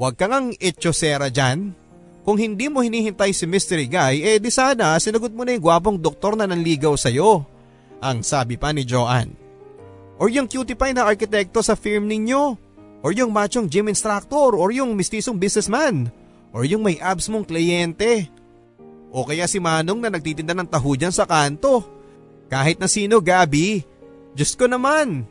huwag 0.00 0.16
kang 0.16 0.32
ang 0.32 0.46
etchosera 0.56 1.28
dyan. 1.28 1.76
Kung 2.28 2.36
hindi 2.36 2.68
mo 2.68 2.84
hinihintay 2.84 3.32
si 3.32 3.48
Mystery 3.48 3.88
Guy, 3.88 4.20
eh 4.20 4.36
di 4.36 4.52
sana 4.52 5.00
sinagot 5.00 5.32
mo 5.32 5.48
na 5.48 5.56
yung 5.56 5.64
gwapong 5.64 5.96
doktor 5.96 6.36
na 6.36 6.44
nanligaw 6.44 6.92
sa'yo. 6.92 7.40
Ang 8.04 8.20
sabi 8.20 8.60
pa 8.60 8.68
ni 8.68 8.84
Joanne. 8.84 9.32
Or 10.18 10.28
yung 10.28 10.50
cutie 10.50 10.74
pie 10.74 10.92
na 10.92 11.06
arkitekto 11.06 11.62
sa 11.62 11.78
firm 11.78 12.10
ninyo. 12.10 12.58
Or 13.00 13.14
yung 13.14 13.30
machong 13.30 13.70
gym 13.70 13.88
instructor. 13.88 14.52
Or 14.58 14.74
yung 14.74 14.92
mistisong 14.98 15.38
businessman. 15.38 16.10
Or 16.50 16.66
yung 16.66 16.82
may 16.82 16.98
abs 16.98 17.30
mong 17.30 17.46
kliyente. 17.46 18.26
O 19.14 19.24
kaya 19.24 19.48
si 19.48 19.62
Manong 19.62 20.02
na 20.02 20.12
nagtitinda 20.12 20.52
ng 20.52 20.68
tahu 20.68 20.98
dyan 20.98 21.14
sa 21.14 21.24
kanto. 21.24 21.86
Kahit 22.48 22.80
na 22.80 22.88
sino 22.88 23.20
Gabi. 23.20 23.84
Diyos 24.32 24.56
ko 24.56 24.64
naman. 24.64 25.28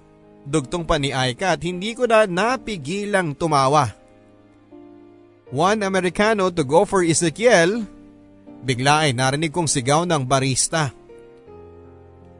Dugtong 0.48 0.88
pa 0.88 0.95
ni 0.95 1.11
Aika 1.11 1.57
at 1.57 1.61
hindi 1.65 1.91
ko 1.91 2.07
na 2.07 2.23
napigilang 2.23 3.35
tumawa. 3.35 3.91
One 5.52 5.84
Americano 5.84 6.48
to 6.53 6.64
go 6.64 6.88
for 6.88 7.03
Ezekiel. 7.03 7.84
Bigla 8.64 9.10
ay 9.10 9.11
narinig 9.11 9.52
kong 9.52 9.68
sigaw 9.68 10.07
ng 10.07 10.23
barista. 10.23 10.94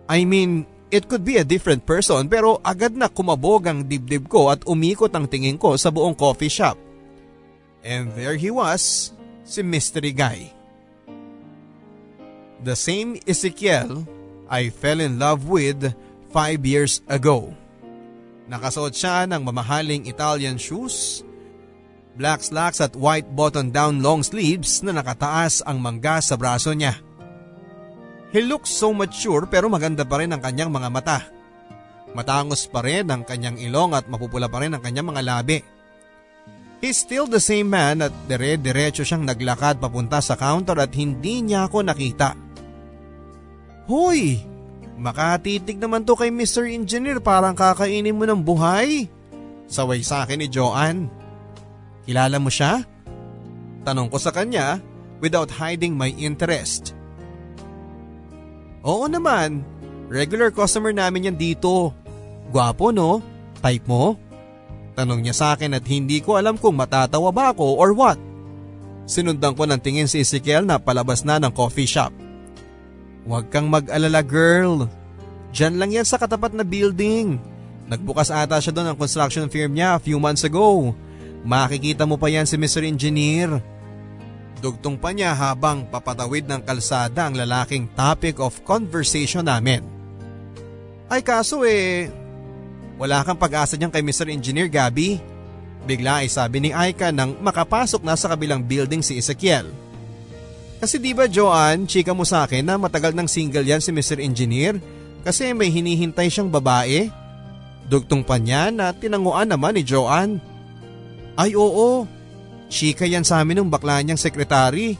I 0.08 0.24
mean, 0.24 0.64
it 0.88 1.12
could 1.12 1.28
be 1.28 1.36
a 1.36 1.44
different 1.44 1.84
person 1.84 2.32
pero 2.32 2.64
agad 2.64 2.96
na 2.96 3.12
kumabog 3.12 3.68
ang 3.68 3.84
dibdib 3.84 4.32
ko 4.32 4.56
at 4.56 4.64
umikot 4.64 5.12
ang 5.12 5.28
tingin 5.28 5.60
ko 5.60 5.76
sa 5.76 5.92
buong 5.92 6.16
coffee 6.16 6.52
shop. 6.52 6.80
And 7.84 8.12
there 8.16 8.36
he 8.40 8.52
was, 8.52 9.12
si 9.44 9.64
Mystery 9.64 10.12
Guy. 10.16 10.52
The 12.64 12.76
same 12.76 13.20
Ezekiel 13.28 14.04
I 14.48 14.72
fell 14.72 15.04
in 15.04 15.20
love 15.20 15.48
with 15.48 15.92
five 16.32 16.64
years 16.64 17.04
ago. 17.08 17.52
Nakasuot 18.48 18.96
siya 18.96 19.28
ng 19.28 19.44
mamahaling 19.44 20.08
Italian 20.08 20.56
shoes, 20.56 21.20
black 22.16 22.40
slacks 22.40 22.80
at 22.80 22.96
white 22.96 23.28
button-down 23.36 24.00
long 24.00 24.24
sleeves 24.24 24.80
na 24.82 24.96
nakataas 24.96 25.62
ang 25.68 25.84
mangga 25.84 26.24
sa 26.24 26.40
braso 26.40 26.72
niya. 26.72 26.96
He 28.32 28.44
looks 28.44 28.72
so 28.72 28.92
mature 28.96 29.48
pero 29.48 29.68
maganda 29.68 30.08
pa 30.08 30.24
rin 30.24 30.32
ang 30.32 30.40
kanyang 30.40 30.72
mga 30.72 30.90
mata. 30.92 31.20
Matangos 32.16 32.66
pa 32.72 32.80
rin 32.84 33.08
ang 33.12 33.28
kanyang 33.28 33.60
ilong 33.60 33.92
at 33.92 34.08
mapupula 34.08 34.48
pa 34.48 34.64
rin 34.64 34.72
ang 34.72 34.82
kanyang 34.84 35.12
mga 35.12 35.24
labi. 35.28 35.60
He's 36.80 37.02
still 37.02 37.26
the 37.28 37.42
same 37.42 37.68
man 37.74 38.06
at 38.06 38.14
dire-diretso 38.30 39.02
siyang 39.02 39.26
naglakad 39.26 39.82
papunta 39.82 40.22
sa 40.22 40.38
counter 40.38 40.78
at 40.78 40.94
hindi 40.94 41.42
niya 41.42 41.68
ako 41.68 41.84
nakita. 41.84 42.47
Hoy! 43.88 44.44
Makatitig 44.98 45.80
naman 45.80 46.04
to 46.04 46.18
kay 46.18 46.28
Mr. 46.28 46.68
Engineer 46.68 47.24
parang 47.24 47.56
kakainin 47.56 48.18
mo 48.18 48.28
ng 48.28 48.42
buhay. 48.42 49.08
Saway 49.70 50.04
sa 50.04 50.28
akin 50.28 50.44
ni 50.44 50.48
Joanne. 50.52 51.08
Kilala 52.04 52.42
mo 52.42 52.52
siya? 52.52 52.84
Tanong 53.88 54.12
ko 54.12 54.18
sa 54.20 54.36
kanya 54.36 54.84
without 55.24 55.48
hiding 55.48 55.96
my 55.96 56.12
interest. 56.20 56.92
Oo 58.84 59.06
naman, 59.08 59.64
regular 60.12 60.52
customer 60.52 60.92
namin 60.92 61.32
yan 61.32 61.38
dito. 61.38 61.94
Gwapo 62.52 62.92
no? 62.92 63.24
Type 63.64 63.86
mo? 63.86 64.18
Tanong 64.98 65.22
niya 65.22 65.36
sa 65.38 65.48
akin 65.54 65.78
at 65.78 65.86
hindi 65.86 66.26
ko 66.26 66.42
alam 66.42 66.58
kung 66.58 66.74
matatawa 66.74 67.30
ba 67.30 67.54
ako 67.54 67.78
or 67.78 67.94
what. 67.94 68.18
Sinundan 69.06 69.54
ko 69.54 69.70
ng 69.70 69.80
tingin 69.80 70.10
si 70.10 70.26
Ezekiel 70.26 70.66
na 70.66 70.82
palabas 70.82 71.22
na 71.22 71.38
ng 71.38 71.54
coffee 71.54 71.88
shop. 71.88 72.27
Huwag 73.28 73.52
kang 73.52 73.68
mag-alala 73.68 74.24
girl. 74.24 74.88
Diyan 75.52 75.76
lang 75.76 75.92
yan 75.92 76.08
sa 76.08 76.16
katapat 76.16 76.56
na 76.56 76.64
building. 76.64 77.36
Nagbukas 77.92 78.32
ata 78.32 78.56
siya 78.64 78.72
doon 78.72 78.96
ng 78.96 79.00
construction 79.00 79.52
firm 79.52 79.76
niya 79.76 80.00
a 80.00 80.04
few 80.04 80.16
months 80.16 80.48
ago. 80.48 80.96
Makikita 81.44 82.08
mo 82.08 82.16
pa 82.16 82.32
yan 82.32 82.48
si 82.48 82.56
Mr. 82.56 82.88
Engineer. 82.88 83.60
Dugtong 84.64 84.96
pa 84.96 85.12
niya 85.12 85.36
habang 85.36 85.86
papatawid 85.92 86.48
ng 86.48 86.64
kalsada 86.64 87.28
ang 87.28 87.36
lalaking 87.36 87.92
topic 88.00 88.40
of 88.40 88.64
conversation 88.64 89.44
namin. 89.44 89.84
Ay 91.12 91.20
kaso 91.20 91.68
eh, 91.68 92.08
wala 92.96 93.24
kang 93.28 93.38
pag-asa 93.40 93.76
niyan 93.76 93.92
kay 93.92 94.04
Mr. 94.04 94.32
Engineer 94.32 94.72
Gabi. 94.72 95.20
Bigla 95.88 96.24
ay 96.24 96.32
sabi 96.32 96.64
ni 96.64 96.70
Aika 96.76 97.12
nang 97.12 97.40
makapasok 97.40 98.04
na 98.04 98.16
sa 98.16 98.32
kabilang 98.32 98.64
building 98.64 99.00
si 99.00 99.20
Ezekiel. 99.20 99.87
Kasi 100.78 101.02
di 101.02 101.12
ba 101.18 101.26
Joanne, 101.26 101.90
chika 101.90 102.14
mo 102.14 102.22
sa 102.22 102.46
akin 102.46 102.62
na 102.62 102.78
matagal 102.78 103.18
nang 103.18 103.26
single 103.26 103.66
yan 103.66 103.82
si 103.82 103.90
Mr. 103.90 104.22
Engineer 104.22 104.78
kasi 105.26 105.50
may 105.58 105.74
hinihintay 105.74 106.30
siyang 106.30 106.54
babae? 106.54 107.10
Dugtong 107.90 108.22
pa 108.22 108.38
niya 108.38 108.70
na 108.70 108.94
tinanguan 108.94 109.50
naman 109.50 109.74
ni 109.74 109.82
Joanne. 109.82 110.38
Ay 111.34 111.58
oo, 111.58 112.06
chika 112.70 113.10
yan 113.10 113.26
sa 113.26 113.42
amin 113.42 113.66
ng 113.66 113.72
bakla 113.74 114.04
niyang 114.06 114.22
sekretary. 114.22 115.00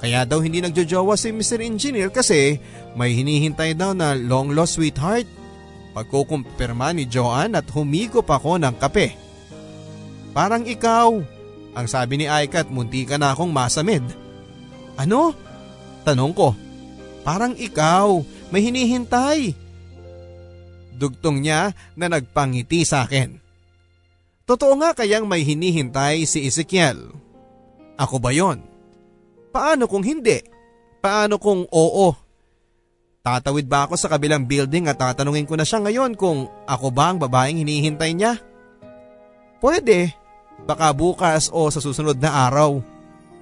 Kaya 0.00 0.24
daw 0.24 0.40
hindi 0.40 0.64
nagjojowa 0.64 1.12
si 1.20 1.28
Mr. 1.28 1.60
Engineer 1.60 2.08
kasi 2.08 2.56
may 2.96 3.12
hinihintay 3.12 3.76
daw 3.76 3.92
na 3.92 4.16
long 4.16 4.56
lost 4.56 4.80
sweetheart. 4.80 5.28
Pagkukumpirma 5.92 6.96
ni 6.96 7.04
Joanne 7.04 7.60
at 7.60 7.68
humigop 7.76 8.24
ako 8.24 8.56
ng 8.56 8.72
kape. 8.80 9.12
Parang 10.32 10.64
ikaw, 10.64 11.12
ang 11.76 11.86
sabi 11.90 12.22
ni 12.22 12.26
Aika 12.30 12.64
at 12.64 12.70
munti 12.72 13.04
ka 13.04 13.20
na 13.20 13.34
akong 13.34 13.50
masamid. 13.50 14.02
Ano? 15.00 15.32
Tanong 16.04 16.32
ko. 16.36 16.52
Parang 17.24 17.56
ikaw, 17.56 18.20
may 18.52 18.60
hinihintay. 18.60 19.56
Dugtong 21.00 21.40
niya 21.40 21.72
na 21.96 22.12
nagpangiti 22.12 22.84
sa 22.84 23.08
akin. 23.08 23.40
Totoo 24.44 24.76
nga 24.76 24.92
kayang 24.92 25.24
may 25.24 25.40
hinihintay 25.40 26.28
si 26.28 26.44
Ezekiel. 26.44 27.16
Ako 27.96 28.20
ba 28.20 28.34
yon? 28.36 28.60
Paano 29.48 29.88
kung 29.88 30.04
hindi? 30.04 30.44
Paano 31.00 31.40
kung 31.40 31.64
oo? 31.72 32.08
Tatawid 33.20 33.68
ba 33.68 33.88
ako 33.88 33.96
sa 33.96 34.08
kabilang 34.08 34.44
building 34.44 34.88
at 34.88 35.00
tatanungin 35.00 35.48
ko 35.48 35.56
na 35.56 35.64
siya 35.64 35.80
ngayon 35.80 36.16
kung 36.16 36.48
ako 36.68 36.88
ba 36.92 37.12
ang 37.12 37.20
babaeng 37.20 37.60
hinihintay 37.60 38.12
niya? 38.12 38.36
Pwede. 39.60 40.12
Baka 40.64 40.92
bukas 40.92 41.48
o 41.52 41.68
sa 41.72 41.80
susunod 41.80 42.20
na 42.20 42.48
araw. 42.48 42.80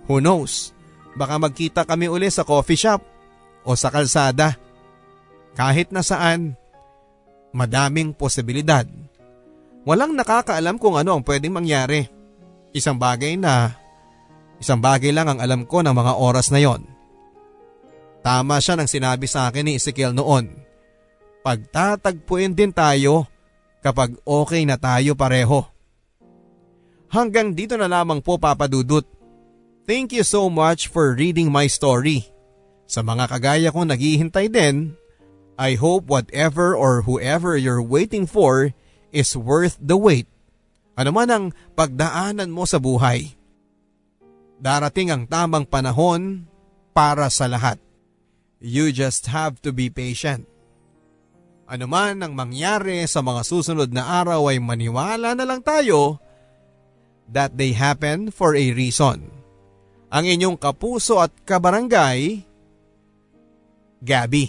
Who 0.07 0.23
knows? 0.23 0.78
Baka 1.19 1.35
magkita 1.43 1.83
kami 1.83 2.07
uli 2.07 2.31
sa 2.31 2.47
coffee 2.47 2.79
shop 2.79 3.03
o 3.67 3.75
sa 3.75 3.91
kalsada. 3.91 4.55
Kahit 5.59 5.91
na 5.91 6.07
saan, 6.07 6.55
madaming 7.51 8.15
posibilidad. 8.15 8.87
Walang 9.83 10.15
nakakaalam 10.15 10.79
kung 10.79 10.95
ano 10.95 11.19
ang 11.19 11.27
pwedeng 11.27 11.59
mangyari. 11.59 12.07
Isang 12.71 12.95
bagay 13.01 13.35
na, 13.35 13.75
isang 14.63 14.79
bagay 14.79 15.11
lang 15.11 15.27
ang 15.27 15.43
alam 15.43 15.67
ko 15.67 15.83
ng 15.83 15.91
mga 15.91 16.13
oras 16.23 16.55
na 16.55 16.63
yon. 16.63 16.87
Tama 18.23 18.63
siya 18.63 18.79
nang 18.79 18.87
sinabi 18.87 19.27
sa 19.27 19.51
akin 19.51 19.67
ni 19.67 19.73
Ezekiel 19.75 20.15
noon. 20.15 20.53
Pagtatagpuin 21.43 22.55
din 22.55 22.71
tayo 22.71 23.27
kapag 23.83 24.15
okay 24.23 24.63
na 24.69 24.77
tayo 24.77 25.17
pareho. 25.19 25.65
Hanggang 27.09 27.57
dito 27.57 27.75
na 27.75 27.89
lamang 27.89 28.21
po 28.21 28.37
papadudot. 28.37 29.18
Thank 29.89 30.13
you 30.13 30.21
so 30.21 30.53
much 30.53 30.93
for 30.93 31.17
reading 31.17 31.49
my 31.49 31.65
story. 31.65 32.29
Sa 32.85 33.01
mga 33.01 33.25
kagaya 33.25 33.73
kong 33.73 33.89
naghihintay 33.89 34.53
din, 34.53 34.93
I 35.57 35.81
hope 35.81 36.13
whatever 36.13 36.77
or 36.77 37.09
whoever 37.09 37.57
you're 37.57 37.81
waiting 37.81 38.29
for 38.29 38.77
is 39.17 39.33
worth 39.33 39.81
the 39.81 39.97
wait. 39.97 40.29
Ano 40.93 41.17
man 41.17 41.33
ang 41.33 41.45
pagdaanan 41.73 42.53
mo 42.53 42.69
sa 42.69 42.77
buhay. 42.77 43.33
Darating 44.61 45.09
ang 45.09 45.25
tamang 45.25 45.65
panahon 45.65 46.45
para 46.93 47.33
sa 47.33 47.49
lahat. 47.49 47.81
You 48.61 48.93
just 48.93 49.33
have 49.33 49.57
to 49.65 49.73
be 49.73 49.89
patient. 49.89 50.45
Ano 51.65 51.89
man 51.89 52.21
ang 52.21 52.37
mangyari 52.37 53.09
sa 53.09 53.25
mga 53.25 53.41
susunod 53.41 53.89
na 53.89 54.21
araw 54.21 54.53
ay 54.53 54.61
maniwala 54.61 55.33
na 55.33 55.49
lang 55.49 55.65
tayo 55.65 56.21
that 57.33 57.57
they 57.57 57.73
happen 57.73 58.29
for 58.29 58.53
a 58.53 58.69
reason. 58.77 59.38
Ang 60.09 60.25
inyong 60.25 60.57
kapuso 60.57 61.21
at 61.21 61.33
kabarangay, 61.45 62.41
Gabby. 64.01 64.49